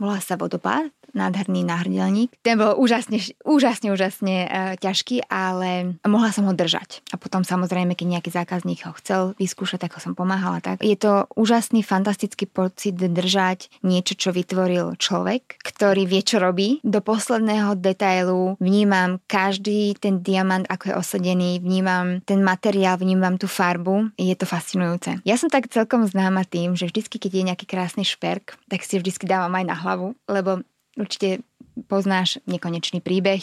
volá 0.01 0.17
sa 0.19 0.35
vodopád, 0.41 0.89
nádherný 1.13 1.65
náhrdelník. 1.65 2.33
Ten 2.41 2.59
bol 2.59 2.75
úžasne, 2.77 3.19
úžasne, 3.43 3.93
úžasne 3.93 4.35
e, 4.45 4.47
ťažký, 4.79 5.29
ale 5.29 5.99
mohla 6.05 6.33
som 6.33 6.45
ho 6.47 6.53
držať. 6.53 7.03
A 7.11 7.19
potom 7.19 7.43
samozrejme, 7.43 7.93
keď 7.93 8.19
nejaký 8.19 8.29
zákazník 8.33 8.85
ho 8.85 8.93
chcel 8.97 9.21
vyskúšať, 9.37 9.87
tak 9.87 9.95
ho 9.95 9.99
som 10.01 10.13
pomáhala. 10.13 10.59
Tak. 10.59 10.81
Je 10.83 10.95
to 10.95 11.29
úžasný, 11.35 11.81
fantastický 11.85 12.45
pocit 12.49 12.95
držať 12.95 13.69
niečo, 13.81 14.13
čo 14.15 14.29
vytvoril 14.35 14.99
človek, 14.99 15.61
ktorý 15.61 16.05
vie, 16.05 16.21
čo 16.23 16.37
robí. 16.41 16.83
Do 16.83 16.99
posledného 16.99 17.79
detailu 17.79 18.59
vnímam 18.59 19.21
každý 19.25 19.95
ten 19.97 20.19
diamant, 20.19 20.67
ako 20.67 20.91
je 20.91 20.95
osadený, 20.95 21.51
vnímam 21.63 22.19
ten 22.23 22.43
materiál, 22.43 22.99
vnímam 22.99 23.39
tú 23.39 23.47
farbu. 23.47 24.11
Je 24.19 24.35
to 24.35 24.45
fascinujúce. 24.45 25.21
Ja 25.23 25.35
som 25.39 25.47
tak 25.47 25.71
celkom 25.71 26.05
známa 26.05 26.43
tým, 26.45 26.75
že 26.75 26.89
vždycky, 26.89 27.17
keď 27.17 27.31
je 27.31 27.47
nejaký 27.53 27.65
krásny 27.65 28.03
šperk, 28.03 28.57
tak 28.67 28.83
si 28.83 28.99
vždycky 28.99 29.25
dávam 29.29 29.53
aj 29.55 29.65
na 29.65 29.75
hlavu, 29.75 30.17
lebo 30.27 30.61
určite 30.97 31.43
poznáš 31.87 32.43
nekonečný 32.43 32.99
príbeh. 32.99 33.39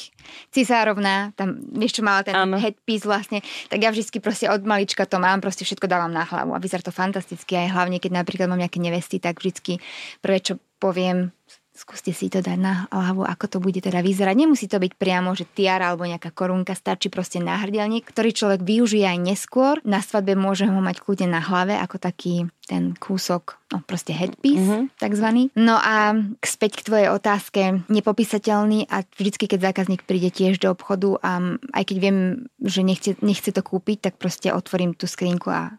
Cisárovna, 0.53 1.33
tam 1.39 1.57
vieš 1.73 2.01
čo 2.01 2.03
mala 2.05 2.21
ten 2.27 2.37
ano. 2.37 2.61
headpiece 2.61 3.09
vlastne, 3.09 3.41
tak 3.73 3.81
ja 3.81 3.89
vždy 3.89 4.21
proste 4.21 4.51
od 4.51 4.61
malička 4.67 5.09
to 5.09 5.17
mám, 5.17 5.41
proste 5.41 5.65
všetko 5.65 5.89
dávam 5.89 6.13
na 6.13 6.27
hlavu 6.27 6.53
a 6.53 6.61
vyzerá 6.61 6.85
to 6.85 6.93
fantasticky 6.93 7.57
aj 7.57 7.73
hlavne, 7.73 7.97
keď 7.97 8.13
napríklad 8.13 8.51
mám 8.53 8.61
nejaké 8.61 8.83
nevesty, 8.83 9.17
tak 9.17 9.41
vždy 9.41 9.81
prvé, 10.21 10.39
čo 10.43 10.61
poviem, 10.77 11.33
skúste 11.77 12.11
si 12.17 12.33
to 12.33 12.41
dať 12.41 12.57
na 12.57 12.89
hlavu, 12.89 13.23
ako 13.23 13.45
to 13.47 13.59
bude 13.61 13.79
teda 13.79 14.01
vyzerať. 14.01 14.35
Nemusí 14.35 14.67
to 14.67 14.81
byť 14.81 14.97
priamo, 14.97 15.37
že 15.37 15.45
tiara 15.45 15.93
alebo 15.93 16.09
nejaká 16.09 16.33
korunka, 16.33 16.73
stačí 16.73 17.13
proste 17.13 17.39
náhrdelník, 17.39 18.09
ktorý 18.09 18.33
človek 18.33 18.61
využije 18.65 19.05
aj 19.05 19.19
neskôr. 19.21 19.75
Na 19.85 20.01
svadbe 20.01 20.33
môže 20.35 20.65
ho 20.65 20.81
mať 20.81 21.05
kľudne 21.05 21.29
na 21.37 21.45
hlave, 21.45 21.77
ako 21.77 22.01
taký 22.01 22.49
ten 22.67 22.99
kúsok, 22.99 23.63
no 23.71 23.79
proste 23.87 24.11
headpiece, 24.11 24.67
uh-huh. 24.67 24.91
takzvaný. 24.99 25.55
No 25.55 25.79
a 25.79 26.19
späť 26.43 26.83
k 26.83 26.87
tvojej 26.91 27.09
otázke, 27.15 27.87
nepopísateľný 27.87 28.91
a 28.91 29.07
vždycky, 29.07 29.47
keď 29.47 29.71
zákazník 29.71 30.03
príde 30.03 30.35
tiež 30.35 30.59
do 30.59 30.75
obchodu 30.75 31.23
a 31.23 31.31
aj 31.77 31.85
keď 31.87 31.97
viem, 32.03 32.19
že 32.59 32.83
nechce, 32.83 33.15
nechce 33.23 33.55
to 33.55 33.63
kúpiť, 33.63 34.11
tak 34.11 34.15
proste 34.19 34.51
otvorím 34.51 34.99
tú 34.99 35.07
skrinku 35.07 35.47
a 35.53 35.79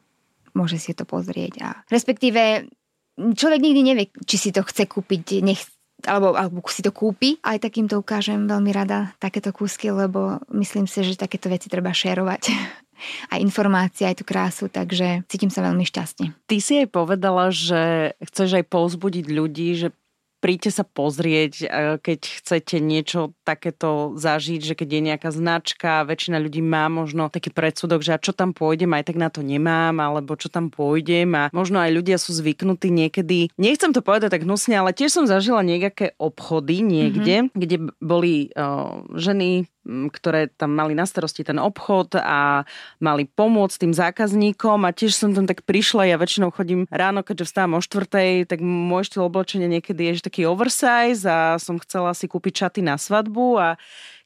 môže 0.56 0.80
si 0.80 0.96
to 0.96 1.04
pozrieť. 1.04 1.54
A 1.60 1.70
respektíve 1.92 2.72
človek 3.18 3.60
nikdy 3.62 3.82
nevie, 3.84 4.06
či 4.24 4.38
si 4.38 4.50
to 4.54 4.62
chce 4.64 4.86
kúpiť, 4.88 5.42
nech, 5.42 5.62
alebo, 6.06 6.38
alebo 6.38 6.62
si 6.70 6.86
to 6.86 6.94
kúpi. 6.94 7.42
Aj 7.42 7.58
takýmto 7.58 7.98
ukážem 7.98 8.46
veľmi 8.46 8.70
rada 8.70 9.18
takéto 9.18 9.50
kúsky, 9.50 9.90
lebo 9.90 10.38
myslím 10.54 10.86
si, 10.86 11.02
že 11.02 11.18
takéto 11.18 11.50
veci 11.50 11.72
treba 11.72 11.90
šerovať. 11.90 12.44
aj 13.34 13.40
informácie, 13.42 14.10
aj 14.10 14.22
tú 14.22 14.26
krásu, 14.26 14.70
takže 14.70 15.26
cítim 15.30 15.50
sa 15.50 15.66
veľmi 15.66 15.86
šťastne. 15.86 16.34
Ty 16.50 16.58
si 16.62 16.74
aj 16.86 16.88
povedala, 16.90 17.50
že 17.54 18.14
chceš 18.22 18.62
aj 18.62 18.66
povzbudiť 18.70 19.26
ľudí, 19.30 19.70
že 19.78 19.88
príďte 20.40 20.82
sa 20.82 20.84
pozrieť, 20.86 21.54
e, 21.64 21.66
keď 22.02 22.20
chcete 22.42 22.78
niečo 22.78 23.34
takéto 23.42 24.14
zažiť, 24.16 24.62
že 24.62 24.74
keď 24.78 24.90
je 24.90 25.02
nejaká 25.14 25.30
značka, 25.34 26.06
väčšina 26.06 26.38
ľudí 26.38 26.62
má 26.62 26.88
možno 26.88 27.30
taký 27.30 27.50
predsudok, 27.50 28.06
že 28.06 28.16
a 28.16 28.22
čo 28.22 28.34
tam 28.34 28.54
pôjdem, 28.54 28.94
aj 28.94 29.14
tak 29.14 29.18
na 29.18 29.30
to 29.34 29.42
nemám, 29.42 29.98
alebo 29.98 30.38
čo 30.38 30.50
tam 30.50 30.70
pôjdem 30.70 31.34
a 31.34 31.50
možno 31.54 31.82
aj 31.82 31.92
ľudia 31.94 32.18
sú 32.22 32.34
zvyknutí 32.38 32.90
niekedy, 32.94 33.50
nechcem 33.58 33.92
to 33.92 34.06
povedať 34.06 34.34
tak 34.34 34.46
hnusne, 34.46 34.78
ale 34.78 34.94
tiež 34.94 35.12
som 35.14 35.26
zažila 35.26 35.66
nejaké 35.66 36.14
obchody 36.22 36.86
niekde, 36.86 37.50
mm-hmm. 37.50 37.58
kde 37.58 37.78
boli 37.98 38.54
uh, 38.54 39.04
ženy 39.18 39.66
ktoré 39.88 40.52
tam 40.52 40.76
mali 40.76 40.94
na 40.94 41.08
starosti 41.08 41.48
ten 41.48 41.58
obchod 41.58 42.20
a 42.20 42.68
mali 43.00 43.24
pomôcť 43.26 43.88
tým 43.88 43.94
zákazníkom 43.96 44.84
a 44.84 44.92
tiež 44.92 45.16
som 45.16 45.32
tam 45.32 45.48
tak 45.48 45.64
prišla, 45.64 46.12
ja 46.12 46.20
väčšinou 46.20 46.52
chodím 46.52 46.86
ráno, 46.92 47.24
keďže 47.24 47.48
vstávam 47.48 47.80
o 47.80 47.82
štvrtej, 47.82 48.52
tak 48.52 48.60
môj 48.60 49.08
štýl 49.08 49.26
oblečenia 49.26 49.72
niekedy 49.72 50.12
je 50.12 50.28
taký 50.28 50.44
oversize 50.44 51.24
a 51.24 51.56
som 51.58 51.80
chcela 51.80 52.12
si 52.12 52.28
kúpiť 52.28 52.68
šaty 52.68 52.82
na 52.84 53.00
svadbu 53.00 53.46
a 53.56 53.68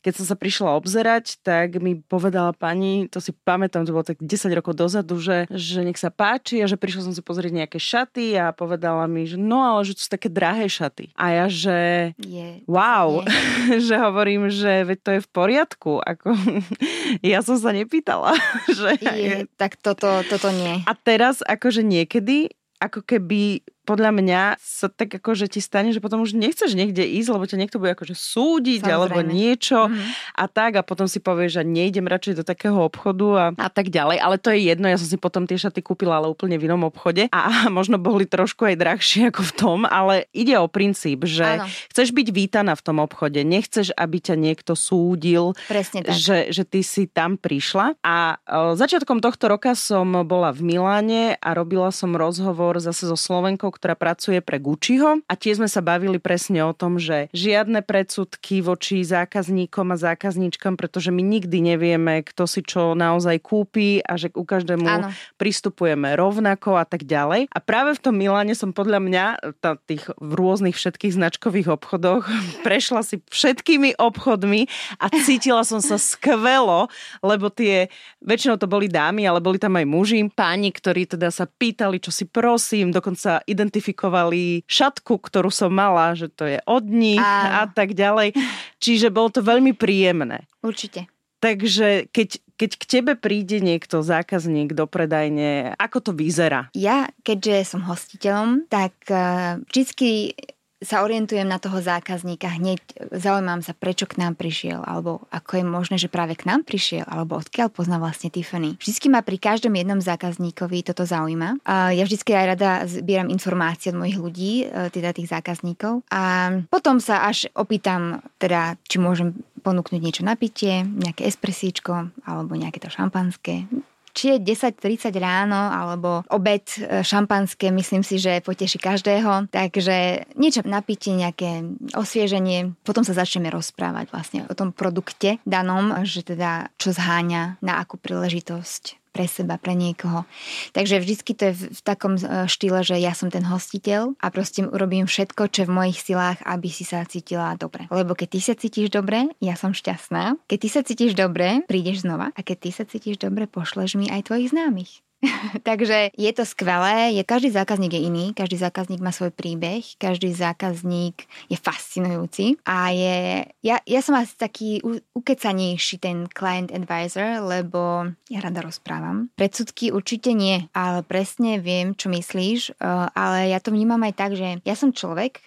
keď 0.01 0.13
som 0.17 0.25
sa 0.25 0.35
prišla 0.35 0.75
obzerať, 0.81 1.39
tak 1.45 1.77
mi 1.77 2.01
povedala 2.01 2.51
pani, 2.57 3.05
to 3.05 3.21
si 3.21 3.31
pamätám, 3.31 3.85
to 3.85 3.93
bolo 3.93 4.05
tak 4.05 4.17
10 4.17 4.49
rokov 4.57 4.73
dozadu, 4.73 5.21
že, 5.21 5.45
že 5.53 5.85
nech 5.85 6.01
sa 6.01 6.09
páči 6.09 6.59
a 6.61 6.69
že 6.69 6.75
prišla 6.75 7.05
som 7.05 7.13
si 7.13 7.21
pozrieť 7.21 7.53
nejaké 7.53 7.77
šaty 7.77 8.33
a 8.35 8.49
povedala 8.49 9.05
mi, 9.05 9.29
že 9.29 9.37
no 9.37 9.61
ale 9.61 9.85
že 9.85 9.95
to 9.97 10.01
sú 10.05 10.09
také 10.09 10.27
drahé 10.27 10.65
šaty. 10.65 11.13
A 11.13 11.25
ja, 11.31 11.45
že 11.45 11.77
je, 12.17 12.65
wow, 12.65 13.21
je. 13.21 13.77
že 13.87 13.95
hovorím, 14.01 14.49
že 14.49 14.81
veď 14.89 14.99
to 15.05 15.09
je 15.15 15.21
v 15.21 15.29
poriadku. 15.29 15.91
Ako, 16.01 16.33
ja 17.21 17.45
som 17.45 17.61
sa 17.61 17.69
nepýtala. 17.69 18.33
že 18.79 18.97
je, 18.97 19.45
tak 19.55 19.77
toto, 19.77 20.25
toto 20.25 20.49
nie. 20.49 20.81
A 20.89 20.93
teraz 20.97 21.45
akože 21.45 21.85
niekedy 21.85 22.49
ako 22.81 23.05
keby 23.05 23.61
podľa 23.91 24.11
mňa 24.15 24.41
sa 24.63 24.87
tak 24.87 25.19
ako, 25.19 25.35
že 25.35 25.51
ti 25.51 25.59
stane, 25.59 25.91
že 25.91 25.99
potom 25.99 26.23
už 26.23 26.31
nechceš 26.31 26.79
niekde 26.79 27.03
ísť, 27.03 27.27
lebo 27.27 27.43
ťa 27.43 27.59
niekto 27.59 27.75
bude 27.75 27.91
akože 27.91 28.15
súdiť 28.15 28.87
Samozrejme. 28.87 28.95
alebo 28.95 29.19
niečo 29.19 29.91
mm-hmm. 29.91 30.39
a 30.39 30.45
tak 30.47 30.79
a 30.79 30.81
potom 30.87 31.11
si 31.11 31.19
povieš, 31.19 31.59
že 31.59 31.63
nejdem 31.67 32.07
radšej 32.07 32.39
do 32.39 32.43
takého 32.47 32.79
obchodu 32.79 33.27
a, 33.35 33.45
a 33.59 33.67
tak 33.67 33.91
ďalej. 33.91 34.23
Ale 34.23 34.39
to 34.39 34.55
je 34.55 34.71
jedno, 34.71 34.87
ja 34.87 34.95
som 34.95 35.11
si 35.11 35.19
potom 35.19 35.43
tie 35.43 35.59
šaty 35.59 35.83
kúpila, 35.83 36.23
ale 36.23 36.31
úplne 36.31 36.55
v 36.55 36.71
inom 36.71 36.87
obchode 36.87 37.27
a 37.35 37.67
možno 37.77 37.99
boli 37.99 38.23
trošku 38.23 38.63
aj 38.63 38.79
drahšie 38.79 39.21
ako 39.35 39.41
v 39.43 39.53
tom, 39.59 39.79
ale 39.83 40.31
ide 40.31 40.55
o 40.55 40.71
princíp, 40.71 41.27
že 41.27 41.59
Áno. 41.59 41.67
chceš 41.91 42.15
byť 42.15 42.27
vítaná 42.31 42.71
v 42.79 42.83
tom 42.87 43.03
obchode, 43.03 43.43
nechceš, 43.43 43.91
aby 43.99 44.23
ťa 44.23 44.39
niekto 44.39 44.79
súdil, 44.79 45.51
Presne 45.67 46.07
tak. 46.07 46.15
Že, 46.15 46.37
že 46.55 46.63
ty 46.63 46.79
si 46.79 47.11
tam 47.11 47.35
prišla 47.35 47.99
a 47.99 48.39
o, 48.47 48.79
začiatkom 48.79 49.19
tohto 49.19 49.51
roka 49.51 49.75
som 49.75 50.23
bola 50.23 50.55
v 50.55 50.63
Miláne 50.63 51.35
a 51.41 51.49
robila 51.51 51.91
som 51.91 52.15
rozhovor 52.15 52.79
zase 52.79 53.09
so 53.09 53.17
Slovenkou, 53.17 53.73
ktorá 53.81 53.97
pracuje 53.97 54.37
pre 54.45 54.61
Gucciho 54.61 55.25
a 55.25 55.33
tiež 55.33 55.57
sme 55.57 55.65
sa 55.65 55.81
bavili 55.81 56.21
presne 56.21 56.61
o 56.61 56.69
tom, 56.69 57.01
že 57.01 57.33
žiadne 57.33 57.81
predsudky 57.81 58.61
voči 58.61 59.01
zákazníkom 59.01 59.89
a 59.89 59.97
zákazníčkam, 59.97 60.77
pretože 60.77 61.09
my 61.09 61.25
nikdy 61.25 61.73
nevieme, 61.73 62.21
kto 62.21 62.45
si 62.45 62.61
čo 62.61 62.93
naozaj 62.93 63.41
kúpi 63.41 64.05
a 64.05 64.21
že 64.21 64.29
u 64.37 64.45
každému 64.45 64.85
ano. 64.85 65.09
pristupujeme 65.41 66.13
rovnako 66.13 66.77
a 66.77 66.85
tak 66.85 67.09
ďalej. 67.09 67.49
A 67.49 67.57
práve 67.57 67.97
v 67.97 68.03
tom 68.05 68.13
Miláne 68.21 68.53
som 68.53 68.69
podľa 68.69 69.01
mňa 69.01 69.25
tá, 69.57 69.81
tých 69.81 70.05
v 70.21 70.31
rôznych 70.37 70.77
všetkých 70.77 71.17
značkových 71.17 71.73
obchodoch 71.73 72.29
prešla 72.67 73.01
si 73.01 73.17
všetkými 73.33 73.97
obchodmi 73.97 74.69
a 75.01 75.09
cítila 75.25 75.65
som 75.65 75.81
sa 75.81 75.97
skvelo, 75.97 76.85
lebo 77.25 77.49
tie, 77.49 77.89
väčšinou 78.21 78.61
to 78.61 78.69
boli 78.69 78.85
dámy, 78.85 79.25
ale 79.25 79.41
boli 79.41 79.57
tam 79.57 79.73
aj 79.73 79.89
muži, 79.89 80.19
páni, 80.29 80.69
ktorí 80.69 81.09
teda 81.09 81.33
sa 81.33 81.49
pýtali, 81.49 81.97
čo 81.97 82.11
si 82.13 82.27
prosím, 82.27 82.93
dokonca 82.93 83.41
ident 83.47 83.60
identifikovali 83.61 84.65
šatku, 84.65 85.21
ktorú 85.21 85.53
som 85.53 85.69
mala, 85.69 86.17
že 86.17 86.33
to 86.33 86.49
je 86.49 86.57
od 86.65 86.89
nich 86.89 87.21
a, 87.21 87.61
a 87.61 87.69
tak 87.69 87.93
ďalej. 87.93 88.33
Čiže 88.81 89.13
bolo 89.13 89.29
to 89.29 89.45
veľmi 89.45 89.77
príjemné. 89.77 90.49
Určite. 90.65 91.05
Takže 91.41 92.09
keď, 92.13 92.37
keď 92.57 92.71
k 92.77 92.83
tebe 92.85 93.13
príde 93.17 93.61
niekto, 93.61 94.05
zákazník 94.05 94.77
do 94.77 94.85
predajne, 94.85 95.73
ako 95.77 95.97
to 96.09 96.11
vyzerá? 96.13 96.69
Ja, 96.77 97.09
keďže 97.25 97.77
som 97.77 97.81
hostiteľom, 97.81 98.69
tak 98.69 98.93
uh, 99.09 99.57
vždycky 99.69 100.37
sa 100.81 101.05
orientujem 101.05 101.45
na 101.45 101.61
toho 101.61 101.77
zákazníka, 101.77 102.57
hneď 102.57 102.81
zaujímam 103.13 103.61
sa, 103.61 103.77
prečo 103.77 104.09
k 104.09 104.17
nám 104.17 104.33
prišiel, 104.33 104.81
alebo 104.81 105.29
ako 105.29 105.61
je 105.61 105.65
možné, 105.65 105.95
že 106.01 106.09
práve 106.09 106.33
k 106.33 106.49
nám 106.49 106.65
prišiel, 106.65 107.05
alebo 107.05 107.37
odkiaľ 107.37 107.69
pozná 107.69 108.01
vlastne 108.01 108.33
Tiffany. 108.33 108.81
Vždycky 108.81 109.13
ma 109.13 109.21
pri 109.21 109.37
každom 109.37 109.77
jednom 109.77 110.01
zákazníkovi 110.01 110.81
toto 110.81 111.05
zaujíma. 111.05 111.61
Ja 111.93 112.03
vždycky 112.03 112.33
aj 112.33 112.45
rada 112.57 112.71
zbieram 112.89 113.29
informácie 113.29 113.93
od 113.93 114.01
mojich 114.01 114.17
ľudí, 114.17 114.53
e, 114.65 114.89
teda 114.89 115.13
tých 115.13 115.29
zákazníkov. 115.29 116.01
A 116.09 116.49
potom 116.73 116.97
sa 116.97 117.29
až 117.29 117.45
opýtam, 117.53 118.25
teda, 118.41 118.73
či 118.89 118.97
môžem 118.97 119.37
ponúknuť 119.61 120.01
niečo 120.01 120.23
na 120.25 120.33
pitie, 120.33 120.81
nejaké 120.81 121.29
espresíčko 121.29 122.09
alebo 122.25 122.57
nejaké 122.57 122.81
to 122.81 122.89
šampanské 122.89 123.69
či 124.13 124.37
je 124.37 124.43
10.30 124.43 125.11
ráno 125.17 125.57
alebo 125.57 126.23
obed 126.29 126.63
e, 126.77 127.01
šampanské, 127.01 127.73
myslím 127.73 128.05
si, 128.05 128.21
že 128.21 128.43
poteší 128.45 128.77
každého. 128.77 129.49
Takže 129.49 130.29
niečo 130.37 130.63
napitie, 130.63 131.17
nejaké 131.17 131.65
osvieženie. 131.97 132.77
Potom 132.85 133.03
sa 133.03 133.17
začneme 133.17 133.49
rozprávať 133.49 134.13
vlastne 134.13 134.39
o 134.47 134.53
tom 134.53 134.71
produkte 134.71 135.41
danom, 135.43 136.05
že 136.05 136.23
teda 136.23 136.71
čo 136.77 136.93
zháňa, 136.93 137.59
na 137.59 137.81
akú 137.81 137.97
príležitosť 137.97 139.00
pre 139.11 139.27
seba, 139.27 139.59
pre 139.59 139.75
niekoho. 139.75 140.23
Takže 140.71 141.03
vždycky 141.03 141.35
to 141.35 141.51
je 141.51 141.53
v, 141.67 141.81
takom 141.83 142.15
e, 142.15 142.47
štýle, 142.47 142.81
že 142.81 142.95
ja 142.97 143.11
som 143.11 143.27
ten 143.27 143.43
hostiteľ 143.43 144.15
a 144.17 144.27
proste 144.31 144.63
urobím 144.63 145.05
všetko, 145.05 145.51
čo 145.51 145.63
je 145.63 145.69
v 145.69 145.75
mojich 145.75 145.99
silách, 145.99 146.39
aby 146.47 146.71
si 146.71 146.87
sa 146.87 147.03
cítila 147.03 147.53
dobre. 147.59 147.91
Lebo 147.91 148.15
keď 148.15 148.27
ty 148.31 148.39
sa 148.39 148.53
cítiš 148.55 148.87
dobre, 148.89 149.27
ja 149.43 149.59
som 149.59 149.75
šťastná. 149.75 150.39
Keď 150.47 150.57
ty 150.57 150.69
sa 150.71 150.81
cítiš 150.81 151.11
dobre, 151.13 151.61
prídeš 151.67 152.07
znova 152.07 152.31
a 152.33 152.39
keď 152.39 152.57
ty 152.57 152.69
sa 152.71 152.83
cítiš 152.87 153.19
dobre, 153.19 153.45
pošleš 153.45 153.99
mi 153.99 154.07
aj 154.07 154.31
tvojich 154.31 154.55
známych. 154.55 155.03
Takže 155.67 156.09
je 156.17 156.31
to 156.33 156.43
skvelé, 156.45 157.13
je, 157.13 157.23
každý 157.23 157.53
zákazník 157.53 157.93
je 157.93 158.01
iný, 158.01 158.25
každý 158.33 158.57
zákazník 158.57 159.01
má 159.01 159.13
svoj 159.13 159.29
príbeh, 159.29 159.85
každý 160.01 160.33
zákazník 160.33 161.25
je 161.45 161.57
fascinujúci 161.57 162.57
a 162.65 162.89
je, 162.89 163.45
ja, 163.61 163.77
ja 163.85 164.01
som 164.01 164.17
asi 164.17 164.33
taký 164.33 164.81
ukecanejší 165.13 166.01
ten 166.01 166.25
client 166.25 166.73
advisor, 166.73 167.45
lebo 167.45 168.09
ja 168.33 168.39
rada 168.41 168.65
rozprávam. 168.65 169.29
Predsudky 169.37 169.93
určite 169.93 170.33
nie, 170.33 170.65
ale 170.73 171.05
presne 171.05 171.61
viem, 171.61 171.93
čo 171.93 172.09
myslíš, 172.09 172.81
eh, 172.81 173.07
ale 173.13 173.53
ja 173.53 173.61
to 173.61 173.69
vnímam 173.69 174.01
aj 174.01 174.13
tak, 174.17 174.31
že 174.33 174.57
ja 174.65 174.73
som 174.73 174.89
človek, 174.89 175.45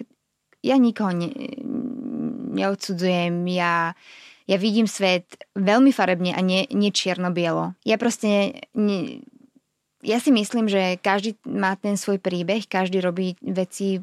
ja 0.62 0.78
nikoho 0.78 1.12
ne, 1.12 1.28
neodsudzujem, 2.54 3.42
ja 3.50 3.98
ja 4.44 4.60
vidím 4.60 4.84
svet 4.84 5.40
veľmi 5.56 5.88
farebne 5.88 6.36
a 6.36 6.40
nie, 6.44 6.68
nie 6.68 6.92
čierno-bielo. 6.92 7.72
Ja 7.80 7.96
proste 7.96 8.60
ne, 8.76 9.24
ja 10.04 10.20
si 10.20 10.30
myslím, 10.30 10.68
že 10.68 11.00
každý 11.00 11.40
má 11.48 11.74
ten 11.80 11.96
svoj 11.96 12.20
príbeh, 12.20 12.68
každý 12.68 13.00
robí 13.00 13.34
veci 13.40 13.98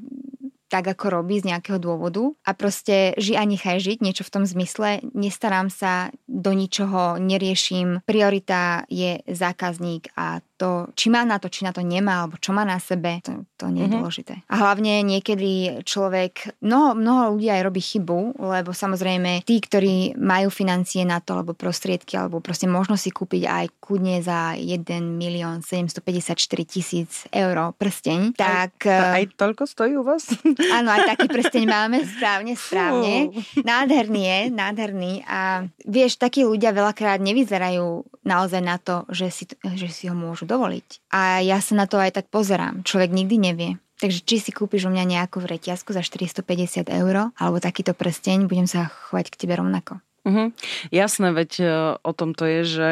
tak, 0.71 0.87
ako 0.87 1.21
robí 1.21 1.43
z 1.43 1.51
nejakého 1.51 1.83
dôvodu 1.83 2.31
a 2.47 2.55
proste 2.55 3.11
ži 3.19 3.35
a 3.35 3.43
nechaj 3.43 3.83
žiť, 3.83 3.97
niečo 3.99 4.23
v 4.23 4.33
tom 4.39 4.43
zmysle. 4.47 5.03
Nestarám 5.11 5.67
sa 5.67 6.15
do 6.31 6.55
ničoho, 6.55 7.19
neriešim. 7.19 7.99
Priorita 8.07 8.87
je 8.87 9.19
zákazník 9.27 10.15
a 10.15 10.39
to, 10.62 10.93
či 10.93 11.10
má 11.10 11.26
na 11.26 11.41
to, 11.41 11.50
či 11.50 11.65
na 11.65 11.74
to 11.74 11.82
nemá, 11.82 12.21
alebo 12.21 12.38
čo 12.38 12.54
má 12.54 12.62
na 12.62 12.78
sebe, 12.78 13.17
to, 13.26 13.50
to 13.58 13.74
nie 13.74 13.82
je 13.82 13.89
mm-hmm. 13.89 13.97
dôležité. 13.97 14.34
A 14.45 14.56
hlavne 14.62 15.02
niekedy 15.02 15.82
človek, 15.82 16.62
mnoho, 16.62 16.93
mnoho 16.93 17.34
ľudí 17.34 17.50
aj 17.50 17.65
robí 17.65 17.82
chybu, 17.82 18.38
lebo 18.38 18.69
samozrejme 18.69 19.41
tí, 19.41 19.58
ktorí 19.58 20.13
majú 20.21 20.54
financie 20.54 21.02
na 21.02 21.17
to, 21.17 21.41
alebo 21.41 21.58
prostriedky, 21.58 22.13
alebo 22.13 22.38
proste 22.45 22.69
možno 22.69 22.93
si 22.93 23.10
kúpiť 23.10 23.50
aj 23.50 23.65
kudne 23.82 24.21
za 24.21 24.54
1 24.54 24.86
milión 25.02 25.65
754 25.65 26.38
tisíc 26.69 27.26
eur 27.34 27.74
prsteň, 27.74 28.38
tak... 28.38 28.86
Aj, 28.86 29.17
aj 29.17 29.34
toľko 29.34 29.65
stojí 29.65 29.97
u 29.97 30.06
vás? 30.06 30.30
Áno, 30.78 30.93
aj 30.93 31.17
taký 31.17 31.26
prsteň 31.32 31.63
máme, 31.65 31.97
správne, 32.13 32.54
správne. 32.54 33.34
Fú. 33.34 33.65
Nádherný 33.65 34.21
je, 34.21 34.39
nádherný. 34.54 35.13
A 35.26 35.65
vieš, 35.88 36.21
takí 36.21 36.45
ľudia 36.45 36.69
veľakrát 36.69 37.17
nevyzerajú 37.17 38.06
naozaj 38.21 38.62
na 38.62 38.78
to, 38.78 39.08
že 39.10 39.28
si, 39.34 39.43
že 39.74 39.89
si 39.89 40.06
ho 40.06 40.13
môžu 40.13 40.45
dovoliť. 40.51 41.07
A 41.15 41.39
ja 41.39 41.63
sa 41.63 41.73
na 41.79 41.87
to 41.87 41.95
aj 41.95 42.19
tak 42.19 42.27
pozerám. 42.27 42.83
Človek 42.83 43.15
nikdy 43.15 43.35
nevie. 43.39 43.71
Takže 44.01 44.25
či 44.25 44.41
si 44.41 44.51
kúpiš 44.51 44.89
u 44.89 44.91
mňa 44.91 45.05
nejakú 45.05 45.45
reťazku 45.45 45.93
za 45.93 46.01
450 46.01 46.89
eur, 46.89 47.29
alebo 47.37 47.57
takýto 47.61 47.93
prsteň, 47.93 48.49
budem 48.49 48.65
sa 48.65 48.89
chovať 48.89 49.29
k 49.29 49.39
tebe 49.45 49.61
rovnako. 49.61 50.01
Uh-huh. 50.25 50.49
Jasné, 50.89 51.33
veď 51.33 51.51
e, 51.61 51.65
o 52.01 52.11
tom 52.13 52.33
to 52.33 52.49
je, 52.49 52.61
že 52.65 52.87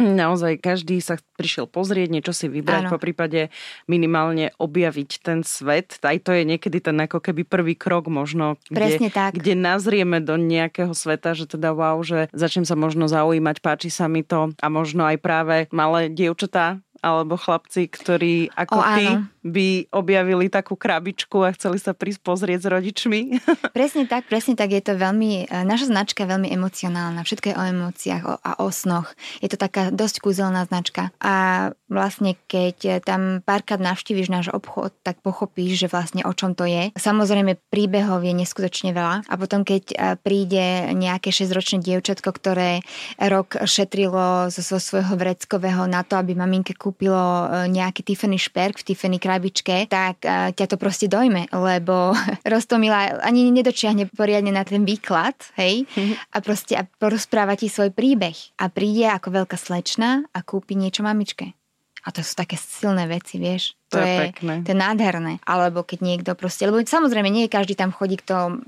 naozaj 0.20 0.60
každý 0.60 1.00
sa 1.00 1.20
prišiel 1.36 1.68
pozrieť, 1.68 2.08
niečo 2.12 2.32
si 2.36 2.48
vybrať, 2.48 2.88
Áno. 2.88 2.92
po 2.92 2.98
prípade 3.00 3.48
minimálne 3.88 4.52
objaviť 4.56 5.10
ten 5.20 5.40
svet. 5.44 6.00
Aj 6.04 6.16
to 6.20 6.32
je 6.32 6.44
niekedy 6.44 6.80
ten 6.80 6.96
ako 6.96 7.20
keby 7.20 7.44
prvý 7.44 7.74
krok 7.76 8.08
možno, 8.12 8.60
kde, 8.68 9.12
tak. 9.12 9.36
kde 9.36 9.56
nazrieme 9.56 10.20
do 10.20 10.36
nejakého 10.36 10.92
sveta, 10.92 11.36
že 11.36 11.48
teda 11.48 11.72
wow, 11.72 12.00
že 12.04 12.28
začnem 12.32 12.68
sa 12.68 12.76
možno 12.76 13.08
zaujímať, 13.08 13.64
páči 13.64 13.88
sa 13.88 14.08
mi 14.08 14.24
to 14.24 14.52
a 14.60 14.66
možno 14.68 15.08
aj 15.08 15.16
práve 15.20 15.56
malé 15.72 16.12
dievčatá 16.12 16.80
alebo 17.00 17.36
chlapci, 17.36 17.88
ktorí 17.88 18.52
ako 18.54 18.78
o, 18.78 18.84
ty 18.96 19.04
áno 19.08 19.28
by 19.40 19.88
objavili 19.88 20.52
takú 20.52 20.76
krabičku 20.76 21.40
a 21.40 21.56
chceli 21.56 21.80
sa 21.80 21.96
prísť 21.96 22.20
pozrieť 22.20 22.60
s 22.60 22.68
rodičmi. 22.68 23.20
Presne 23.76 24.04
tak, 24.04 24.28
presne 24.28 24.52
tak. 24.52 24.76
Je 24.76 24.84
to 24.84 25.00
veľmi, 25.00 25.48
e, 25.48 25.64
naša 25.64 25.88
značka 25.88 26.24
je 26.24 26.32
veľmi 26.36 26.48
emocionálna. 26.52 27.24
Všetko 27.24 27.46
je 27.52 27.56
o 27.56 27.64
emóciách 27.64 28.22
a 28.44 28.50
o 28.60 28.68
snoch. 28.68 29.08
Je 29.40 29.48
to 29.48 29.56
taká 29.56 29.88
dosť 29.88 30.20
kúzelná 30.20 30.68
značka. 30.68 31.08
A 31.24 31.68
vlastne 31.88 32.36
keď 32.46 33.00
tam 33.00 33.40
párkrát 33.40 33.80
navštíviš 33.80 34.28
náš 34.28 34.46
obchod, 34.52 34.92
tak 35.00 35.24
pochopíš, 35.24 35.86
že 35.86 35.88
vlastne 35.88 36.22
o 36.28 36.32
čom 36.36 36.52
to 36.52 36.68
je. 36.68 36.92
Samozrejme 36.94 37.56
príbehov 37.72 38.20
je 38.20 38.36
neskutočne 38.36 38.92
veľa. 38.92 39.24
A 39.24 39.34
potom 39.40 39.64
keď 39.64 39.84
e, 39.88 39.96
príde 40.20 40.92
nejaké 40.92 41.32
6-ročné 41.32 41.80
dievčatko, 41.80 42.28
ktoré 42.28 42.84
rok 43.16 43.56
šetrilo 43.64 44.52
zo 44.52 44.76
svojho 44.76 45.16
vreckového 45.16 45.88
na 45.88 46.04
to, 46.04 46.20
aby 46.20 46.36
maminke 46.36 46.76
kúpilo 46.76 46.89
e, 46.94 47.70
nejaký 47.70 48.02
Tiffany 48.02 48.40
šperk 48.40 48.80
v 48.80 48.86
Tiffany 48.92 49.18
krabičke, 49.20 49.86
tak 49.90 50.22
uh, 50.24 50.50
ťa 50.50 50.66
to 50.70 50.76
proste 50.76 51.06
dojme, 51.06 51.46
lebo 51.50 52.14
Rostomila 52.52 53.20
ani 53.22 53.48
nedočiahne 53.50 54.10
poriadne 54.12 54.50
na 54.50 54.66
ten 54.66 54.82
výklad, 54.82 55.36
hej, 55.58 55.86
a 56.34 56.36
proste 56.42 56.76
a 56.78 56.86
porozpráva 56.86 57.56
ti 57.56 57.72
svoj 57.72 57.90
príbeh 57.92 58.36
a 58.60 58.68
príde 58.68 59.08
ako 59.08 59.42
veľká 59.42 59.56
slečna 59.58 60.26
a 60.30 60.38
kúpi 60.44 60.76
niečo 60.76 61.02
mamičke. 61.02 61.56
A 62.04 62.08
to 62.14 62.24
sú 62.24 62.32
také 62.32 62.56
silné 62.56 63.04
veci, 63.04 63.36
vieš. 63.36 63.79
To, 63.90 63.98
to 63.98 64.06
je, 64.06 64.14
je 64.14 64.18
pekné. 64.30 64.54
To 64.62 64.68
je 64.70 64.78
nádherné. 64.78 65.32
Alebo 65.42 65.82
keď 65.82 65.98
niekto 65.98 66.30
proste, 66.38 66.70
lebo 66.70 66.78
samozrejme 66.78 67.26
nie 67.26 67.50
každý 67.50 67.74
tam 67.74 67.90
chodí, 67.90 68.22
kto, 68.22 68.62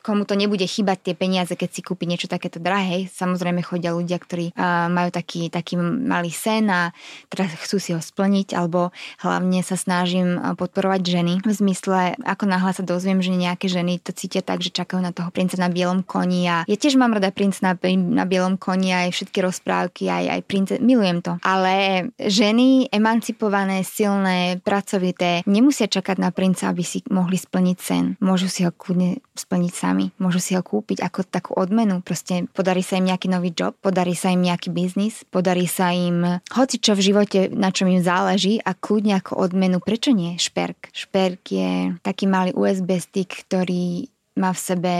komu 0.00 0.24
to 0.24 0.32
nebude 0.32 0.64
chýbať 0.64 1.12
tie 1.12 1.14
peniaze, 1.14 1.52
keď 1.52 1.68
si 1.68 1.80
kúpi 1.84 2.08
niečo 2.08 2.24
takéto 2.24 2.56
drahé. 2.56 3.12
Samozrejme 3.12 3.60
chodia 3.60 3.92
ľudia, 3.92 4.16
ktorí 4.16 4.56
uh, 4.56 4.88
majú 4.88 5.12
taký, 5.12 5.52
taký 5.52 5.76
malý 5.80 6.32
sen 6.32 6.72
a 6.72 6.96
teraz 7.28 7.52
chcú 7.60 7.76
si 7.76 7.92
ho 7.92 8.00
splniť, 8.00 8.56
alebo 8.56 8.88
hlavne 9.20 9.60
sa 9.60 9.76
snažím 9.76 10.40
podporovať 10.56 11.00
ženy. 11.04 11.34
V 11.44 11.52
zmysle, 11.52 12.16
ako 12.24 12.48
náhle 12.48 12.72
sa 12.72 12.80
dozviem, 12.80 13.20
že 13.20 13.36
nejaké 13.36 13.68
ženy 13.68 14.00
to 14.00 14.16
cítia 14.16 14.40
tak, 14.40 14.64
že 14.64 14.72
čakajú 14.72 15.04
na 15.04 15.12
toho 15.12 15.28
princa 15.28 15.60
na 15.60 15.68
bielom 15.68 16.00
koni 16.00 16.48
a 16.48 16.64
ja 16.64 16.76
tiež 16.80 16.96
mám 16.96 17.12
rada 17.12 17.28
princ 17.28 17.60
na, 17.60 17.76
na 18.08 18.24
bielom 18.24 18.56
koni 18.56 18.96
aj 18.96 19.12
všetky 19.12 19.44
rozprávky, 19.44 20.08
aj, 20.08 20.24
aj 20.32 20.40
prince, 20.48 20.72
milujem 20.80 21.20
to. 21.20 21.36
Ale 21.44 22.08
ženy 22.16 22.88
emancipované 22.88 23.84
silné, 23.90 24.62
pracovité, 24.62 25.42
nemusia 25.50 25.90
čakať 25.90 26.16
na 26.22 26.30
princa, 26.30 26.70
aby 26.70 26.86
si 26.86 27.02
mohli 27.10 27.34
splniť 27.34 27.78
sen. 27.82 28.14
Môžu 28.22 28.46
si 28.46 28.62
ho 28.62 28.70
kľudne 28.70 29.18
splniť 29.34 29.72
sami, 29.74 30.14
môžu 30.22 30.38
si 30.38 30.54
ho 30.54 30.62
kúpiť 30.62 31.02
ako 31.02 31.26
takú 31.26 31.50
odmenu. 31.58 31.98
Proste 32.06 32.46
podarí 32.54 32.86
sa 32.86 33.02
im 33.02 33.10
nejaký 33.10 33.26
nový 33.26 33.50
job, 33.50 33.74
podarí 33.82 34.14
sa 34.14 34.30
im 34.30 34.46
nejaký 34.46 34.70
biznis, 34.70 35.26
podarí 35.26 35.66
sa 35.66 35.90
im 35.90 36.40
hoci 36.54 36.78
čo 36.78 36.94
v 36.94 37.02
živote, 37.02 37.50
na 37.50 37.74
čom 37.74 37.90
im 37.90 38.00
záleží 38.00 38.62
a 38.62 38.72
kľudne 38.78 39.18
ako 39.18 39.42
odmenu, 39.42 39.82
prečo 39.82 40.14
nie? 40.14 40.38
Šperk. 40.38 40.94
Šperk 40.94 41.42
je 41.50 41.98
taký 42.06 42.30
malý 42.30 42.54
USB 42.54 43.02
stick, 43.02 43.44
ktorý 43.50 44.06
má 44.38 44.54
v 44.54 44.60
sebe 44.62 44.94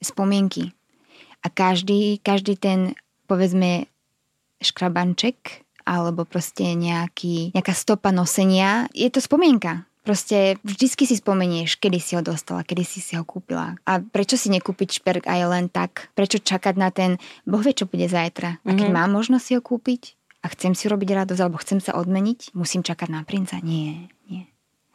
spomienky. 0.00 0.72
A 1.44 1.48
každý, 1.48 2.20
každý 2.20 2.56
ten, 2.56 2.96
povedzme, 3.28 3.88
škrabanček 4.60 5.64
alebo 5.86 6.28
proste 6.28 6.74
nejaký, 6.74 7.54
nejaká 7.56 7.72
stopa 7.72 8.10
nosenia. 8.10 8.90
Je 8.92 9.08
to 9.08 9.22
spomienka. 9.22 9.88
Proste 10.00 10.56
vždycky 10.64 11.04
si 11.04 11.20
spomenieš, 11.20 11.76
kedy 11.76 12.00
si 12.00 12.16
ho 12.16 12.24
dostala, 12.24 12.64
kedy 12.64 12.82
si 12.88 13.04
si 13.04 13.14
ho 13.14 13.22
kúpila. 13.22 13.76
A 13.84 14.00
prečo 14.00 14.40
si 14.40 14.48
nekúpiť 14.48 14.98
šperk 14.98 15.28
aj 15.28 15.40
len 15.44 15.68
tak? 15.68 16.08
Prečo 16.16 16.40
čakať 16.40 16.74
na 16.80 16.88
ten, 16.88 17.20
boh 17.44 17.60
vie, 17.60 17.76
čo 17.76 17.84
bude 17.84 18.08
zajtra. 18.08 18.58
A 18.64 18.70
keď 18.74 18.90
mm-hmm. 18.90 18.96
mám 18.96 19.12
možnosť 19.12 19.44
si 19.44 19.52
ho 19.54 19.62
kúpiť 19.62 20.18
a 20.42 20.50
chcem 20.50 20.72
si 20.72 20.88
robiť 20.88 21.14
radosť, 21.14 21.40
alebo 21.44 21.60
chcem 21.60 21.84
sa 21.84 21.94
odmeniť, 21.94 22.56
musím 22.56 22.80
čakať 22.80 23.08
na 23.12 23.22
princa? 23.28 23.60
Nie, 23.60 24.08
nie. 24.26 24.49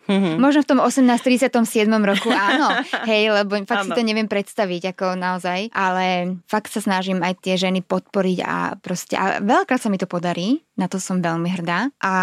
Mm-hmm. 0.05 0.35
Možno 0.37 0.61
v 0.61 0.69
tom 0.69 0.79
1837 0.81 1.89
roku 2.05 2.29
áno, 2.29 2.81
hej, 3.09 3.33
lebo 3.33 3.57
fakt 3.65 3.85
ano. 3.85 3.93
si 3.93 3.97
to 3.97 4.05
neviem 4.05 4.29
predstaviť 4.29 4.93
ako 4.93 5.17
naozaj, 5.17 5.73
ale 5.73 6.37
fakt 6.45 6.69
sa 6.69 6.81
snažím 6.81 7.25
aj 7.25 7.41
tie 7.41 7.57
ženy 7.57 7.81
podporiť 7.81 8.39
a 8.45 8.77
proste, 8.77 9.17
a 9.17 9.41
veľakrát 9.41 9.81
sa 9.81 9.89
mi 9.89 9.97
to 9.97 10.05
podarí, 10.05 10.61
na 10.77 10.85
to 10.85 11.01
som 11.01 11.19
veľmi 11.21 11.49
hrdá 11.57 11.89
a 12.01 12.13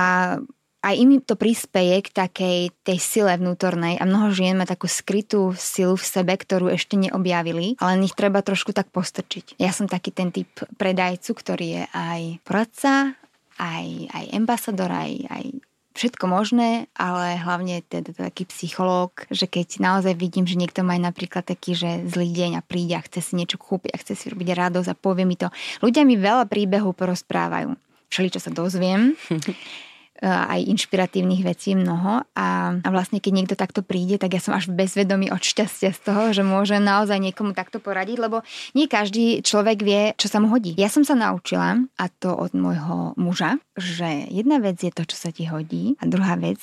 aj 0.82 0.94
im 0.98 1.22
to 1.22 1.38
prispieje 1.38 2.02
k 2.02 2.08
takej 2.10 2.58
tej 2.82 2.98
sile 2.98 3.38
vnútornej 3.38 4.02
a 4.02 4.04
mnoho 4.04 4.34
žien 4.34 4.58
má 4.58 4.66
takú 4.66 4.90
skrytú 4.90 5.54
silu 5.54 5.94
v 5.94 6.02
sebe, 6.02 6.34
ktorú 6.34 6.74
ešte 6.74 6.98
neobjavili, 6.98 7.78
ale 7.78 8.02
ich 8.02 8.18
treba 8.18 8.42
trošku 8.42 8.74
tak 8.74 8.90
postrčiť. 8.90 9.62
Ja 9.62 9.70
som 9.70 9.86
taký 9.86 10.10
ten 10.10 10.34
typ 10.34 10.50
predajcu, 10.74 11.30
ktorý 11.38 11.66
je 11.78 11.84
aj 11.94 12.22
poradca, 12.42 13.14
aj, 13.62 13.86
aj 14.10 14.24
ambasador, 14.34 14.90
aj, 14.90 15.12
aj 15.30 15.44
všetko 15.92 16.24
možné, 16.28 16.88
ale 16.96 17.36
hlavne 17.36 17.84
teda 17.84 18.16
taký 18.16 18.48
psychológ, 18.48 19.28
že 19.28 19.44
keď 19.46 19.80
naozaj 19.80 20.16
vidím, 20.16 20.48
že 20.48 20.56
niekto 20.56 20.80
má 20.82 20.96
napríklad 20.96 21.44
taký, 21.44 21.76
že 21.76 22.04
zlý 22.08 22.32
deň 22.32 22.50
a 22.58 22.62
príde 22.64 22.96
a 22.96 23.04
chce 23.04 23.20
si 23.20 23.32
niečo 23.36 23.60
kúpiť 23.60 23.92
a 23.92 24.00
chce 24.00 24.14
si 24.16 24.26
robiť 24.32 24.48
radosť 24.56 24.88
a 24.88 24.98
povie 24.98 25.28
mi 25.28 25.36
to. 25.36 25.52
Ľudia 25.84 26.02
mi 26.08 26.16
veľa 26.16 26.48
príbehov 26.48 26.96
porozprávajú. 26.96 27.76
Všeli, 28.08 28.28
čo 28.32 28.40
sa 28.40 28.50
dozviem. 28.52 29.16
aj 30.22 30.62
inšpiratívnych 30.70 31.42
vecí 31.42 31.74
mnoho 31.74 32.22
a, 32.38 32.48
a 32.78 32.88
vlastne 32.94 33.18
keď 33.18 33.32
niekto 33.34 33.56
takto 33.58 33.82
príde, 33.82 34.16
tak 34.22 34.38
ja 34.38 34.40
som 34.40 34.54
až 34.54 34.70
bezvedomý 34.70 35.34
od 35.34 35.42
šťastia 35.42 35.90
z 35.90 36.00
toho, 36.00 36.22
že 36.30 36.46
môžem 36.46 36.78
naozaj 36.78 37.18
niekomu 37.18 37.52
takto 37.52 37.82
poradiť, 37.82 38.22
lebo 38.22 38.46
nie 38.78 38.86
každý 38.86 39.42
človek 39.42 39.82
vie, 39.82 40.02
čo 40.14 40.30
sa 40.30 40.38
mu 40.38 40.46
hodí. 40.48 40.78
Ja 40.78 40.86
som 40.86 41.02
sa 41.02 41.18
naučila, 41.18 41.82
a 41.98 42.04
to 42.06 42.30
od 42.30 42.54
môjho 42.54 43.18
muža, 43.18 43.58
že 43.74 44.30
jedna 44.30 44.62
vec 44.62 44.78
je 44.78 44.94
to, 44.94 45.02
čo 45.02 45.16
sa 45.18 45.34
ti 45.34 45.50
hodí 45.50 45.98
a 45.98 46.06
druhá 46.06 46.38
vec 46.38 46.62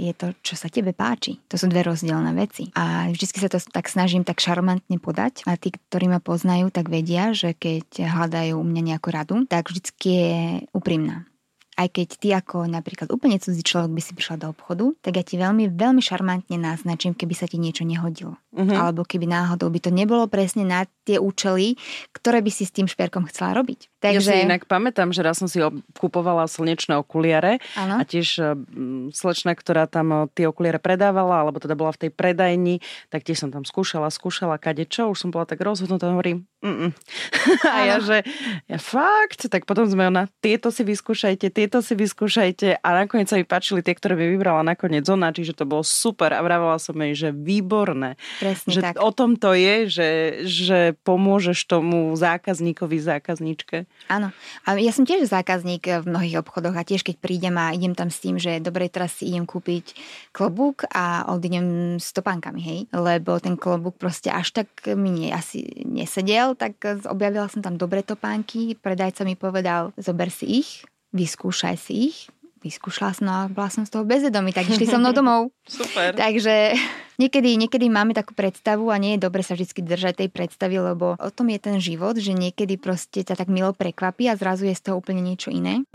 je 0.00 0.12
to, 0.16 0.32
čo 0.40 0.56
sa 0.56 0.72
tebe 0.72 0.96
páči. 0.96 1.36
To 1.52 1.60
sú 1.60 1.68
dve 1.68 1.84
rozdielne 1.84 2.32
veci. 2.32 2.72
A 2.78 3.12
vždy 3.12 3.24
sa 3.28 3.52
to 3.52 3.60
tak 3.60 3.92
snažím 3.92 4.24
tak 4.24 4.40
šarmantne 4.40 4.96
podať 4.96 5.44
a 5.44 5.60
tí, 5.60 5.74
ktorí 5.74 6.08
ma 6.08 6.22
poznajú, 6.22 6.72
tak 6.72 6.88
vedia, 6.88 7.36
že 7.36 7.52
keď 7.52 8.08
hľadajú 8.08 8.56
u 8.56 8.64
mňa 8.64 8.82
nejakú 8.96 9.08
radu, 9.12 9.44
tak 9.44 9.68
vždycky 9.68 10.08
je 10.08 10.36
úprimná 10.72 11.28
aj 11.76 11.88
keď 11.92 12.08
ty 12.16 12.28
ako 12.32 12.64
napríklad 12.64 13.12
úplne 13.12 13.36
cudzí 13.36 13.60
človek 13.60 13.92
by 13.92 14.02
si 14.02 14.12
prišla 14.16 14.36
do 14.40 14.46
obchodu, 14.50 14.96
tak 15.04 15.20
ja 15.20 15.24
ti 15.24 15.36
veľmi, 15.36 15.76
veľmi 15.76 16.00
šarmantne 16.00 16.56
naznačím, 16.56 17.12
keby 17.12 17.34
sa 17.36 17.44
ti 17.44 17.60
niečo 17.60 17.84
nehodilo. 17.84 18.40
Uh-huh. 18.56 18.72
Alebo 18.72 19.04
keby 19.04 19.28
náhodou 19.28 19.68
by 19.68 19.84
to 19.84 19.92
nebolo 19.92 20.24
presne 20.26 20.64
na 20.64 20.88
tie 21.06 21.22
účely, 21.22 21.78
ktoré 22.10 22.42
by 22.42 22.50
si 22.50 22.66
s 22.66 22.74
tým 22.74 22.90
šperkom 22.90 23.30
chcela 23.30 23.62
robiť. 23.62 23.86
Takže... 24.02 24.18
Ja 24.18 24.42
si 24.42 24.44
inak 24.44 24.66
pamätám, 24.66 25.14
že 25.14 25.22
raz 25.22 25.38
som 25.38 25.46
si 25.46 25.62
kupovala 25.94 26.50
slnečné 26.50 26.98
okuliare 26.98 27.62
ano. 27.78 27.98
a 27.98 28.02
tiež 28.02 28.42
mm, 28.42 29.14
slečna, 29.14 29.54
ktorá 29.54 29.86
tam 29.86 30.10
eh, 30.10 30.20
tie 30.34 30.50
okuliare 30.50 30.82
predávala, 30.82 31.46
alebo 31.46 31.62
teda 31.62 31.78
bola 31.78 31.94
v 31.94 32.06
tej 32.06 32.10
predajni, 32.10 32.82
tak 33.08 33.22
tiež 33.22 33.46
som 33.46 33.50
tam 33.54 33.62
skúšala, 33.62 34.10
skúšala 34.10 34.58
kade 34.58 34.84
čo, 34.90 35.14
už 35.14 35.18
som 35.22 35.30
bola 35.30 35.46
tak 35.46 35.62
rozhodnutá, 35.62 36.10
hovorím, 36.10 36.44
a 37.74 37.78
ja, 37.86 37.96
že 38.02 38.26
ja 38.66 38.78
fakt, 38.80 39.46
tak 39.46 39.68
potom 39.68 39.86
sme 39.86 40.10
ona, 40.10 40.26
tieto 40.42 40.74
si 40.74 40.82
vyskúšajte, 40.82 41.52
tieto 41.52 41.78
si 41.84 41.94
vyskúšajte 41.94 42.82
a 42.82 42.88
nakoniec 43.04 43.30
sa 43.30 43.38
mi 43.38 43.46
páčili 43.46 43.84
tie, 43.84 43.94
ktoré 43.94 44.18
by 44.18 44.26
vybrala 44.34 44.62
nakoniec 44.66 45.06
ona, 45.06 45.30
čiže 45.30 45.54
to 45.54 45.68
bolo 45.68 45.86
super 45.86 46.34
a 46.34 46.42
vravala 46.42 46.80
som 46.82 46.96
jej, 46.98 47.14
že 47.14 47.28
výborné. 47.30 48.18
Presne 48.42 48.70
že 48.72 48.80
tak. 48.82 48.98
o 48.98 49.10
tom 49.14 49.38
to 49.38 49.54
je, 49.54 49.76
že, 49.86 50.10
že 50.48 50.78
pomôžeš 51.04 51.68
tomu 51.68 52.14
zákazníkovi, 52.16 52.96
zákazníčke. 53.00 53.84
Áno. 54.08 54.32
A 54.64 54.76
ja 54.80 54.92
som 54.94 55.04
tiež 55.04 55.28
zákazník 55.28 55.84
v 56.02 56.04
mnohých 56.06 56.40
obchodoch 56.40 56.76
a 56.76 56.86
tiež 56.86 57.04
keď 57.04 57.16
prídem 57.20 57.56
a 57.60 57.74
idem 57.76 57.92
tam 57.92 58.08
s 58.08 58.22
tým, 58.22 58.40
že 58.40 58.62
dobre, 58.62 58.88
teraz 58.88 59.20
si 59.20 59.28
idem 59.28 59.44
kúpiť 59.44 59.92
klobúk 60.32 60.88
a 60.94 61.28
odídem 61.28 61.98
s 62.00 62.14
topánkami, 62.16 62.60
hej. 62.62 62.80
Lebo 62.94 63.36
ten 63.42 63.58
klobúk 63.60 64.00
proste 64.00 64.32
až 64.32 64.56
tak 64.56 64.68
mi 64.96 65.12
nie, 65.12 65.28
asi 65.34 65.84
nesedel, 65.84 66.56
tak 66.56 66.80
objavila 67.04 67.50
som 67.50 67.60
tam 67.60 67.76
dobré 67.76 68.00
topánky, 68.00 68.78
predajca 68.78 69.26
mi 69.26 69.34
povedal, 69.34 69.90
zober 70.00 70.30
si 70.32 70.64
ich, 70.64 70.70
vyskúšaj 71.16 71.76
si 71.80 72.12
ich, 72.12 72.18
vyskúšala 72.66 73.14
som 73.14 73.26
a 73.30 73.46
bola 73.46 73.70
som 73.70 73.86
z 73.86 73.94
toho 73.94 74.02
bezvedomý, 74.02 74.50
tak 74.50 74.66
išli 74.66 74.90
so 74.90 74.98
mnou 74.98 75.14
domov. 75.14 75.54
Super. 75.70 76.18
Takže 76.18 76.74
niekedy, 77.22 77.54
niekedy 77.54 77.86
máme 77.86 78.12
takú 78.12 78.34
predstavu 78.34 78.90
a 78.90 78.98
nie 78.98 79.14
je 79.14 79.24
dobre 79.24 79.46
sa 79.46 79.54
vždy 79.54 79.86
držať 79.86 80.26
tej 80.26 80.28
predstavy, 80.34 80.82
lebo 80.82 81.14
o 81.14 81.30
tom 81.30 81.46
je 81.54 81.58
ten 81.62 81.78
život, 81.78 82.18
že 82.18 82.34
niekedy 82.34 82.74
proste 82.76 83.22
ťa 83.22 83.38
tak 83.38 83.48
milo 83.48 83.70
prekvapí 83.70 84.26
a 84.26 84.34
zrazu 84.34 84.66
je 84.66 84.74
z 84.74 84.82
toho 84.90 84.98
úplne 84.98 85.22
niečo 85.22 85.54
iné. 85.54 85.86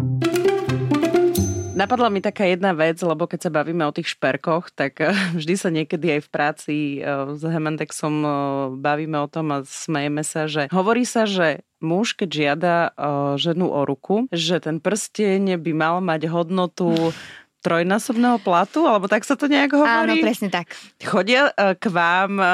Napadla 1.71 2.11
mi 2.11 2.19
taká 2.19 2.45
jedna 2.45 2.75
vec, 2.75 2.99
lebo 2.99 3.25
keď 3.25 3.47
sa 3.47 3.51
bavíme 3.51 3.81
o 3.87 3.95
tých 3.95 4.13
šperkoch, 4.13 4.75
tak 4.75 4.99
eh, 5.01 5.15
vždy 5.33 5.53
sa 5.55 5.69
niekedy 5.71 6.19
aj 6.19 6.21
v 6.21 6.29
práci 6.29 6.75
eh, 6.99 7.33
s 7.33 7.41
Hemendexom 7.41 8.15
eh, 8.21 8.31
bavíme 8.75 9.17
o 9.23 9.25
tom 9.31 9.49
a 9.55 9.63
smejeme 9.63 10.21
sa, 10.21 10.45
že 10.45 10.67
hovorí 10.69 11.07
sa, 11.07 11.23
že 11.23 11.63
muž, 11.81 12.13
keď 12.13 12.29
žiada 12.29 12.75
ženu 13.41 13.67
o 13.67 13.81
ruku, 13.83 14.29
že 14.29 14.61
ten 14.61 14.77
prsteň 14.79 15.57
by 15.57 15.71
mal 15.73 15.95
mať 15.99 16.29
hodnotu 16.29 17.13
trojnásobného 17.61 18.41
platu, 18.41 18.89
alebo 18.89 19.05
tak 19.05 19.21
sa 19.21 19.37
to 19.37 19.45
nejak 19.45 19.77
hovorí? 19.77 20.17
Áno, 20.17 20.17
presne 20.17 20.49
tak. 20.49 20.73
Chodia 20.97 21.53
e, 21.53 21.77
k 21.77 21.85
vám 21.93 22.41
e, 22.41 22.45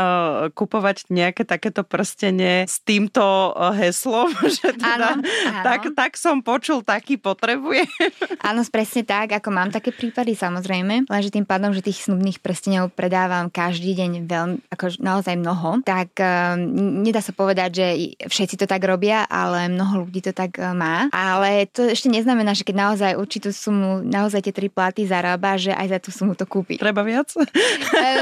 kupovať 0.52 1.08
nejaké 1.08 1.48
takéto 1.48 1.88
prstenie 1.88 2.68
s 2.68 2.84
týmto 2.84 3.24
e, 3.24 3.52
heslom, 3.80 4.28
že 4.60 4.76
teda 4.76 5.16
áno, 5.16 5.24
áno. 5.24 5.64
Tak, 5.64 5.82
tak 5.96 6.12
som 6.20 6.44
počul, 6.44 6.84
taký 6.84 7.16
potrebuje. 7.16 7.88
Áno, 8.48 8.64
presne 8.68 9.04
tak, 9.04 9.34
ako 9.34 9.50
mám 9.50 9.70
také 9.72 9.92
prípady 9.92 10.36
samozrejme, 10.36 11.08
lenže 11.08 11.34
tým 11.34 11.44
pádom, 11.48 11.72
že 11.72 11.84
tých 11.84 12.06
snubných 12.06 12.40
prstenov 12.40 12.92
predávam 12.94 13.48
každý 13.52 13.96
deň 13.96 14.12
veľmi, 14.28 14.58
ako 14.72 15.00
naozaj 15.00 15.36
mnoho, 15.36 15.84
tak 15.84 16.16
um, 16.20 17.04
nedá 17.04 17.20
sa 17.24 17.32
povedať, 17.32 17.70
že 17.76 17.88
všetci 18.28 18.56
to 18.60 18.66
tak 18.70 18.84
robia, 18.84 19.24
ale 19.28 19.72
mnoho 19.72 20.08
ľudí 20.08 20.24
to 20.24 20.32
tak 20.36 20.60
má. 20.76 21.12
Ale 21.12 21.68
to 21.70 21.88
ešte 21.88 22.08
neznamená, 22.12 22.56
že 22.56 22.64
keď 22.64 22.76
naozaj 22.76 23.12
určitú 23.20 23.50
sumu, 23.52 24.02
naozaj 24.04 24.48
tie 24.48 24.54
tri 24.56 24.68
platy 24.72 24.97
zarába, 25.06 25.60
že 25.60 25.76
aj 25.76 25.88
za 25.92 26.00
tú 26.02 26.10
sumu 26.10 26.34
to 26.34 26.48
kúpi. 26.48 26.80
Treba 26.80 27.04
viac? 27.04 27.30
E, 27.38 28.14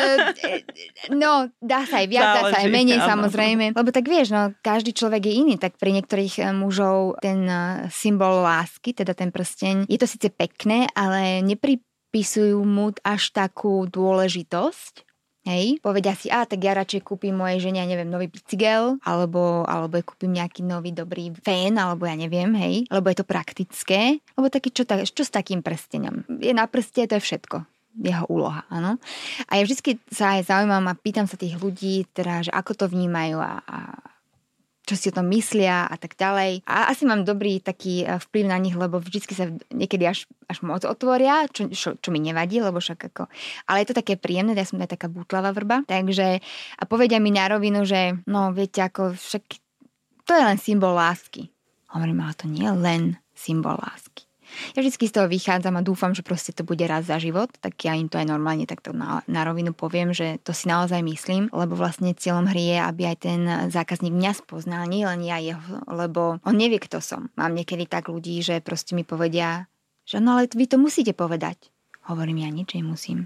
no, 1.14 1.48
dá 1.62 1.86
sa 1.86 2.02
aj 2.02 2.08
viac, 2.10 2.26
Záleží, 2.26 2.42
dá 2.42 2.52
sa 2.52 2.58
aj 2.66 2.70
menej 2.74 3.00
áno. 3.00 3.10
samozrejme. 3.14 3.66
Lebo 3.78 3.90
tak 3.94 4.06
vieš, 4.10 4.34
no, 4.34 4.52
každý 4.66 4.92
človek 4.92 5.30
je 5.30 5.34
iný, 5.46 5.56
tak 5.62 5.78
pri 5.78 5.94
niektorých 5.96 6.42
e, 6.42 6.44
mužov 6.52 7.22
ten 7.22 7.46
e, 7.46 7.88
symbol 7.94 8.42
lásky, 8.42 8.92
teda 8.98 9.14
ten 9.14 9.30
prsteň, 9.30 9.86
je 9.86 10.00
to 10.02 10.08
síce 10.10 10.28
pekné, 10.34 10.90
ale 10.98 11.46
nepripisujú 11.46 12.60
mu 12.66 12.92
až 13.06 13.30
takú 13.32 13.86
dôležitosť, 13.86 15.05
Hej, 15.46 15.78
povedia 15.78 16.18
si, 16.18 16.26
a 16.34 16.42
tak 16.50 16.58
ja 16.66 16.74
radšej 16.74 17.06
kúpim 17.06 17.38
mojej 17.38 17.70
žene, 17.70 17.78
ja 17.78 17.86
neviem, 17.86 18.10
nový 18.10 18.34
bicykel, 18.34 18.98
alebo, 19.06 19.62
alebo 19.70 20.02
kúpim 20.02 20.34
nejaký 20.34 20.66
nový 20.66 20.90
dobrý 20.90 21.30
fén, 21.46 21.78
alebo 21.78 22.10
ja 22.10 22.18
neviem, 22.18 22.50
hej, 22.58 22.90
lebo 22.90 23.14
je 23.14 23.22
to 23.22 23.30
praktické, 23.30 24.18
lebo 24.34 24.50
taký, 24.50 24.74
čo, 24.74 24.90
tak, 24.90 25.06
čo 25.06 25.22
s 25.22 25.30
takým 25.30 25.62
prstenom? 25.62 26.26
Je 26.42 26.50
na 26.50 26.66
prste, 26.66 27.06
to 27.06 27.22
je 27.22 27.22
všetko 27.22 27.62
jeho 27.96 28.28
úloha, 28.28 28.68
áno. 28.68 29.00
A 29.48 29.56
ja 29.56 29.64
vždy 29.64 29.96
sa 30.12 30.36
aj 30.36 30.52
zaujímam 30.52 30.84
a 30.92 31.00
pýtam 31.00 31.32
sa 31.32 31.40
tých 31.40 31.56
ľudí, 31.56 32.04
teda, 32.12 32.44
že 32.44 32.52
ako 32.52 32.72
to 32.76 32.86
vnímajú 32.92 33.40
a, 33.40 33.64
a 33.64 33.78
čo 34.86 34.94
si 34.94 35.10
o 35.10 35.16
tom 35.18 35.28
myslia 35.34 35.90
a 35.90 35.96
tak 35.98 36.14
ďalej. 36.14 36.62
A 36.70 36.94
asi 36.94 37.10
mám 37.10 37.26
dobrý 37.26 37.58
taký 37.58 38.06
e, 38.06 38.22
vplyv 38.22 38.46
na 38.46 38.58
nich, 38.62 38.78
lebo 38.78 39.02
vždy 39.02 39.20
sa 39.34 39.50
niekedy 39.74 40.06
až, 40.06 40.30
až 40.46 40.62
moc 40.62 40.86
otvoria, 40.86 41.50
čo, 41.50 41.68
čo, 41.74 41.98
čo 41.98 42.10
mi 42.14 42.22
nevadí, 42.22 42.62
lebo 42.62 42.78
však 42.78 43.12
ako... 43.12 43.26
Ale 43.66 43.82
je 43.82 43.88
to 43.90 44.00
také 44.00 44.14
príjemné, 44.16 44.54
ja 44.54 44.70
som 44.70 44.78
aj 44.78 44.94
taká 44.94 45.10
bútlavá 45.10 45.50
vrba. 45.52 45.82
Takže 45.90 46.40
a 46.78 46.84
povedia 46.86 47.18
mi 47.18 47.34
na 47.34 47.50
rovinu, 47.50 47.82
že 47.84 48.22
no 48.30 48.54
viete, 48.54 48.86
ako 48.86 49.18
však 49.18 49.44
to 50.26 50.32
je 50.34 50.44
len 50.46 50.58
symbol 50.62 50.94
lásky. 50.94 51.50
Hovorím, 51.94 52.22
ale 52.26 52.34
to 52.38 52.46
nie 52.46 52.66
je 52.66 52.74
len 52.74 53.02
symbol 53.34 53.78
lásky. 53.78 54.25
Ja 54.74 54.80
vždy 54.84 55.08
z 55.08 55.14
toho 55.14 55.28
vychádzam 55.28 55.76
a 55.80 55.86
dúfam, 55.86 56.12
že 56.16 56.26
proste 56.26 56.56
to 56.56 56.68
bude 56.68 56.84
raz 56.88 57.08
za 57.08 57.22
život, 57.22 57.52
tak 57.60 57.78
ja 57.84 57.94
im 57.96 58.08
to 58.08 58.20
aj 58.20 58.28
normálne 58.28 58.64
takto 58.64 58.96
na, 58.96 59.22
na 59.28 59.42
rovinu 59.44 59.76
poviem, 59.76 60.16
že 60.16 60.42
to 60.42 60.54
si 60.54 60.72
naozaj 60.72 61.04
myslím, 61.04 61.52
lebo 61.52 61.76
vlastne 61.78 62.16
cieľom 62.16 62.48
hry 62.50 62.76
je, 62.76 62.78
aby 62.80 63.02
aj 63.10 63.18
ten 63.20 63.42
zákazník 63.70 64.14
mňa 64.14 64.32
spoznal, 64.36 64.88
nie 64.88 65.04
len 65.04 65.22
ja 65.24 65.38
jeho, 65.40 65.84
lebo 65.90 66.40
on 66.44 66.56
nevie, 66.56 66.80
kto 66.80 67.02
som. 67.02 67.34
Mám 67.40 67.56
niekedy 67.56 67.90
tak 67.90 68.08
ľudí, 68.08 68.40
že 68.44 68.62
proste 68.62 68.94
mi 68.94 69.04
povedia, 69.04 69.68
že 70.06 70.22
no 70.22 70.38
ale 70.38 70.50
vy 70.52 70.66
to 70.70 70.78
musíte 70.78 71.18
povedať. 71.18 71.74
Hovorím, 72.06 72.46
ja 72.46 72.50
nič 72.54 72.78
nemusím. 72.78 73.26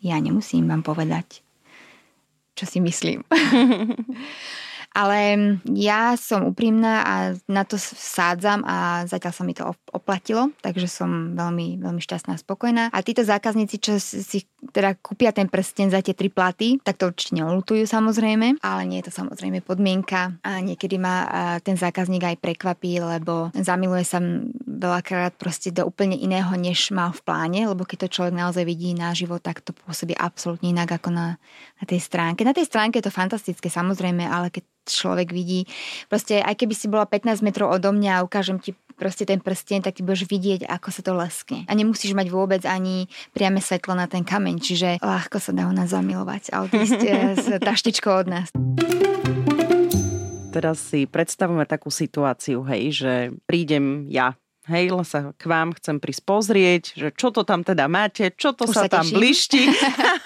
Ja 0.00 0.16
nemusím 0.20 0.68
vám 0.68 0.84
povedať, 0.84 1.44
čo 2.56 2.64
si 2.64 2.80
myslím. 2.80 3.24
Ale 4.94 5.18
ja 5.74 6.14
som 6.14 6.46
úprimná 6.46 7.02
a 7.02 7.14
na 7.50 7.66
to 7.66 7.74
sádzam 7.78 8.62
a 8.62 9.04
zatiaľ 9.10 9.32
sa 9.34 9.42
mi 9.42 9.52
to 9.52 9.66
oplatilo, 9.90 10.54
takže 10.62 10.86
som 10.86 11.34
veľmi, 11.34 11.82
veľmi 11.82 11.98
šťastná 11.98 12.38
a 12.38 12.42
spokojná. 12.42 12.84
A 12.94 12.98
títo 13.02 13.26
zákazníci, 13.26 13.82
čo 13.82 13.98
si 13.98 14.46
teda 14.70 14.94
kúpia 14.96 15.34
ten 15.34 15.50
prsten 15.50 15.90
za 15.90 15.98
tie 16.00 16.14
tri 16.14 16.30
platy, 16.30 16.78
tak 16.80 16.96
to 16.96 17.10
určite 17.10 17.36
neulutujú 17.36 17.84
samozrejme, 17.84 18.62
ale 18.62 18.82
nie 18.86 19.02
je 19.02 19.10
to 19.10 19.18
samozrejme 19.18 19.60
podmienka 19.60 20.38
a 20.40 20.62
niekedy 20.62 20.96
ma 20.96 21.26
ten 21.60 21.74
zákazník 21.74 22.24
aj 22.24 22.40
prekvapí, 22.40 23.02
lebo 23.02 23.50
zamiluje 23.52 24.04
sa 24.06 24.22
veľakrát 24.64 25.36
proste 25.36 25.74
do 25.74 25.84
úplne 25.84 26.16
iného, 26.16 26.54
než 26.56 26.94
mal 26.94 27.12
v 27.12 27.20
pláne, 27.26 27.60
lebo 27.66 27.82
keď 27.82 28.06
to 28.06 28.14
človek 28.20 28.34
naozaj 28.34 28.64
vidí 28.64 28.94
na 28.94 29.12
život, 29.12 29.42
tak 29.42 29.60
to 29.60 29.74
pôsobí 29.74 30.14
absolútne 30.16 30.70
inak 30.70 31.02
ako 31.02 31.10
na, 31.12 31.26
na 31.82 31.84
tej 31.84 32.00
stránke. 32.00 32.46
Na 32.46 32.56
tej 32.56 32.70
stránke 32.70 33.02
je 33.02 33.06
to 33.06 33.12
fantastické 33.12 33.68
samozrejme, 33.68 34.24
ale 34.24 34.48
keď 34.48 34.64
človek 34.86 35.32
vidí, 35.32 35.66
proste 36.06 36.40
aj 36.40 36.54
keby 36.60 36.74
si 36.76 36.86
bola 36.86 37.08
15 37.08 37.40
metrov 37.40 37.72
odo 37.72 37.90
mňa 37.90 38.20
a 38.20 38.24
ukážem 38.24 38.60
ti 38.60 38.76
proste 38.94 39.26
ten 39.26 39.42
prsten, 39.42 39.82
tak 39.82 39.98
ty 39.98 40.06
budeš 40.06 40.30
vidieť, 40.30 40.70
ako 40.70 40.88
sa 40.94 41.02
to 41.02 41.12
leskne. 41.18 41.66
A 41.66 41.72
nemusíš 41.74 42.14
mať 42.14 42.30
vôbec 42.30 42.62
ani 42.62 43.10
priame 43.34 43.58
svetlo 43.58 43.98
na 43.98 44.06
ten 44.06 44.22
kameň, 44.22 44.56
čiže 44.62 44.88
ľahko 45.02 45.42
sa 45.42 45.50
dá 45.50 45.66
ho 45.66 45.74
nás 45.74 45.90
zamilovať 45.90 46.54
a 46.54 46.62
odísť 46.64 47.00
s 47.34 47.46
taštičkou 47.66 48.14
od 48.14 48.26
nás. 48.30 48.48
Teraz 50.54 50.78
si 50.78 51.10
predstavujeme 51.10 51.66
takú 51.66 51.90
situáciu, 51.90 52.62
hej, 52.70 52.82
že 52.94 53.12
prídem 53.50 54.06
ja 54.06 54.38
Hej, 54.64 54.96
sa 55.04 55.36
k 55.36 55.44
vám 55.44 55.76
chcem 55.76 56.00
prísť 56.00 56.22
pozrieť, 56.24 56.82
že 56.96 57.08
čo 57.12 57.28
to 57.28 57.44
tam 57.44 57.60
teda 57.60 57.84
máte, 57.84 58.32
čo 58.32 58.56
to 58.56 58.64
už 58.64 58.72
sa, 58.72 58.88
sa 58.88 59.00
tam 59.00 59.04
blišti. 59.04 59.68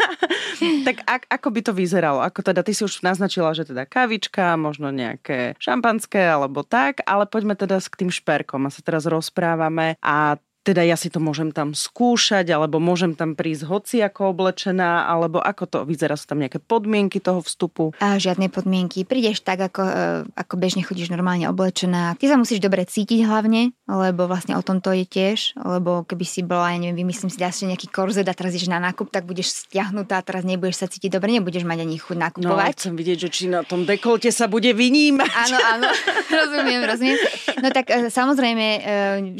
tak 0.86 1.03
ak, 1.03 1.22
ako 1.26 1.49
by 1.51 1.61
to 1.66 1.72
vyzeralo? 1.74 2.22
Ako 2.22 2.47
teda, 2.47 2.62
ty 2.62 2.70
si 2.70 2.86
už 2.86 3.03
naznačila, 3.03 3.51
že 3.51 3.66
teda 3.66 3.82
kavička, 3.82 4.55
možno 4.55 4.95
nejaké 4.95 5.59
šampanské 5.59 6.22
alebo 6.22 6.62
tak, 6.62 7.03
ale 7.03 7.26
poďme 7.26 7.59
teda 7.59 7.82
k 7.82 8.07
tým 8.07 8.11
šperkom 8.14 8.62
a 8.66 8.70
sa 8.70 8.78
teraz 8.78 9.11
rozprávame 9.11 9.99
a 9.99 10.39
teda 10.69 10.85
ja 10.85 11.01
si 11.01 11.09
to 11.09 11.16
môžem 11.16 11.49
tam 11.49 11.73
skúšať, 11.73 12.53
alebo 12.53 12.77
môžem 12.77 13.16
tam 13.16 13.33
prísť 13.33 13.64
hoci 13.64 13.97
ako 14.05 14.37
oblečená, 14.37 15.09
alebo 15.09 15.41
ako 15.41 15.64
to 15.64 15.79
vyzerá, 15.89 16.12
sú 16.12 16.29
tam 16.29 16.45
nejaké 16.45 16.61
podmienky 16.61 17.25
toho 17.25 17.41
vstupu? 17.41 17.97
A 18.05 18.21
žiadne 18.21 18.53
podmienky. 18.53 19.09
Prídeš 19.09 19.41
tak, 19.41 19.64
ako, 19.64 19.81
e, 19.81 20.05
ako 20.37 20.55
bežne 20.61 20.85
chodíš 20.85 21.09
normálne 21.09 21.49
oblečená. 21.49 22.21
Ty 22.21 22.25
sa 22.29 22.37
musíš 22.37 22.61
dobre 22.61 22.85
cítiť 22.85 23.25
hlavne, 23.25 23.73
lebo 23.89 24.29
vlastne 24.29 24.61
o 24.61 24.62
tom 24.62 24.85
to 24.85 24.93
je 24.93 25.09
tiež, 25.09 25.57
lebo 25.57 26.05
keby 26.05 26.25
si 26.29 26.45
bola, 26.45 26.77
ja 26.77 26.79
neviem, 26.85 27.09
vymyslím 27.09 27.33
si, 27.33 27.41
dáš 27.41 27.64
nejaký 27.64 27.89
korzet 27.89 28.29
a 28.29 28.37
teraz 28.37 28.53
ideš 28.53 28.69
na 28.69 28.77
nákup, 28.77 29.09
tak 29.09 29.25
budeš 29.25 29.64
stiahnutá 29.64 30.21
a 30.21 30.27
teraz 30.27 30.45
nebudeš 30.45 30.85
sa 30.85 30.87
cítiť 30.93 31.16
dobre, 31.16 31.33
nebudeš 31.33 31.64
mať 31.64 31.81
ani 31.81 31.97
chuť 31.97 32.16
nakupovať. 32.29 32.77
No, 32.77 32.77
chcem 32.77 32.95
vidieť, 33.01 33.19
že 33.25 33.29
či 33.33 33.45
na 33.49 33.64
tom 33.64 33.89
dekolte 33.89 34.29
sa 34.29 34.53
bude 34.53 34.77
vynímať. 34.77 35.33
Áno, 35.33 35.59
áno, 35.64 35.89
rozumiem, 36.45 36.85
rozumiem. 36.85 37.16
No 37.64 37.73
tak 37.73 37.89
e, 37.89 38.12
samozrejme, 38.12 38.66
e, 38.77 38.81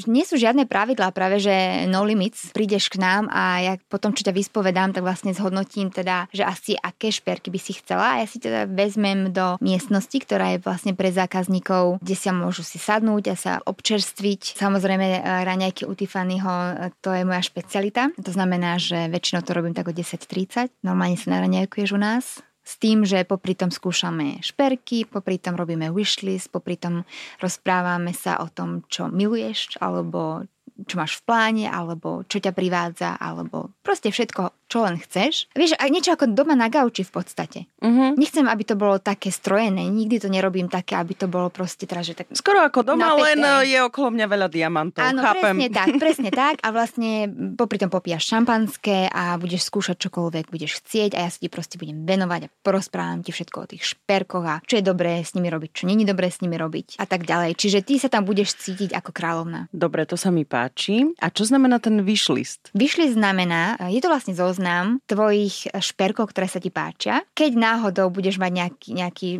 nie 0.09 0.24
sú 0.24 0.41
žiadne 0.41 0.64
pravidlá 0.64 1.12
práve, 1.19 1.43
že 1.43 1.91
no 1.91 2.07
limits, 2.07 2.55
prídeš 2.55 2.87
k 2.87 3.03
nám 3.03 3.27
a 3.35 3.59
ja 3.59 3.75
potom, 3.91 4.14
čo 4.14 4.23
ťa 4.23 4.31
vyspovedám, 4.31 4.95
tak 4.95 5.03
vlastne 5.03 5.35
zhodnotím 5.35 5.91
teda, 5.91 6.31
že 6.31 6.47
asi 6.47 6.79
aké 6.79 7.11
šperky 7.11 7.51
by 7.51 7.59
si 7.59 7.75
chcela 7.83 8.14
a 8.14 8.23
ja 8.23 8.27
si 8.31 8.39
teda 8.39 8.71
vezmem 8.71 9.35
do 9.35 9.59
miestnosti, 9.59 10.14
ktorá 10.23 10.55
je 10.55 10.62
vlastne 10.62 10.95
pre 10.95 11.11
zákazníkov, 11.11 11.99
kde 11.99 12.14
sa 12.14 12.31
môžu 12.31 12.62
si 12.62 12.79
sadnúť 12.79 13.35
a 13.35 13.35
sa 13.35 13.53
občerstviť. 13.66 14.55
Samozrejme, 14.55 15.07
e, 15.11 15.21
raňajky 15.43 15.91
u 15.91 15.93
Tiffanyho, 15.99 16.55
e, 16.55 16.95
to 17.03 17.11
je 17.11 17.27
moja 17.27 17.43
špecialita. 17.43 18.14
To 18.14 18.31
znamená, 18.31 18.79
že 18.79 19.11
väčšinou 19.11 19.43
to 19.43 19.51
robím 19.59 19.75
tak 19.75 19.91
o 19.91 19.95
10.30. 19.95 20.71
Normálne 20.87 21.19
sa 21.19 21.35
naraňajkuješ 21.35 21.91
u 21.91 21.99
nás 21.99 22.47
s 22.69 22.77
tým, 22.77 23.09
že 23.09 23.25
popri 23.25 23.57
tom 23.57 23.73
skúšame 23.73 24.45
šperky, 24.45 25.09
popri 25.09 25.41
tom 25.41 25.57
robíme 25.57 25.89
wishlist, 25.89 26.53
popri 26.53 26.77
tom 26.77 27.09
rozprávame 27.41 28.12
sa 28.12 28.45
o 28.45 28.53
tom, 28.53 28.85
čo 28.93 29.09
miluješ, 29.09 29.81
alebo 29.81 30.45
čo 30.87 30.95
máš 30.95 31.18
v 31.18 31.26
pláne, 31.26 31.66
alebo 31.66 32.22
čo 32.29 32.39
ťa 32.39 32.55
privádza, 32.55 33.18
alebo 33.18 33.74
proste 33.83 34.14
všetko, 34.14 34.68
čo 34.69 34.85
len 34.85 35.01
chceš. 35.01 35.49
Vieš, 35.57 35.81
aj 35.81 35.89
niečo 35.89 36.12
ako 36.12 36.29
doma 36.37 36.53
na 36.53 36.69
gauči 36.69 37.03
v 37.03 37.12
podstate. 37.12 37.59
Uh-huh. 37.81 38.12
Nechcem, 38.21 38.45
aby 38.45 38.62
to 38.69 38.77
bolo 38.77 39.01
také 39.01 39.33
strojené, 39.33 39.89
nikdy 39.89 40.21
to 40.21 40.29
nerobím 40.29 40.69
také, 40.69 40.95
aby 41.01 41.16
to 41.16 41.25
bolo 41.25 41.49
proste 41.49 41.89
teda, 41.89 42.05
že 42.05 42.12
tak... 42.12 42.29
Skoro 42.37 42.61
ako 42.61 42.85
doma, 42.85 43.16
napäté. 43.16 43.25
len 43.33 43.41
e, 43.41 43.73
je 43.73 43.79
okolo 43.81 44.12
mňa 44.12 44.27
veľa 44.29 44.49
diamantov, 44.53 45.01
Áno, 45.01 45.25
chápem. 45.25 45.57
presne 45.57 45.69
tak, 45.73 45.89
presne 46.05 46.31
tak 46.31 46.55
a 46.61 46.69
vlastne 46.69 47.11
popri 47.57 47.81
tom 47.81 47.89
popíjaš 47.89 48.29
šampanské 48.29 49.09
a 49.09 49.41
budeš 49.41 49.73
skúšať 49.73 49.97
čokoľvek 49.97 50.53
budeš 50.53 50.85
chcieť 50.85 51.16
a 51.16 51.25
ja 51.25 51.31
si 51.33 51.47
ti 51.47 51.49
proste 51.49 51.81
budem 51.81 52.05
venovať 52.05 52.41
a 52.47 52.53
porozprávam 52.61 53.25
ti 53.25 53.33
všetko 53.33 53.57
o 53.57 53.66
tých 53.73 53.97
šperkoch 53.97 54.45
a 54.45 54.61
čo 54.69 54.77
je 54.77 54.85
dobré 54.85 55.25
s 55.25 55.33
nimi 55.33 55.49
robiť, 55.49 55.71
čo 55.73 55.85
není 55.89 56.05
dobré 56.05 56.29
s 56.29 56.45
nimi 56.45 56.61
robiť 56.61 57.01
a 57.01 57.09
tak 57.09 57.25
ďalej. 57.25 57.57
Čiže 57.57 57.81
ty 57.89 57.97
sa 57.97 58.12
tam 58.12 58.29
budeš 58.29 58.53
cítiť 58.61 58.93
ako 58.93 59.11
kráľovna. 59.16 59.73
Dobre, 59.73 60.05
to 60.05 60.21
sa 60.21 60.29
mi 60.29 60.45
páči. 60.45 61.09
A 61.25 61.33
čo 61.33 61.49
znamená 61.49 61.81
ten 61.81 62.05
wishlist? 62.05 62.69
Wishlist 62.77 63.16
znamená, 63.16 63.81
je 63.89 64.03
to 64.05 64.12
vlastne 64.12 64.37
zoznam 64.37 64.57
tvojich 65.06 65.70
šperkov, 65.70 66.34
ktoré 66.34 66.50
sa 66.50 66.59
ti 66.59 66.68
páčia. 66.68 67.22
Keď 67.32 67.52
náhodou 67.54 68.11
budeš 68.11 68.42
mať 68.42 68.52
nejaký, 68.52 68.88
nejaký 68.98 69.30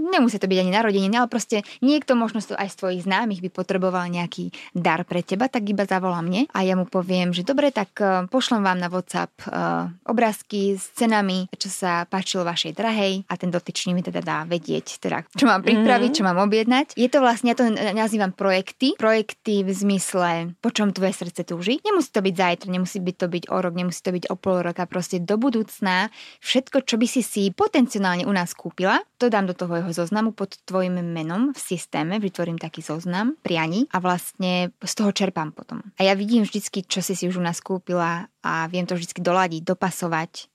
nemusí 0.00 0.40
to 0.40 0.48
byť 0.48 0.58
ani 0.64 0.72
narodeniny, 0.72 1.14
ale 1.20 1.28
proste 1.28 1.60
niekto 1.84 2.16
možno 2.16 2.40
aj 2.40 2.68
z 2.72 2.78
tvojich 2.80 3.04
známych 3.04 3.44
by 3.44 3.50
potreboval 3.52 4.08
nejaký 4.08 4.48
dar 4.72 5.04
pre 5.04 5.20
teba, 5.20 5.52
tak 5.52 5.68
iba 5.68 5.84
zavolá 5.84 6.24
mne 6.24 6.48
a 6.56 6.64
ja 6.64 6.72
mu 6.74 6.88
poviem, 6.88 7.36
že 7.36 7.44
dobre, 7.44 7.68
tak 7.68 7.92
e, 8.00 8.24
pošlem 8.32 8.64
vám 8.64 8.78
na 8.80 8.88
WhatsApp 8.88 9.32
uh, 9.46 9.90
obrázky 10.06 10.78
s 10.78 10.94
cenami, 10.96 11.50
čo 11.54 11.68
sa 11.68 12.08
páčilo 12.08 12.46
vašej 12.46 12.72
drahej 12.72 13.28
a 13.28 13.34
ten 13.36 13.52
dotyčný 13.52 13.92
mi 13.92 14.02
teda 14.02 14.24
dá 14.24 14.38
vedieť, 14.48 15.02
teda, 15.02 15.26
čo 15.34 15.44
mám 15.44 15.60
pripraviť, 15.60 16.10
mm-hmm. 16.10 16.24
čo 16.24 16.26
mám 16.26 16.38
objednať. 16.46 16.86
Je 16.96 17.08
to 17.10 17.20
vlastne, 17.20 17.52
ja 17.52 17.56
to 17.58 17.68
nazývam 17.70 18.32
projekty. 18.32 18.94
Projekty 18.96 19.66
v 19.66 19.70
zmysle, 19.70 20.54
po 20.62 20.70
čom 20.72 20.94
tvoje 20.94 21.12
srdce 21.12 21.44
túži. 21.44 21.82
Nemusí 21.82 22.10
to 22.14 22.22
byť 22.24 22.34
zajtra, 22.34 22.68
nemusí 22.70 22.98
byť 23.02 23.16
to 23.18 23.26
byť 23.26 23.44
o 23.50 23.56
rok, 23.58 23.74
nemusí 23.74 24.00
to 24.00 24.10
byť 24.14 24.24
o 24.30 24.34
pol 24.38 24.62
roka, 24.62 24.86
proste 24.86 25.18
do 25.20 25.36
budúcna. 25.36 26.08
Všetko, 26.40 26.86
čo 26.86 26.96
by 26.96 27.06
si 27.06 27.22
si 27.26 27.42
potenciálne 27.50 28.24
u 28.24 28.32
nás 28.32 28.54
kúpila, 28.54 29.02
to 29.20 29.28
dám 29.28 29.50
do 29.50 29.54
toho 29.54 29.76
jeho 29.76 29.89
zoznamu 29.92 30.32
pod 30.32 30.56
tvojim 30.64 31.00
menom 31.00 31.52
v 31.54 31.60
systéme, 31.60 32.18
vytvorím 32.18 32.58
taký 32.58 32.80
zoznam 32.82 33.36
prianí 33.40 33.86
a 33.90 33.98
vlastne 33.98 34.72
z 34.78 34.94
toho 34.94 35.10
čerpám 35.12 35.52
potom. 35.52 35.82
A 35.98 36.06
ja 36.06 36.14
vidím 36.18 36.42
vždycky, 36.42 36.86
čo 36.86 37.04
si 37.04 37.14
si 37.14 37.26
už 37.26 37.38
u 37.38 37.44
nás 37.44 37.60
kúpila 37.60 38.30
a 38.40 38.66
viem 38.70 38.86
to 38.86 38.96
vždycky 38.96 39.20
doladiť, 39.20 39.62
dopasovať. 39.62 40.50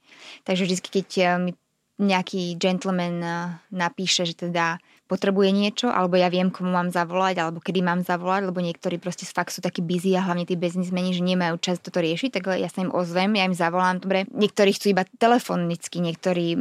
Takže 0.48 0.64
vždycky, 0.66 0.88
keď 1.02 1.10
eh, 1.18 1.28
mi 1.40 1.52
nejaký 1.96 2.60
gentleman 2.60 3.18
eh, 3.24 3.38
napíše, 3.72 4.28
že 4.28 4.36
teda 4.36 4.80
potrebuje 5.06 5.50
niečo, 5.54 5.88
alebo 5.90 6.18
ja 6.18 6.30
viem, 6.30 6.50
komu 6.50 6.74
mám 6.74 6.90
zavolať, 6.90 7.42
alebo 7.42 7.62
kedy 7.62 7.82
mám 7.82 8.02
zavolať, 8.02 8.50
lebo 8.50 8.60
niektorí 8.62 8.98
proste 8.98 9.26
fakt 9.26 9.54
sú 9.54 9.62
takí 9.62 9.82
busy 9.82 10.14
a 10.18 10.26
hlavne 10.26 10.46
tí 10.46 10.58
biznismeni, 10.58 11.14
že 11.14 11.26
nemajú 11.26 11.58
čas 11.62 11.82
toto 11.82 12.02
riešiť, 12.02 12.30
tak 12.42 12.44
ja 12.58 12.70
sa 12.70 12.86
im 12.86 12.94
ozvem, 12.94 13.38
ja 13.38 13.46
im 13.46 13.58
zavolám, 13.58 14.02
dobre, 14.02 14.30
niektorí 14.34 14.74
chcú 14.74 14.94
iba 14.94 15.04
telefonicky, 15.18 16.02
niektorí 16.02 16.58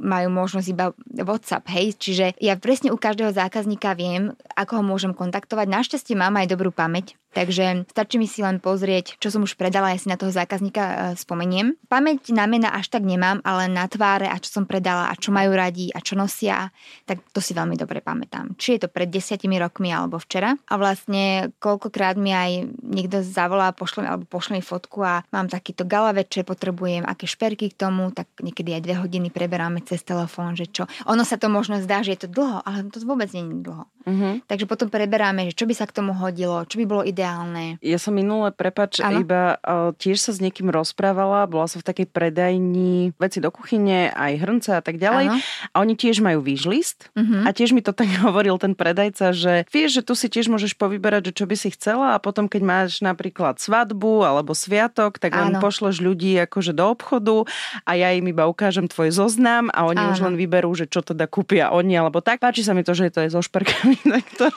majú 0.00 0.28
možnosť 0.32 0.68
iba 0.72 0.96
WhatsApp, 1.20 1.68
hej, 1.68 1.96
čiže 2.00 2.26
ja 2.40 2.56
presne 2.56 2.88
u 2.92 2.96
každého 2.96 3.36
zákazníka 3.36 3.92
viem, 3.92 4.32
ako 4.56 4.80
ho 4.80 4.84
môžem 4.84 5.12
kontaktovať. 5.12 5.68
Našťastie 5.68 6.16
mám 6.16 6.40
aj 6.40 6.48
dobrú 6.48 6.72
pamäť, 6.72 7.19
Takže 7.30 7.86
stačí 7.86 8.18
mi 8.18 8.26
si 8.26 8.42
len 8.42 8.58
pozrieť, 8.58 9.16
čo 9.22 9.30
som 9.30 9.46
už 9.46 9.54
predala, 9.54 9.94
ja 9.94 9.98
si 10.02 10.10
na 10.10 10.18
toho 10.18 10.34
zákazníka 10.34 10.82
e, 10.82 10.94
spomeniem. 11.14 11.78
Pamäť 11.86 12.34
na 12.34 12.50
mena 12.50 12.74
až 12.74 12.90
tak 12.90 13.06
nemám, 13.06 13.38
ale 13.46 13.70
na 13.70 13.86
tváre 13.86 14.26
a 14.26 14.34
čo 14.42 14.50
som 14.60 14.64
predala 14.66 15.06
a 15.06 15.14
čo 15.14 15.30
majú 15.30 15.54
radi 15.54 15.94
a 15.94 16.02
čo 16.02 16.18
nosia, 16.18 16.74
tak 17.06 17.22
to 17.30 17.38
si 17.38 17.54
veľmi 17.54 17.78
dobre 17.78 18.02
pamätám. 18.02 18.58
Či 18.58 18.76
je 18.76 18.80
to 18.86 18.88
pred 18.90 19.06
desiatimi 19.06 19.62
rokmi 19.62 19.94
alebo 19.94 20.18
včera. 20.18 20.58
A 20.66 20.74
vlastne 20.74 21.54
koľkokrát 21.62 22.18
mi 22.18 22.34
aj 22.34 22.66
niekto 22.82 23.22
zavolá 23.22 23.70
pošle, 23.70 24.10
alebo 24.10 24.26
pošle 24.26 24.58
mi 24.58 24.62
fotku 24.64 25.06
a 25.06 25.22
mám 25.30 25.46
takýto 25.46 25.86
gala 25.86 26.10
večer, 26.10 26.42
potrebujem 26.42 27.06
aké 27.06 27.30
šperky 27.30 27.70
k 27.70 27.78
tomu, 27.78 28.10
tak 28.10 28.26
niekedy 28.42 28.74
aj 28.74 28.82
dve 28.82 28.94
hodiny 28.98 29.30
preberáme 29.30 29.86
cez 29.86 30.02
telefón, 30.02 30.58
že 30.58 30.66
čo. 30.66 30.90
Ono 31.06 31.22
sa 31.22 31.38
to 31.38 31.46
možno 31.46 31.78
zdá, 31.78 32.02
že 32.02 32.18
je 32.18 32.26
to 32.26 32.28
dlho, 32.34 32.58
ale 32.66 32.90
to 32.90 32.98
vôbec 33.06 33.30
nie 33.30 33.46
je 33.46 33.62
dlho. 33.62 33.84
Uh-huh. 33.86 34.40
Takže 34.48 34.66
potom 34.66 34.88
preberáme, 34.90 35.52
že 35.52 35.54
čo 35.54 35.68
by 35.68 35.74
sa 35.76 35.86
k 35.86 35.94
tomu 35.94 36.16
hodilo, 36.16 36.64
čo 36.66 36.80
by 36.80 36.84
bolo 36.88 37.02
ide 37.04 37.19
ideálne. 37.20 37.76
Ja 37.84 38.00
som 38.00 38.16
minule, 38.16 38.48
prepač, 38.48 39.04
ano? 39.04 39.20
iba 39.20 39.60
uh, 39.60 39.92
tiež 39.92 40.16
sa 40.16 40.32
s 40.32 40.40
niekým 40.40 40.72
rozprávala, 40.72 41.44
bola 41.44 41.68
som 41.68 41.84
v 41.84 41.92
takej 41.92 42.08
predajni 42.08 43.12
veci 43.20 43.44
do 43.44 43.52
kuchyne, 43.52 44.08
aj 44.08 44.32
hrnce 44.40 44.70
a 44.72 44.80
tak 44.80 44.96
ďalej. 44.96 45.26
Ano. 45.28 45.36
A 45.76 45.84
oni 45.84 46.00
tiež 46.00 46.24
majú 46.24 46.40
výžlist 46.40 47.12
uh-huh. 47.12 47.44
a 47.44 47.52
tiež 47.52 47.76
mi 47.76 47.84
to 47.84 47.92
tak 48.00 48.08
hovoril 48.24 48.56
ten 48.56 48.72
predajca, 48.72 49.36
že 49.36 49.68
vieš, 49.68 50.00
že 50.00 50.02
tu 50.08 50.16
si 50.16 50.32
tiež 50.32 50.48
môžeš 50.48 50.80
povyberať, 50.80 51.28
že 51.28 51.36
čo 51.36 51.44
by 51.44 51.56
si 51.60 51.68
chcela 51.76 52.16
a 52.16 52.22
potom, 52.22 52.48
keď 52.48 52.62
máš 52.64 52.90
napríklad 53.04 53.60
svadbu 53.60 54.24
alebo 54.24 54.56
sviatok, 54.56 55.20
tak 55.20 55.36
len 55.36 55.60
pošleš 55.60 56.00
ľudí 56.00 56.40
akože 56.48 56.72
do 56.72 56.88
obchodu 56.88 57.44
a 57.84 57.92
ja 58.00 58.16
im 58.16 58.24
iba 58.32 58.48
ukážem 58.48 58.88
tvoj 58.88 59.12
zoznam 59.12 59.68
a 59.76 59.84
oni 59.84 60.00
ano. 60.00 60.12
už 60.16 60.24
len 60.24 60.34
vyberú, 60.40 60.72
že 60.72 60.88
čo 60.88 61.04
teda 61.04 61.28
kúpia 61.28 61.68
oni 61.68 61.92
alebo 62.00 62.24
tak. 62.24 62.40
Páči 62.40 62.64
sa 62.64 62.72
mi 62.72 62.80
to, 62.80 62.96
že 62.96 63.12
to 63.12 63.20
je 63.20 63.28
so 63.28 63.44
šperkami, 63.44 64.00
tak 64.16 64.24
to 64.38 64.48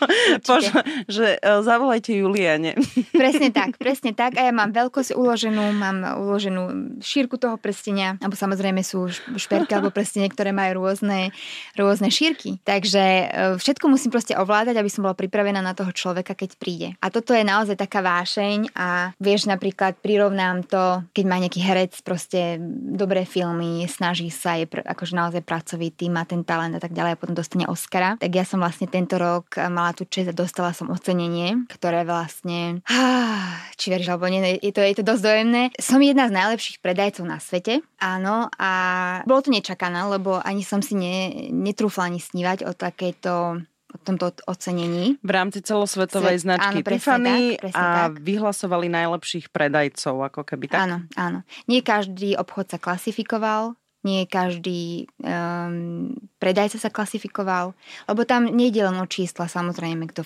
pošle, 0.47 0.82
že 1.11 1.36
uh, 1.43 1.59
zavolajte 1.59 2.16
Julie 2.16 2.53
Juliane. 2.54 2.78
Presne 3.22 3.49
tak, 3.49 3.78
presne 3.78 4.12
tak. 4.14 4.38
A 4.38 4.49
ja 4.49 4.54
mám 4.54 4.74
veľkosť 4.74 5.16
uloženú, 5.18 5.74
mám 5.74 6.22
uloženú 6.22 6.97
šírku 7.01 7.38
toho 7.38 7.58
prstenia, 7.58 8.18
alebo 8.22 8.38
samozrejme 8.38 8.82
sú 8.86 9.10
šperky 9.38 9.74
alebo 9.74 9.93
prstenie, 9.93 10.30
ktoré 10.30 10.54
majú 10.54 10.86
rôzne, 10.86 11.34
rôzne 11.78 12.10
šírky. 12.14 12.62
Takže 12.66 13.04
e, 13.04 13.26
všetko 13.58 13.86
musím 13.89 14.14
proste 14.14 14.38
ovládať, 14.38 14.78
aby 14.78 14.89
som 14.89 15.06
bola 15.06 15.18
pripravená 15.18 15.62
na 15.62 15.74
toho 15.78 15.89
človeka, 15.93 16.38
keď 16.38 16.49
príde. 16.58 16.89
A 17.01 17.10
toto 17.10 17.34
je 17.34 17.45
naozaj 17.45 17.80
taká 17.80 18.01
vášeň 18.01 18.74
a 18.78 19.14
vieš 19.18 19.49
napríklad 19.49 19.97
prirovnám 20.01 20.66
to, 20.68 21.06
keď 21.14 21.26
má 21.26 21.38
nejaký 21.41 21.62
herec 21.62 21.93
proste 22.06 22.58
dobré 22.93 23.26
filmy, 23.26 23.86
snaží 23.89 24.30
sa, 24.30 24.58
je 24.58 24.70
pr- 24.70 24.86
akože 24.86 25.14
naozaj 25.16 25.41
pracovitý, 25.45 26.10
má 26.10 26.26
ten 26.28 26.45
talent 26.45 26.78
a 26.78 26.82
tak 26.82 26.93
ďalej 26.93 27.18
a 27.18 27.20
potom 27.20 27.36
dostane 27.38 27.66
Oscara. 27.70 28.18
Tak 28.20 28.32
ja 28.34 28.45
som 28.45 28.60
vlastne 28.60 28.89
tento 28.89 29.16
rok 29.18 29.58
mala 29.70 29.95
tú 29.95 30.06
čest 30.06 30.34
a 30.34 30.36
dostala 30.36 30.76
som 30.76 30.91
ocenenie, 30.91 31.66
ktoré 31.72 32.04
vlastne, 32.04 32.43
či 33.80 33.86
veríš 33.89 34.10
alebo 34.12 34.28
nie, 34.28 34.60
je 34.60 34.72
to, 34.76 34.84
je 34.84 34.96
to 35.00 35.04
dosť 35.04 35.24
dojemné. 35.24 35.62
Som 35.80 36.04
jedna 36.04 36.28
z 36.28 36.36
najlepších 36.36 36.84
predajcov 36.84 37.24
na 37.24 37.39
svete, 37.39 37.80
áno, 37.98 38.52
a 38.60 38.72
bolo 39.24 39.39
to 39.41 39.50
nečakané, 39.50 40.04
lebo 40.06 40.38
ani 40.44 40.62
som 40.62 40.84
si 40.84 40.94
ne, 40.94 41.50
netrúfla 41.50 42.12
ani 42.12 42.20
snívať 42.20 42.68
o 42.68 42.72
takejto 42.76 43.64
o 43.94 43.98
tomto 44.02 44.34
ocenení. 44.50 45.22
V 45.22 45.32
rámci 45.32 45.62
celosvetovej 45.62 46.41
Svet, 46.41 46.46
značky 46.50 46.82
áno, 46.82 46.89
Tiffany 46.89 47.62
tak, 47.62 47.78
a 47.78 47.84
tak. 48.10 48.26
vyhlasovali 48.26 48.89
najlepších 48.89 49.54
predajcov, 49.54 50.34
ako 50.34 50.41
keby 50.41 50.66
tak? 50.74 50.89
Áno, 50.89 50.98
áno. 51.14 51.46
Nie 51.70 51.86
každý 51.86 52.34
obchod 52.34 52.74
sa 52.74 52.82
klasifikoval, 52.82 53.78
nie 54.04 54.26
každý 54.26 55.08
um, 55.22 56.12
predajca 56.41 56.82
sa 56.82 56.89
klasifikoval, 56.89 57.78
lebo 58.10 58.22
tam 58.26 58.50
nejde 58.50 58.84
len 58.84 58.98
o 58.98 59.08
čísla, 59.08 59.46
samozrejme, 59.46 60.10
kto 60.10 60.26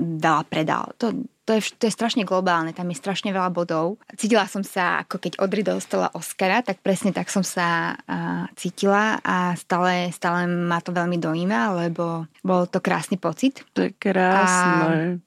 veľa 0.00 0.42
predal. 0.48 0.96
To, 0.98 1.12
to, 1.44 1.58
je, 1.58 1.76
to 1.76 1.84
je 1.86 1.92
strašne 1.92 2.24
globálne, 2.24 2.72
tam 2.72 2.88
je 2.88 2.96
strašne 2.96 3.30
veľa 3.34 3.50
bodov. 3.52 4.00
Cítila 4.16 4.48
som 4.48 4.64
sa, 4.64 5.04
ako 5.04 5.20
keď 5.20 5.32
Odry 5.42 5.60
dostala 5.60 6.08
Oscara, 6.16 6.64
tak 6.64 6.80
presne 6.80 7.12
tak 7.12 7.28
som 7.28 7.44
sa 7.44 7.94
uh, 7.94 8.46
cítila 8.56 9.20
a 9.20 9.52
stále, 9.58 10.08
stále 10.14 10.46
ma 10.46 10.78
to 10.80 10.94
veľmi 10.94 11.18
dojíma, 11.18 11.76
lebo 11.86 12.24
bol 12.40 12.64
to 12.70 12.78
krásny 12.78 13.20
pocit. 13.20 13.66
To 13.76 13.84
je 13.84 13.92
krásne. 13.92 14.78
A 14.78 14.86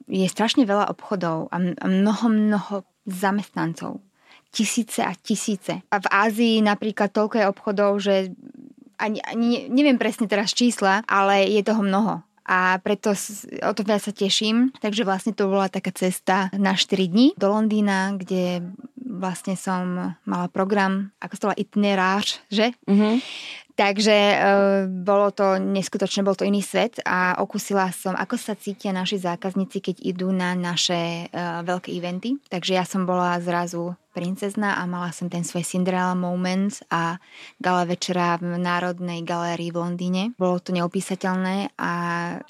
je 0.09 0.27
strašne 0.31 0.63
veľa 0.65 0.89
obchodov 0.89 1.53
a 1.53 1.59
mnoho, 1.87 2.25
mnoho 2.31 2.75
zamestnancov 3.03 3.99
tisíce 4.53 5.01
a 5.01 5.17
tisíce. 5.17 5.81
A 5.89 5.97
v 5.97 6.07
Ázii 6.13 6.55
napríklad 6.61 7.09
toľko 7.09 7.35
je 7.41 7.49
obchodov, 7.49 7.91
že 7.97 8.15
ani, 9.01 9.17
ani 9.25 9.65
neviem 9.73 9.97
presne 9.97 10.29
teraz 10.29 10.53
čísla, 10.53 11.01
ale 11.09 11.49
je 11.49 11.65
toho 11.65 11.81
mnoho 11.81 12.21
a 12.43 12.77
preto 12.83 13.15
o 13.63 13.71
to 13.71 13.81
viac 13.87 14.03
sa 14.03 14.11
teším. 14.11 14.75
Takže 14.83 15.07
vlastne 15.07 15.31
to 15.31 15.47
bola 15.47 15.71
taká 15.71 15.95
cesta 15.95 16.51
na 16.55 16.75
4 16.75 17.07
dní 17.07 17.35
do 17.39 17.47
Londýna, 17.49 18.15
kde 18.19 18.63
vlastne 18.99 19.55
som 19.55 20.15
mala 20.27 20.47
program, 20.51 21.13
ako 21.21 21.33
to 21.35 21.45
bola 21.47 21.57
itineráž, 21.59 22.43
že? 22.51 22.75
Mm-hmm. 22.89 23.15
Takže 23.73 24.13
e, 24.13 24.37
bolo 24.85 25.33
to 25.33 25.57
neskutočné, 25.57 26.21
bol 26.21 26.37
to 26.37 26.45
iný 26.45 26.61
svet 26.61 27.01
a 27.09 27.41
okusila 27.41 27.89
som, 27.89 28.13
ako 28.13 28.37
sa 28.37 28.53
cítia 28.53 28.93
naši 28.93 29.17
zákazníci, 29.17 29.81
keď 29.81 29.95
idú 30.05 30.29
na 30.29 30.53
naše 30.53 31.25
e, 31.25 31.41
veľké 31.65 31.89
eventy. 31.89 32.37
Takže 32.53 32.77
ja 32.77 32.85
som 32.85 33.09
bola 33.09 33.41
zrazu 33.41 33.97
princezna 34.13 34.77
a 34.77 34.85
mala 34.85 35.09
som 35.09 35.25
ten 35.25 35.41
svoj 35.41 35.65
Cinderella 35.65 36.13
moment 36.13 36.69
a 36.93 37.17
gala 37.57 37.89
večera 37.89 38.37
v 38.37 38.61
Národnej 38.61 39.25
galérii 39.25 39.73
v 39.73 39.81
Londýne. 39.81 40.23
Bolo 40.37 40.61
to 40.61 40.69
neopísateľné 40.69 41.73
a 41.81 41.91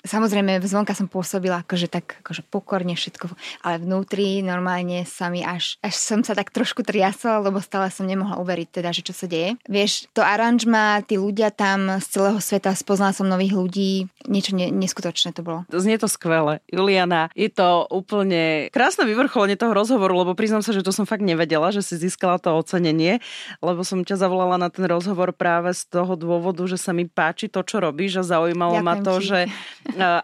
samozrejme 0.03 0.59
zvonka 0.67 0.91
som 0.91 1.07
pôsobila 1.07 1.63
akože 1.63 1.87
tak 1.87 2.19
akože 2.19 2.43
pokorne 2.51 2.99
všetko, 2.99 3.31
ale 3.63 3.79
vnútri 3.79 4.43
normálne 4.43 5.07
sa 5.07 5.31
mi 5.31 5.39
až, 5.39 5.79
až 5.79 5.95
som 5.95 6.19
sa 6.25 6.35
tak 6.35 6.51
trošku 6.51 6.83
triasla, 6.83 7.39
lebo 7.39 7.63
stále 7.63 7.87
som 7.93 8.03
nemohla 8.03 8.41
uveriť 8.43 8.67
teda, 8.81 8.89
že 8.91 9.05
čo 9.05 9.13
sa 9.15 9.29
deje. 9.29 9.55
Vieš, 9.69 10.11
to 10.11 10.19
aranžma, 10.19 10.99
tí 11.07 11.15
ľudia 11.15 11.53
tam 11.53 12.01
z 12.01 12.05
celého 12.09 12.39
sveta, 12.43 12.75
spoznala 12.75 13.15
som 13.15 13.29
nových 13.29 13.53
ľudí, 13.55 13.93
niečo 14.25 14.57
ne, 14.57 14.73
neskutočné 14.73 15.31
to 15.31 15.45
bolo. 15.45 15.63
Znie 15.69 16.01
to 16.01 16.09
skvelé. 16.09 16.59
Juliana, 16.67 17.29
je 17.37 17.47
to 17.53 17.85
úplne 17.93 18.73
krásne 18.73 19.05
vyvrcholenie 19.05 19.55
toho 19.55 19.77
rozhovoru, 19.77 20.25
lebo 20.25 20.33
priznám 20.33 20.65
sa, 20.65 20.73
že 20.73 20.81
to 20.81 20.89
som 20.89 21.05
fakt 21.05 21.21
nevedela 21.21 21.52
nevedela, 21.53 21.69
že 21.69 21.85
si 21.85 22.01
získala 22.01 22.41
to 22.41 22.49
ocenenie, 22.49 23.21
lebo 23.61 23.85
som 23.85 24.01
ťa 24.01 24.17
zavolala 24.17 24.57
na 24.57 24.73
ten 24.73 24.89
rozhovor 24.89 25.29
práve 25.37 25.69
z 25.77 25.85
toho 25.85 26.17
dôvodu, 26.17 26.65
že 26.65 26.81
sa 26.81 26.89
mi 26.97 27.05
páči 27.05 27.45
to, 27.45 27.61
čo 27.61 27.77
robíš 27.77 28.17
a 28.17 28.23
zaujímalo 28.25 28.81
Ďakujem 28.81 28.89
ma 28.89 28.95
to, 29.05 29.13
ti. 29.21 29.25
že 29.29 29.39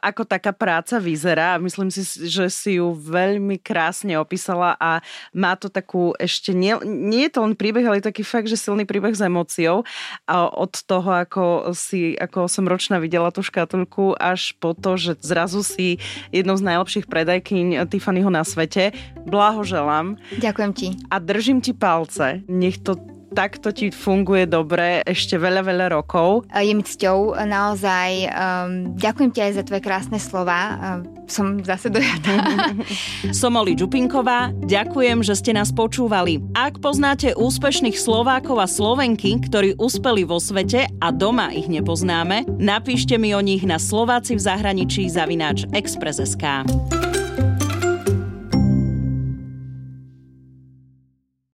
ako 0.01 0.25
taká 0.25 0.49
práca 0.49 0.97
vyzerá. 0.97 1.61
Myslím 1.61 1.93
si, 1.93 2.01
že 2.25 2.49
si 2.49 2.81
ju 2.81 2.97
veľmi 2.97 3.61
krásne 3.61 4.17
opísala 4.17 4.73
a 4.81 5.05
má 5.29 5.53
to 5.53 5.69
takú 5.69 6.17
ešte, 6.17 6.49
nie, 6.57 6.73
nie 6.81 7.29
je 7.29 7.37
to 7.37 7.45
len 7.45 7.53
príbeh, 7.53 7.85
ale 7.85 8.01
je 8.01 8.09
taký 8.09 8.25
fakt, 8.25 8.49
že 8.49 8.57
silný 8.57 8.89
príbeh 8.89 9.13
s 9.13 9.21
emóciou 9.21 9.85
a 10.25 10.49
od 10.49 10.73
toho, 10.81 11.13
ako 11.13 11.43
si, 11.77 12.17
ako 12.17 12.49
som 12.49 12.65
ročná 12.65 12.97
videla 12.97 13.29
tú 13.29 13.45
škatulku, 13.45 14.17
až 14.17 14.57
po 14.57 14.73
to, 14.73 14.97
že 14.97 15.21
zrazu 15.21 15.61
si 15.61 16.01
jednou 16.33 16.57
z 16.57 16.65
najlepších 16.65 17.05
predajkyň 17.05 17.85
Tiffanyho 17.85 18.33
na 18.33 18.41
svete. 18.41 18.95
Blahoželám. 19.29 20.17
Ďakujem 20.41 20.71
ti. 20.73 20.87
A 21.19 21.21
držím 21.21 21.59
ti 21.59 21.75
palce. 21.75 22.47
Nech 22.47 22.79
to 22.79 22.95
takto 23.35 23.75
ti 23.75 23.91
funguje 23.91 24.47
dobre 24.47 25.03
ešte 25.03 25.35
veľa, 25.35 25.67
veľa 25.67 25.87
rokov. 25.91 26.47
Je 26.49 26.71
mi 26.71 26.79
cťou, 26.79 27.35
naozaj. 27.35 28.09
Um, 28.31 28.95
ďakujem 28.95 29.31
ti 29.35 29.39
aj 29.43 29.51
za 29.59 29.63
tvoje 29.67 29.81
krásne 29.83 30.15
slova. 30.17 30.79
Um, 30.79 31.27
som 31.27 31.59
zase 31.61 31.91
dojatá. 31.91 32.39
som 33.43 33.59
Oli 33.59 33.75
Čupinková, 33.75 34.55
ďakujem, 34.63 35.21
že 35.21 35.35
ste 35.35 35.51
nás 35.51 35.69
počúvali. 35.75 36.39
Ak 36.55 36.79
poznáte 36.79 37.37
úspešných 37.37 37.99
Slovákov 37.99 38.63
a 38.63 38.67
Slovenky, 38.71 39.37
ktorí 39.43 39.75
uspeli 39.77 40.23
vo 40.23 40.39
svete 40.39 40.87
a 41.03 41.11
doma 41.11 41.51
ich 41.51 41.67
nepoznáme, 41.67 42.47
napíšte 42.57 43.19
mi 43.19 43.35
o 43.35 43.41
nich 43.43 43.61
na 43.67 43.77
Slováci 43.77 44.39
v 44.39 44.41
zahraničí 44.41 45.05
zavináč 45.11 45.67
Express.sk. 45.75 46.65